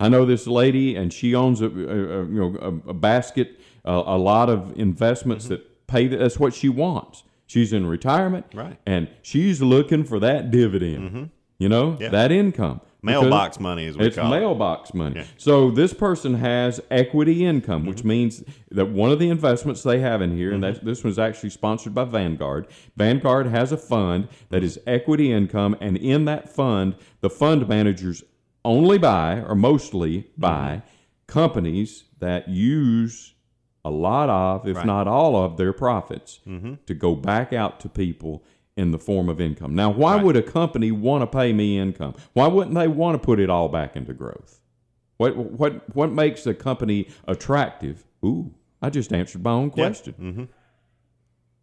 I 0.00 0.08
know 0.08 0.24
this 0.24 0.46
lady, 0.46 0.94
and 0.94 1.12
she 1.12 1.34
owns 1.34 1.60
a, 1.60 1.66
a, 1.66 1.68
a 1.68 2.24
you 2.26 2.38
know 2.40 2.56
a, 2.60 2.90
a 2.90 2.94
basket, 2.94 3.58
a, 3.84 3.92
a 3.92 4.18
lot 4.18 4.48
of 4.50 4.78
investments 4.78 5.46
Mm-hmm. 5.46 5.54
that 5.54 5.86
pay. 5.88 6.06
That's 6.08 6.38
what 6.38 6.54
she 6.54 6.68
wants. 6.68 7.24
She's 7.48 7.72
in 7.72 7.86
retirement, 7.86 8.46
Right. 8.54 8.76
And 8.86 9.08
she's 9.22 9.60
looking 9.60 10.04
for 10.04 10.20
that 10.20 10.50
dividend. 10.52 11.02
Mm-hmm. 11.10 11.24
You 11.58 11.68
know, 11.68 11.96
Yeah. 11.98 12.10
that 12.10 12.30
income. 12.30 12.80
Mailbox 13.00 13.56
Because 13.56 13.60
money, 13.62 13.84
is 13.86 13.96
we 13.96 14.06
it's 14.06 14.16
call 14.16 14.32
it. 14.32 14.38
mailbox 14.40 14.92
money. 14.92 15.16
Yeah. 15.16 15.24
So 15.36 15.70
this 15.70 15.92
person 15.94 16.34
has 16.34 16.80
equity 16.90 17.44
income, 17.44 17.86
which 17.86 17.98
Mm-hmm. 17.98 18.08
means 18.08 18.44
that 18.72 18.90
one 18.90 19.10
of 19.10 19.18
the 19.18 19.28
investments 19.30 19.82
they 19.82 20.00
have 20.00 20.20
in 20.20 20.36
here, 20.36 20.52
and 20.52 20.62
mm-hmm. 20.62 20.74
that 20.74 20.84
this 20.84 21.02
was 21.04 21.18
actually 21.18 21.50
sponsored 21.50 21.94
by 21.94 22.04
Vanguard. 22.04 22.66
Vanguard 22.96 23.46
has 23.46 23.72
a 23.72 23.76
fund 23.76 24.28
that 24.50 24.62
is 24.64 24.78
equity 24.86 25.32
income, 25.32 25.76
and 25.80 25.96
in 25.96 26.24
that 26.26 26.48
fund, 26.48 26.96
the 27.20 27.30
fund 27.30 27.66
managers 27.68 28.22
only 28.64 28.98
buy 28.98 29.40
or 29.40 29.54
mostly 29.54 30.26
buy 30.36 30.82
mm-hmm. 30.82 30.86
companies 31.28 32.04
that 32.18 32.48
use 32.48 33.34
a 33.88 33.90
lot 33.90 34.28
of, 34.30 34.66
if 34.68 34.76
Right. 34.76 34.86
not 34.86 35.08
all 35.08 35.36
of, 35.36 35.56
their 35.56 35.72
profits 35.72 36.40
to 36.86 36.94
go 36.94 37.14
back 37.14 37.52
out 37.52 37.80
to 37.80 37.88
people 37.88 38.44
in 38.76 38.92
the 38.92 38.98
form 38.98 39.28
of 39.28 39.40
income. 39.40 39.74
Now, 39.74 39.90
why 39.90 40.14
Right. 40.16 40.24
would 40.24 40.36
a 40.36 40.42
company 40.42 40.92
want 40.92 41.22
to 41.22 41.26
pay 41.26 41.52
me 41.52 41.78
income? 41.78 42.14
Why 42.32 42.46
wouldn't 42.46 42.76
they 42.76 42.86
want 42.88 43.20
to 43.20 43.24
put 43.26 43.40
it 43.40 43.50
all 43.50 43.68
back 43.68 43.96
into 43.96 44.12
growth? 44.14 44.60
What 45.16 45.36
what 45.36 45.96
what 45.96 46.12
makes 46.12 46.46
a 46.46 46.54
company 46.54 47.08
attractive? 47.26 48.04
Ooh, 48.24 48.52
I 48.80 48.90
just 48.90 49.12
answered 49.12 49.42
my 49.42 49.50
own 49.50 49.70
question. 49.70 50.14
Mm-hmm. 50.20 50.44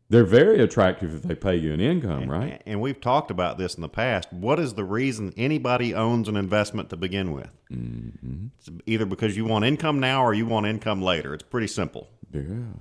They're 0.08 0.24
very 0.24 0.60
attractive 0.60 1.16
if 1.16 1.24
they 1.24 1.34
pay 1.34 1.56
you 1.56 1.74
an 1.74 1.80
income, 1.82 2.30
right? 2.30 2.62
And 2.68 2.80
we've 2.80 3.00
talked 3.02 3.32
about 3.32 3.58
this 3.58 3.74
in 3.74 3.82
the 3.82 3.90
past. 3.90 4.32
What 4.32 4.60
is 4.60 4.76
the 4.76 4.84
reason 4.84 5.34
anybody 5.36 5.96
owns 5.96 6.28
an 6.28 6.36
investment 6.36 6.92
to 6.92 6.96
begin 6.98 7.32
with? 7.32 7.50
Mm-hmm. 7.72 8.48
It's 8.60 8.70
either 8.86 9.06
because 9.08 9.36
you 9.36 9.46
want 9.46 9.66
income 9.66 10.00
now 10.00 10.24
or 10.24 10.34
you 10.36 10.46
want 10.46 10.68
income 10.68 11.02
later. 11.02 11.34
It's 11.34 11.42
pretty 11.44 11.66
simple. 11.68 12.08
Yeah. 12.42 12.80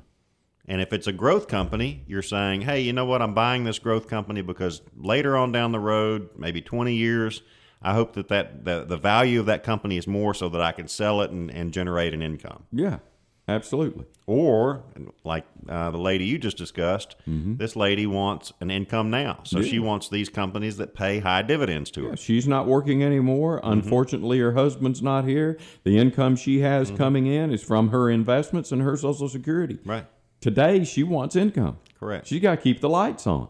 And 0.66 0.80
if 0.80 0.92
it's 0.92 1.06
a 1.06 1.12
growth 1.12 1.46
company, 1.46 2.04
you're 2.06 2.22
saying, 2.22 2.62
hey, 2.62 2.80
you 2.80 2.92
know 2.92 3.04
what? 3.04 3.20
I'm 3.20 3.34
buying 3.34 3.64
this 3.64 3.78
growth 3.78 4.08
company 4.08 4.40
because 4.40 4.80
later 4.96 5.36
on 5.36 5.52
down 5.52 5.72
the 5.72 5.78
road, 5.78 6.30
maybe 6.38 6.62
20 6.62 6.94
years, 6.94 7.42
I 7.82 7.92
hope 7.92 8.14
that, 8.14 8.28
that 8.28 8.64
the, 8.64 8.84
the 8.84 8.96
value 8.96 9.40
of 9.40 9.46
that 9.46 9.62
company 9.62 9.98
is 9.98 10.06
more 10.06 10.32
so 10.32 10.48
that 10.48 10.62
I 10.62 10.72
can 10.72 10.88
sell 10.88 11.20
it 11.20 11.30
and, 11.30 11.50
and 11.50 11.72
generate 11.72 12.14
an 12.14 12.22
income. 12.22 12.64
Yeah. 12.72 12.98
Absolutely. 13.46 14.06
Or, 14.26 14.84
like 15.22 15.44
uh, 15.68 15.90
the 15.90 15.98
lady 15.98 16.24
you 16.24 16.38
just 16.38 16.56
discussed, 16.56 17.16
this 17.26 17.76
lady 17.76 18.06
wants 18.06 18.52
an 18.60 18.70
income 18.70 19.10
now. 19.10 19.40
So 19.44 19.60
she 19.60 19.78
wants 19.78 20.08
these 20.08 20.30
companies 20.30 20.78
that 20.78 20.94
pay 20.94 21.18
high 21.18 21.42
dividends 21.42 21.90
to 21.92 22.06
her. 22.06 22.16
She's 22.16 22.48
not 22.48 22.66
working 22.66 23.02
anymore. 23.04 23.60
Mm-hmm. 23.60 23.72
Unfortunately, 23.72 24.38
her 24.38 24.52
husband's 24.52 25.02
not 25.02 25.26
here. 25.26 25.58
The 25.82 25.98
income 25.98 26.36
she 26.36 26.60
has 26.60 26.90
coming 26.90 27.26
in 27.26 27.52
is 27.52 27.62
from 27.62 27.90
her 27.90 28.08
investments 28.10 28.72
and 28.72 28.80
her 28.80 28.96
Social 28.96 29.28
Security. 29.28 29.78
Right. 29.84 30.06
Today, 30.40 30.84
she 30.84 31.02
wants 31.02 31.36
income. 31.36 31.78
Correct. 32.00 32.26
She's 32.26 32.40
got 32.40 32.56
to 32.56 32.60
keep 32.62 32.80
the 32.80 32.88
lights 32.88 33.26
on. 33.26 33.48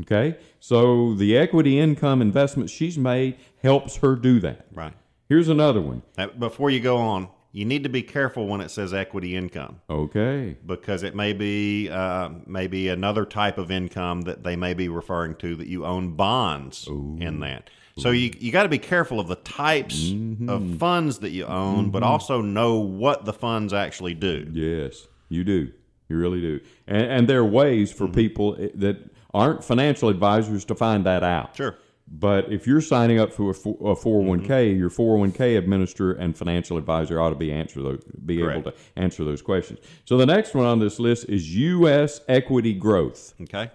Okay, 0.00 0.38
so 0.60 1.12
the 1.12 1.36
equity 1.36 1.78
income 1.78 2.22
investment 2.22 2.70
she's 2.70 2.96
made 2.96 3.36
helps 3.62 3.96
her 3.96 4.16
do 4.16 4.40
that. 4.40 4.66
Right. 4.72 4.94
Here's 5.28 5.50
another 5.50 5.82
one. 5.82 6.02
Before 6.38 6.70
you 6.70 6.80
go 6.80 6.96
on, 6.96 7.28
you 7.52 7.64
need 7.64 7.82
to 7.82 7.88
be 7.88 8.02
careful 8.02 8.46
when 8.46 8.60
it 8.60 8.70
says 8.70 8.92
equity 8.92 9.34
income 9.34 9.80
Okay, 9.88 10.56
because 10.66 11.02
it 11.02 11.14
may 11.14 11.32
be 11.32 11.88
uh, 11.88 12.28
maybe 12.46 12.88
another 12.88 13.24
type 13.24 13.58
of 13.58 13.70
income 13.70 14.22
that 14.22 14.44
they 14.44 14.54
may 14.56 14.74
be 14.74 14.88
referring 14.88 15.34
to 15.36 15.56
that 15.56 15.66
you 15.66 15.84
own 15.86 16.14
bonds 16.14 16.86
in 16.86 17.40
that. 17.40 17.70
So 17.96 18.10
you 18.10 18.30
you 18.38 18.52
got 18.52 18.62
to 18.62 18.68
be 18.68 18.78
careful 18.78 19.18
of 19.18 19.26
the 19.26 19.34
types 19.36 20.12
of 20.46 20.76
funds 20.78 21.18
that 21.18 21.30
you 21.30 21.46
own, 21.46 21.90
but 21.90 22.02
also 22.04 22.40
know 22.40 22.76
what 22.78 23.24
the 23.24 23.32
funds 23.32 23.72
actually 23.72 24.14
do. 24.14 24.46
yes, 24.52 25.06
you 25.28 25.42
do. 25.42 25.72
You 26.08 26.16
really 26.16 26.40
do. 26.40 26.60
And, 26.86 27.02
and 27.02 27.28
there 27.28 27.40
are 27.40 27.44
ways 27.44 27.92
Mm-hmm. 27.92 28.06
for 28.06 28.12
people 28.12 28.52
that 28.76 28.96
aren't 29.34 29.64
financial 29.64 30.08
advisors 30.08 30.64
to 30.66 30.74
find 30.74 31.04
that 31.06 31.22
out. 31.24 31.56
Sure. 31.56 31.76
But 32.10 32.50
if 32.52 32.66
you're 32.66 32.80
signing 32.80 33.18
up 33.20 33.32
for 33.32 33.50
a 33.50 33.54
fo- 33.54 33.74
a 33.80 33.94
401k, 33.94 34.46
Mm-hmm. 34.48 34.78
your 34.78 34.90
401k 34.90 35.58
administrator 35.58 36.12
and 36.12 36.36
financial 36.36 36.76
advisor 36.78 37.20
ought 37.20 37.28
to 37.30 37.34
be 37.36 37.52
answer 37.52 37.82
those, 37.82 38.02
be 38.24 38.42
able 38.42 38.62
to 38.62 38.74
answer 38.96 39.24
those 39.24 39.42
questions. 39.42 39.78
So 40.04 40.16
the 40.16 40.26
next 40.26 40.54
one 40.54 40.64
on 40.66 40.78
this 40.78 40.98
list 40.98 41.28
is 41.28 41.54
U.S. 41.54 42.20
equity 42.28 42.72
growth. 42.74 43.34
Okay. 43.42 43.70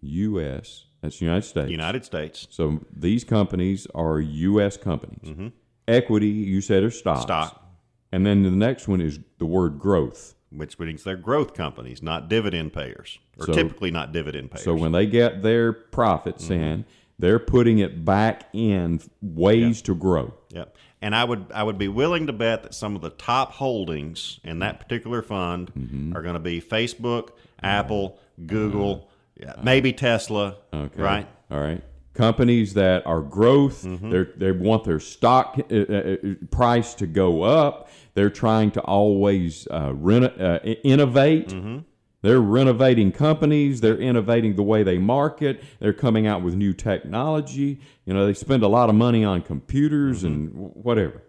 U.S. 0.00 0.84
That's 1.00 1.20
United 1.20 1.42
States. 1.44 1.70
United 1.70 2.04
States 2.04 2.46
So 2.50 2.80
these 2.94 3.24
companies 3.24 3.86
are 3.94 4.20
U.S. 4.20 4.76
companies. 4.76 5.52
Equity, 5.86 6.28
you 6.28 6.60
said, 6.60 6.82
are 6.82 6.90
stocks. 6.90 7.20
Mm-hmm. 7.20 7.26
stock, 7.26 7.64
And 8.12 8.26
then 8.26 8.42
the 8.42 8.50
next 8.50 8.88
one 8.88 9.00
is 9.00 9.18
the 9.38 9.46
word 9.46 9.78
growth. 9.78 10.34
which 10.50 10.78
means 10.78 11.04
they're 11.04 11.16
growth 11.16 11.54
companies, 11.54 12.02
not 12.02 12.28
dividend 12.28 12.72
payers, 12.72 13.18
or 13.38 13.46
So- 13.46 13.52
typically 13.52 13.90
not 13.90 14.12
dividend 14.12 14.50
payers. 14.50 14.64
So 14.64 14.74
when 14.74 14.92
they 14.92 15.06
get 15.06 15.42
their 15.42 15.72
profits 15.72 16.44
Mm-hmm. 16.44 16.52
in, 16.62 16.84
they're 17.18 17.38
putting 17.38 17.78
it 17.78 18.04
back 18.04 18.48
in 18.52 19.00
ways 19.22 19.82
to 19.82 19.94
grow. 19.94 20.34
Yep. 20.50 20.76
And 21.00 21.14
I 21.14 21.24
would 21.24 21.46
I 21.54 21.62
would 21.62 21.78
be 21.78 21.88
willing 21.88 22.26
to 22.26 22.32
bet 22.32 22.62
that 22.64 22.74
some 22.74 22.96
of 22.96 23.02
the 23.02 23.10
top 23.10 23.52
holdings 23.52 24.40
in 24.44 24.58
that 24.60 24.80
particular 24.80 25.22
fund 25.22 25.72
Mm-hmm. 25.78 26.16
are 26.16 26.22
going 26.22 26.34
to 26.34 26.40
be 26.40 26.60
Facebook, 26.60 27.30
Apple, 27.62 28.18
Google, 28.46 29.08
yeah, 29.36 29.54
maybe 29.62 29.92
Tesla. 29.92 30.56
Okay. 30.74 31.00
Right. 31.00 31.26
All 31.50 31.60
right. 31.60 31.82
Companies 32.14 32.74
that 32.74 33.06
are 33.06 33.20
growth, 33.20 33.84
Mm-hmm. 33.84 34.40
they 34.40 34.50
want 34.50 34.82
their 34.84 34.98
stock 34.98 35.56
uh, 35.70 35.74
uh, 35.74 35.92
uh, 35.92 36.16
price 36.50 36.94
to 36.94 37.06
go 37.06 37.42
up. 37.42 37.90
They're 38.14 38.30
trying 38.30 38.72
to 38.72 38.80
always 38.80 39.68
uh, 39.70 39.92
reno- 39.94 40.26
uh, 40.34 40.58
innovate. 40.82 41.50
Mm-hmm. 41.50 41.78
They're 42.22 42.40
renovating 42.40 43.12
companies. 43.12 43.80
They're 43.80 43.96
innovating 43.98 44.56
the 44.56 44.62
way 44.62 44.82
they 44.82 44.98
market. 44.98 45.62
They're 45.78 45.92
coming 45.92 46.26
out 46.26 46.42
with 46.42 46.54
new 46.54 46.72
technology. 46.72 47.80
You 48.06 48.14
know, 48.14 48.26
they 48.26 48.34
spend 48.34 48.62
a 48.64 48.68
lot 48.68 48.88
of 48.88 48.96
money 48.96 49.24
on 49.24 49.42
computers 49.42 50.24
and 50.24 50.48
Mm-hmm. 50.48 50.56
w- 50.58 50.72
whatever. 50.82 51.22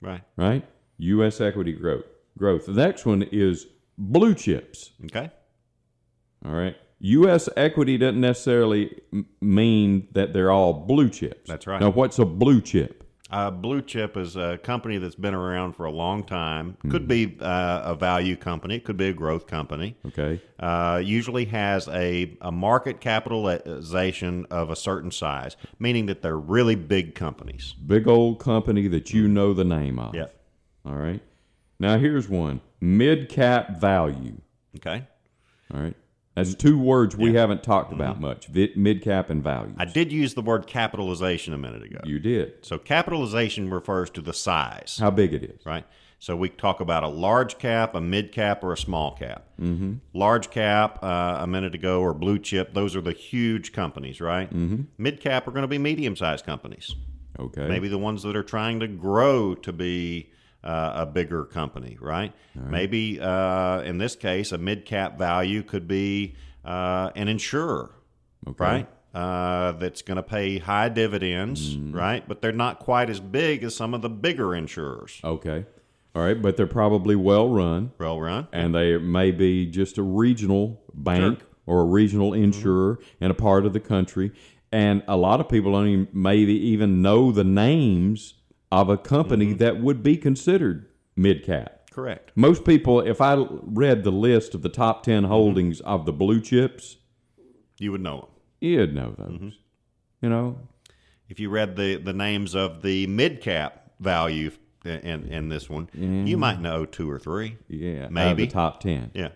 Right. 0.00 0.22
Right? 0.36 0.64
U.S. 0.98 1.40
equity 1.42 1.72
growth. 1.72 2.04
Growth. 2.38 2.66
The 2.66 2.72
next 2.72 3.04
one 3.04 3.22
is 3.30 3.66
blue 3.98 4.34
chips. 4.34 4.92
Okay. 5.04 5.30
All 6.44 6.52
right. 6.52 6.76
U.S. 7.00 7.48
equity 7.56 7.98
doesn't 7.98 8.20
necessarily 8.20 8.98
mean 9.40 10.08
that 10.12 10.32
they're 10.32 10.50
all 10.50 10.72
blue 10.72 11.08
chips. 11.10 11.48
That's 11.48 11.66
right. 11.66 11.80
Now, 11.80 11.90
what's 11.90 12.18
a 12.18 12.24
blue 12.24 12.60
chip? 12.62 13.04
Uh, 13.30 13.50
Blue 13.50 13.80
Chip 13.80 14.16
is 14.16 14.36
a 14.36 14.58
company 14.58 14.98
that's 14.98 15.14
been 15.14 15.34
around 15.34 15.74
for 15.74 15.84
a 15.84 15.90
long 15.90 16.24
time. 16.24 16.72
Mm-hmm. 16.72 16.90
Could 16.90 17.06
be 17.08 17.36
uh, 17.40 17.82
a 17.84 17.94
value 17.94 18.36
company. 18.36 18.76
It 18.76 18.84
could 18.84 18.96
be 18.96 19.08
a 19.08 19.12
growth 19.12 19.46
company. 19.46 19.96
Okay. 20.06 20.40
Uh, 20.58 21.00
usually 21.02 21.44
has 21.46 21.86
a, 21.88 22.36
a 22.40 22.50
market 22.50 23.00
capitalization 23.00 24.46
of 24.50 24.70
a 24.70 24.76
certain 24.76 25.10
size, 25.10 25.56
meaning 25.78 26.06
that 26.06 26.22
they're 26.22 26.38
really 26.38 26.74
big 26.74 27.14
companies. 27.14 27.74
Big 27.86 28.08
old 28.08 28.40
company 28.40 28.88
that 28.88 29.12
you 29.12 29.28
know 29.28 29.54
the 29.54 29.64
name 29.64 29.98
of. 29.98 30.14
Yep. 30.14 30.34
All 30.84 30.96
right. 30.96 31.22
Now, 31.78 31.98
here's 31.98 32.28
one 32.28 32.60
mid 32.80 33.28
cap 33.28 33.80
value. 33.80 34.40
Okay. 34.76 35.06
All 35.72 35.80
right. 35.80 35.94
That's 36.34 36.54
two 36.54 36.78
words 36.78 37.16
we 37.16 37.34
haven't 37.34 37.62
talked 37.62 37.92
about 37.92 38.20
much 38.20 38.48
mid 38.50 39.02
cap 39.02 39.30
and 39.30 39.42
value. 39.42 39.72
Mm-hmm. 39.72 39.82
I 39.82 39.84
did 39.86 40.12
use 40.12 40.34
the 40.34 40.42
word 40.42 40.66
capitalization 40.66 41.52
a 41.54 41.58
minute 41.58 41.82
ago. 41.82 42.00
you 42.04 42.18
did. 42.18 42.64
So 42.64 42.78
capitalization 42.78 43.70
refers 43.70 44.10
to 44.10 44.20
the 44.22 44.32
size, 44.32 44.98
How 45.00 45.10
big 45.10 45.34
it 45.34 45.42
is. 45.42 45.66
right? 45.66 45.84
So 46.22 46.36
we 46.36 46.50
talk 46.50 46.80
about 46.80 47.02
a 47.02 47.08
large 47.08 47.58
cap, 47.58 47.94
a 47.94 48.00
mid 48.00 48.30
cap, 48.30 48.62
or 48.62 48.72
a 48.72 48.76
small 48.76 49.16
cap. 49.16 49.46
Mm-hmm. 49.60 49.94
Large 50.12 50.50
cap, 50.50 51.02
uh, 51.02 51.38
a 51.40 51.46
minute 51.46 51.74
ago, 51.74 52.00
or 52.00 52.12
blue 52.14 52.38
chip, 52.38 52.74
those 52.74 52.94
are 52.94 53.00
the 53.00 53.12
huge 53.12 53.72
companies, 53.72 54.20
right? 54.20 54.48
Mm-hmm. 54.52 54.82
Mid 54.98 55.20
cap 55.20 55.48
are 55.48 55.50
going 55.50 55.62
to 55.62 55.68
be 55.68 55.78
medium 55.78 56.14
sized 56.16 56.44
companies, 56.44 56.94
Okay. 57.38 57.66
maybe 57.66 57.88
the 57.88 57.98
ones 57.98 58.22
that 58.22 58.36
are 58.36 58.42
trying 58.42 58.80
to 58.80 58.86
grow 58.86 59.54
to 59.56 59.72
be 59.72 60.30
uh, 60.64 60.92
a 60.94 61.06
bigger 61.06 61.44
company, 61.44 61.96
right? 62.00 62.32
Maybe 62.54 63.18
uh, 63.20 63.80
in 63.82 63.98
this 63.98 64.16
case, 64.16 64.52
a 64.52 64.58
mid 64.58 64.84
cap 64.84 65.18
value 65.18 65.62
could 65.62 65.86
be 65.88 66.34
uh, 66.64 67.10
an 67.14 67.28
insurer, 67.28 67.90
Okay. 68.48 68.64
right? 68.64 68.88
Uh, 69.12 69.72
that's 69.72 70.02
going 70.02 70.16
to 70.16 70.22
pay 70.22 70.58
high 70.58 70.88
dividends, 70.88 71.74
Mm-hmm. 71.76 71.96
right? 71.96 72.28
But 72.28 72.42
they're 72.42 72.52
not 72.52 72.78
quite 72.78 73.10
as 73.10 73.18
big 73.18 73.64
as 73.64 73.74
some 73.74 73.92
of 73.94 74.02
the 74.02 74.08
bigger 74.10 74.54
insurers. 74.54 75.18
Okay. 75.24 75.64
All 76.14 76.22
right. 76.22 76.40
But 76.40 76.56
they're 76.56 76.66
probably 76.66 77.16
well 77.16 77.48
run. 77.48 77.92
Well 77.98 78.20
run. 78.20 78.46
and 78.52 78.74
they 78.74 78.98
may 78.98 79.30
be 79.32 79.66
just 79.66 79.98
a 79.98 80.02
regional 80.02 80.80
bank 80.94 81.40
or 81.66 81.80
a 81.80 81.84
regional 81.84 82.34
insurer 82.34 82.98
in 83.20 83.30
a 83.30 83.34
part 83.34 83.64
of 83.66 83.72
the 83.72 83.80
country. 83.80 84.32
And 84.72 85.02
a 85.08 85.16
lot 85.16 85.40
of 85.40 85.48
people 85.48 85.72
don't 85.72 85.88
even, 85.88 86.08
maybe 86.12 86.52
even 86.68 87.02
know 87.02 87.32
the 87.32 87.44
names 87.44 88.34
of 88.72 88.88
a 88.88 88.96
company 88.96 89.48
mm-hmm. 89.48 89.58
that 89.58 89.80
would 89.80 90.02
be 90.02 90.16
considered 90.16 90.86
mid 91.16 91.44
cap. 91.44 91.90
Correct. 91.90 92.30
Most 92.36 92.64
people, 92.64 93.00
if 93.00 93.20
I 93.20 93.34
read 93.62 94.04
the 94.04 94.12
list 94.12 94.54
of 94.54 94.62
the 94.62 94.68
top 94.68 95.02
10 95.02 95.22
mm-hmm. 95.22 95.30
holdings 95.32 95.80
of 95.80 96.06
the 96.06 96.12
blue 96.12 96.40
chips, 96.40 96.96
You 97.78 97.92
would 97.92 98.00
know 98.00 98.20
them. 98.20 98.28
you'd 98.60 98.94
know 98.94 99.14
those. 99.18 99.32
Mm-hmm. 99.32 99.48
You 100.22 100.28
know, 100.28 100.58
If 101.28 101.40
you 101.40 101.48
read 101.50 101.76
the, 101.76 101.96
the 101.96 102.12
names 102.12 102.54
of 102.54 102.82
the 102.82 103.06
mid 103.06 103.40
cap 103.40 103.90
value 103.98 104.50
in, 104.84 105.26
in 105.28 105.48
this 105.48 105.68
one, 105.68 105.88
you 105.94 106.36
might 106.36 106.60
know 106.60 106.86
two 106.86 107.10
or 107.10 107.18
three. 107.18 107.56
yeah, 107.68 108.08
Maybe. 108.08 108.44
the 108.46 108.52
top 108.52 108.80
10. 108.80 109.10
Yeah. 109.14 109.30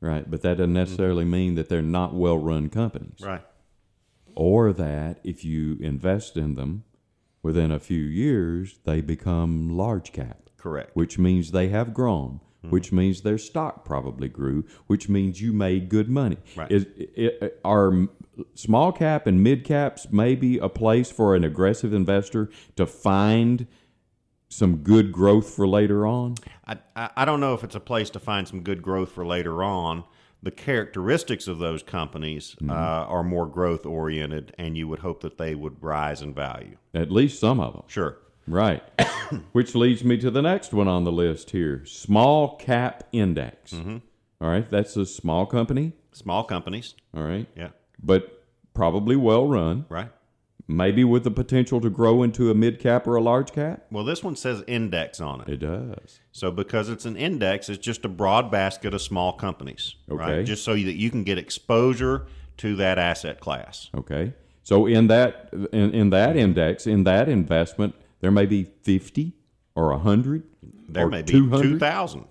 right? 0.00 0.30
But 0.30 0.42
that 0.42 0.58
doesn't 0.58 0.72
necessarily 0.72 1.24
mean 1.24 1.54
that 1.56 1.68
they're 1.68 1.82
not 1.82 2.14
well 2.14 2.38
run 2.38 2.68
companies. 2.68 3.20
Right. 3.20 3.42
Or 4.34 4.72
that 4.74 5.18
if 5.24 5.44
you 5.44 5.76
invest 5.80 6.36
in 6.36 6.54
them 6.54 6.84
within 7.46 7.70
a 7.70 7.78
few 7.78 8.02
years, 8.02 8.80
they 8.84 9.00
become 9.00 9.76
large 9.76 10.10
cap. 10.12 10.50
Correct. 10.58 10.90
Which 10.94 11.16
means 11.16 11.52
they 11.52 11.68
have 11.68 11.94
grown, 11.94 12.40
Mm-hmm. 12.64 12.70
which 12.70 12.90
means 12.90 13.20
their 13.20 13.38
stock 13.38 13.84
probably 13.84 14.28
grew, 14.28 14.64
which 14.88 15.08
means 15.08 15.40
you 15.42 15.52
made 15.52 15.88
good 15.90 16.08
money. 16.08 16.38
Right. 16.56 16.72
Is, 16.72 16.86
i- 17.16 17.32
i- 17.44 17.50
are 17.64 18.08
small 18.54 18.90
cap 18.92 19.26
and 19.28 19.42
mid 19.42 19.62
caps 19.62 20.08
maybe 20.10 20.58
a 20.58 20.68
place 20.68 21.10
for 21.12 21.36
an 21.36 21.44
aggressive 21.44 21.92
investor 21.92 22.48
to 22.74 22.86
find 22.86 23.66
some 24.48 24.78
good 24.78 25.12
growth 25.12 25.48
for 25.50 25.68
later 25.68 26.06
on? 26.06 26.34
I 26.66 26.78
I 27.22 27.24
don't 27.26 27.40
know 27.40 27.52
if 27.54 27.62
it's 27.62 27.74
a 27.76 27.80
place 27.92 28.10
to 28.10 28.18
find 28.18 28.48
some 28.48 28.62
good 28.62 28.80
growth 28.82 29.12
for 29.12 29.24
later 29.26 29.62
on. 29.62 30.02
The 30.42 30.50
characteristics 30.50 31.48
of 31.48 31.58
those 31.58 31.82
companies 31.82 32.54
Mm-hmm. 32.60 32.70
uh, 32.70 32.74
are 32.74 33.22
more 33.24 33.46
growth 33.46 33.84
oriented, 33.86 34.54
and 34.58 34.76
you 34.76 34.86
would 34.88 35.00
hope 35.00 35.20
that 35.22 35.38
they 35.38 35.54
would 35.54 35.82
rise 35.82 36.22
in 36.22 36.34
value. 36.34 36.76
At 36.94 37.10
least 37.10 37.40
some 37.40 37.58
of 37.60 37.72
them. 37.72 37.82
Sure. 37.88 38.18
Right. 38.46 38.82
Which 39.52 39.74
leads 39.74 40.04
me 40.04 40.16
to 40.18 40.30
the 40.30 40.42
next 40.42 40.72
one 40.72 40.86
on 40.88 41.02
the 41.04 41.10
list 41.12 41.50
here 41.50 41.84
small 41.84 42.56
cap 42.56 43.02
index. 43.12 43.72
Mm-hmm. 43.72 43.96
All 44.40 44.48
right. 44.48 44.68
That's 44.70 44.96
a 44.96 45.04
small 45.06 45.46
company. 45.46 45.92
Small 46.12 46.44
companies. 46.44 46.94
All 47.14 47.24
right. 47.24 47.46
Yeah. 47.56 47.70
But 48.02 48.44
probably 48.74 49.16
well 49.16 49.48
run, 49.48 49.86
Right. 49.88 50.10
Maybe 50.68 51.04
with 51.04 51.24
the 51.24 51.30
potential 51.30 51.80
to 51.80 51.88
grow 51.90 52.22
into 52.22 52.50
a 52.50 52.54
mid 52.54 52.78
cap 52.80 53.06
or 53.06 53.16
a 53.16 53.20
large 53.20 53.52
cap. 53.52 53.84
Well, 53.90 54.04
this 54.04 54.22
one 54.24 54.36
says 54.36 54.62
index 54.66 55.20
on 55.20 55.40
it. 55.42 55.48
It 55.48 55.56
does. 55.58 56.20
So 56.32 56.50
because 56.50 56.88
it's 56.88 57.04
an 57.04 57.16
index, 57.16 57.68
it's 57.68 57.84
just 57.84 58.04
a 58.04 58.08
broad 58.08 58.50
basket 58.50 58.92
of 58.94 59.00
small 59.02 59.32
companies, 59.32 59.94
Okay. 60.10 60.18
right? 60.18 60.44
Just 60.46 60.64
so 60.64 60.72
that 60.74 60.96
you 60.96 61.10
can 61.10 61.24
get 61.24 61.38
exposure 61.38 62.26
to 62.58 62.74
that 62.76 62.98
asset 62.98 63.38
class. 63.40 63.90
Okay. 63.96 64.32
So 64.62 64.86
in 64.86 65.06
that 65.06 65.50
in, 65.72 65.92
in 65.92 66.10
that 66.10 66.36
index, 66.36 66.86
in 66.86 67.04
that 67.04 67.28
investment, 67.28 67.94
there 68.20 68.30
may 68.32 68.46
be 68.46 68.64
50 68.64 69.34
or 69.76 69.90
100 69.90 70.42
There 70.88 71.06
or 71.06 71.10
may 71.10 71.22
be 71.22 71.30
200, 71.32 71.62
2,000, 71.78 72.24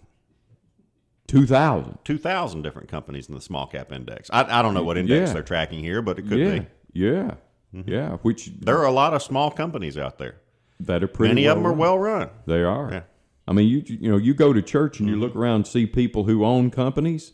2,000. 1.28 1.98
2,000 2.04 2.62
different 2.62 2.88
companies 2.90 3.30
in 3.30 3.36
the 3.36 3.42
small 3.42 3.68
cap 3.68 3.92
index. 3.92 4.30
I, 4.34 4.60
I 4.60 4.62
don't 4.62 4.74
know 4.74 4.84
what 4.84 4.98
index 4.98 5.30
Yeah. 5.30 5.34
they're 5.34 5.44
tracking 5.44 5.80
here, 5.80 6.02
but 6.02 6.20
it 6.20 6.24
could 6.24 6.38
be. 6.38 6.68
Yeah. 6.94 7.24
be. 7.32 7.36
Mm-hmm. 7.76 7.89
Yeah. 7.91 8.09
Which 8.21 8.51
There 8.59 8.78
are 8.78 8.86
a 8.86 8.91
lot 8.91 9.13
of 9.13 9.21
small 9.21 9.51
companies 9.51 9.97
out 9.97 10.17
there. 10.17 10.36
that 10.80 11.03
are 11.03 11.07
pretty 11.07 11.34
Many 11.34 11.45
of 11.47 11.57
them 11.57 11.65
are 11.65 11.69
run. 11.69 11.78
well 11.78 11.99
run. 11.99 12.30
They 12.45 12.63
are. 12.63 12.89
Yeah. 12.91 13.01
I 13.47 13.53
mean, 13.53 13.67
you 13.67 13.84
you 13.86 14.09
know, 14.11 14.17
you 14.17 14.34
go 14.34 14.53
to 14.53 14.61
church 14.61 14.99
and 14.99 15.07
you 15.09 15.15
Mm-hmm. 15.15 15.23
look 15.23 15.36
around 15.36 15.55
and 15.55 15.67
see 15.67 15.86
people 15.86 16.23
who 16.23 16.43
own 16.45 16.71
companies. 16.71 17.34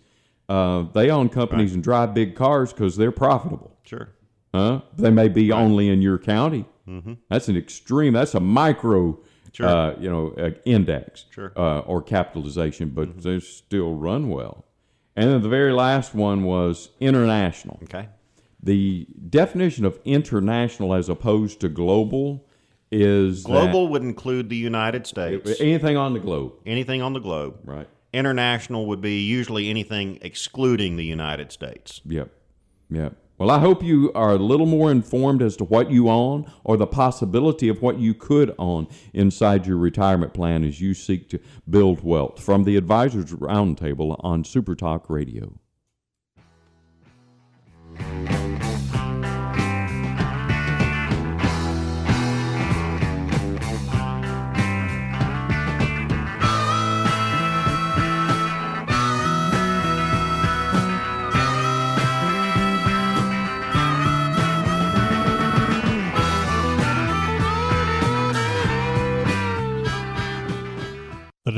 Uh, 0.49 0.85
they 0.93 1.09
own 1.09 1.29
companies 1.29 1.73
and 1.73 1.81
drive 1.83 2.13
big 2.13 2.35
cars 2.35 2.73
because 2.73 2.97
they're 2.97 3.11
profitable. 3.13 3.77
Sure. 3.83 4.09
Huh? 4.53 4.81
They 4.97 5.09
may 5.11 5.29
be 5.29 5.51
only 5.51 5.87
in 5.89 6.01
your 6.01 6.17
county. 6.17 6.65
That's 7.29 7.47
an 7.47 7.55
extreme. 7.55 8.13
That's 8.13 8.35
a 8.35 8.39
micro, 8.41 9.13
Mm-hmm. 9.13 9.53
Sure. 9.53 9.67
uh, 9.67 9.99
you 9.99 10.09
know, 10.09 10.29
uh, 10.37 10.51
index 10.65 11.25
Sure. 11.29 11.49
Mm-hmm. 11.49 11.61
uh, 11.61 11.79
or 11.81 12.01
capitalization, 12.01 12.89
but 12.89 13.21
they 13.21 13.39
still 13.41 13.95
run 13.95 14.29
well. 14.29 14.65
And 15.15 15.29
then 15.29 15.41
the 15.41 15.49
very 15.49 15.73
last 15.73 16.13
one 16.15 16.43
was 16.43 16.89
international. 17.01 17.79
Okay. 17.83 18.07
The 18.63 19.07
definition 19.29 19.85
of 19.85 19.99
international 20.05 20.93
as 20.93 21.09
opposed 21.09 21.59
to 21.61 21.69
global 21.69 22.45
is 22.91 23.43
that 23.43 23.49
Global 23.49 23.87
would 23.87 24.03
include 24.03 24.49
the 24.49 24.57
United 24.57 25.07
States, 25.07 25.59
anything 25.61 25.95
on 25.97 26.13
the 26.13 26.19
globe, 26.19 26.53
anything 26.65 27.01
on 27.01 27.13
the 27.13 27.19
globe. 27.19 27.57
right? 27.63 27.87
International 28.13 28.85
would 28.87 28.99
be 29.01 29.21
usually 29.21 29.69
anything 29.69 30.19
excluding 30.21 30.97
the 30.97 31.05
United 31.05 31.51
States. 31.51 32.01
Yep. 32.05 32.29
Yep. 32.89 33.15
Well, 33.37 33.49
I 33.49 33.57
hope 33.59 33.81
you 33.81 34.11
are 34.13 34.33
a 34.33 34.37
little 34.37 34.65
more 34.67 34.91
informed 34.91 35.41
as 35.41 35.55
to 35.57 35.63
what 35.63 35.89
you 35.89 36.09
own 36.09 36.45
or 36.63 36.77
the 36.77 36.85
possibility 36.85 37.69
of 37.69 37.81
what 37.81 37.97
you 37.97 38.13
could 38.13 38.53
own 38.59 38.87
inside 39.13 39.65
your 39.65 39.77
retirement 39.77 40.33
plan 40.33 40.63
as 40.63 40.79
you 40.79 40.93
seek 40.93 41.27
to 41.29 41.39
build 41.67 42.03
wealth. 42.03 42.39
From 42.43 42.65
the 42.65 42.75
Advisors 42.75 43.31
Roundtable 43.31 44.17
on 44.19 44.43
Super 44.43 44.75
Talk 44.75 45.09
Radio. 45.09 45.53
The 47.97 48.70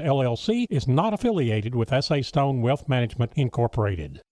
LLC 0.00 0.66
is 0.70 0.88
not 0.88 1.14
affiliated 1.14 1.74
with 1.74 1.92
S.A. 1.92 2.22
Stone 2.22 2.62
Wealth 2.62 2.88
Management 2.88 3.32
Incorporated. 3.36 4.22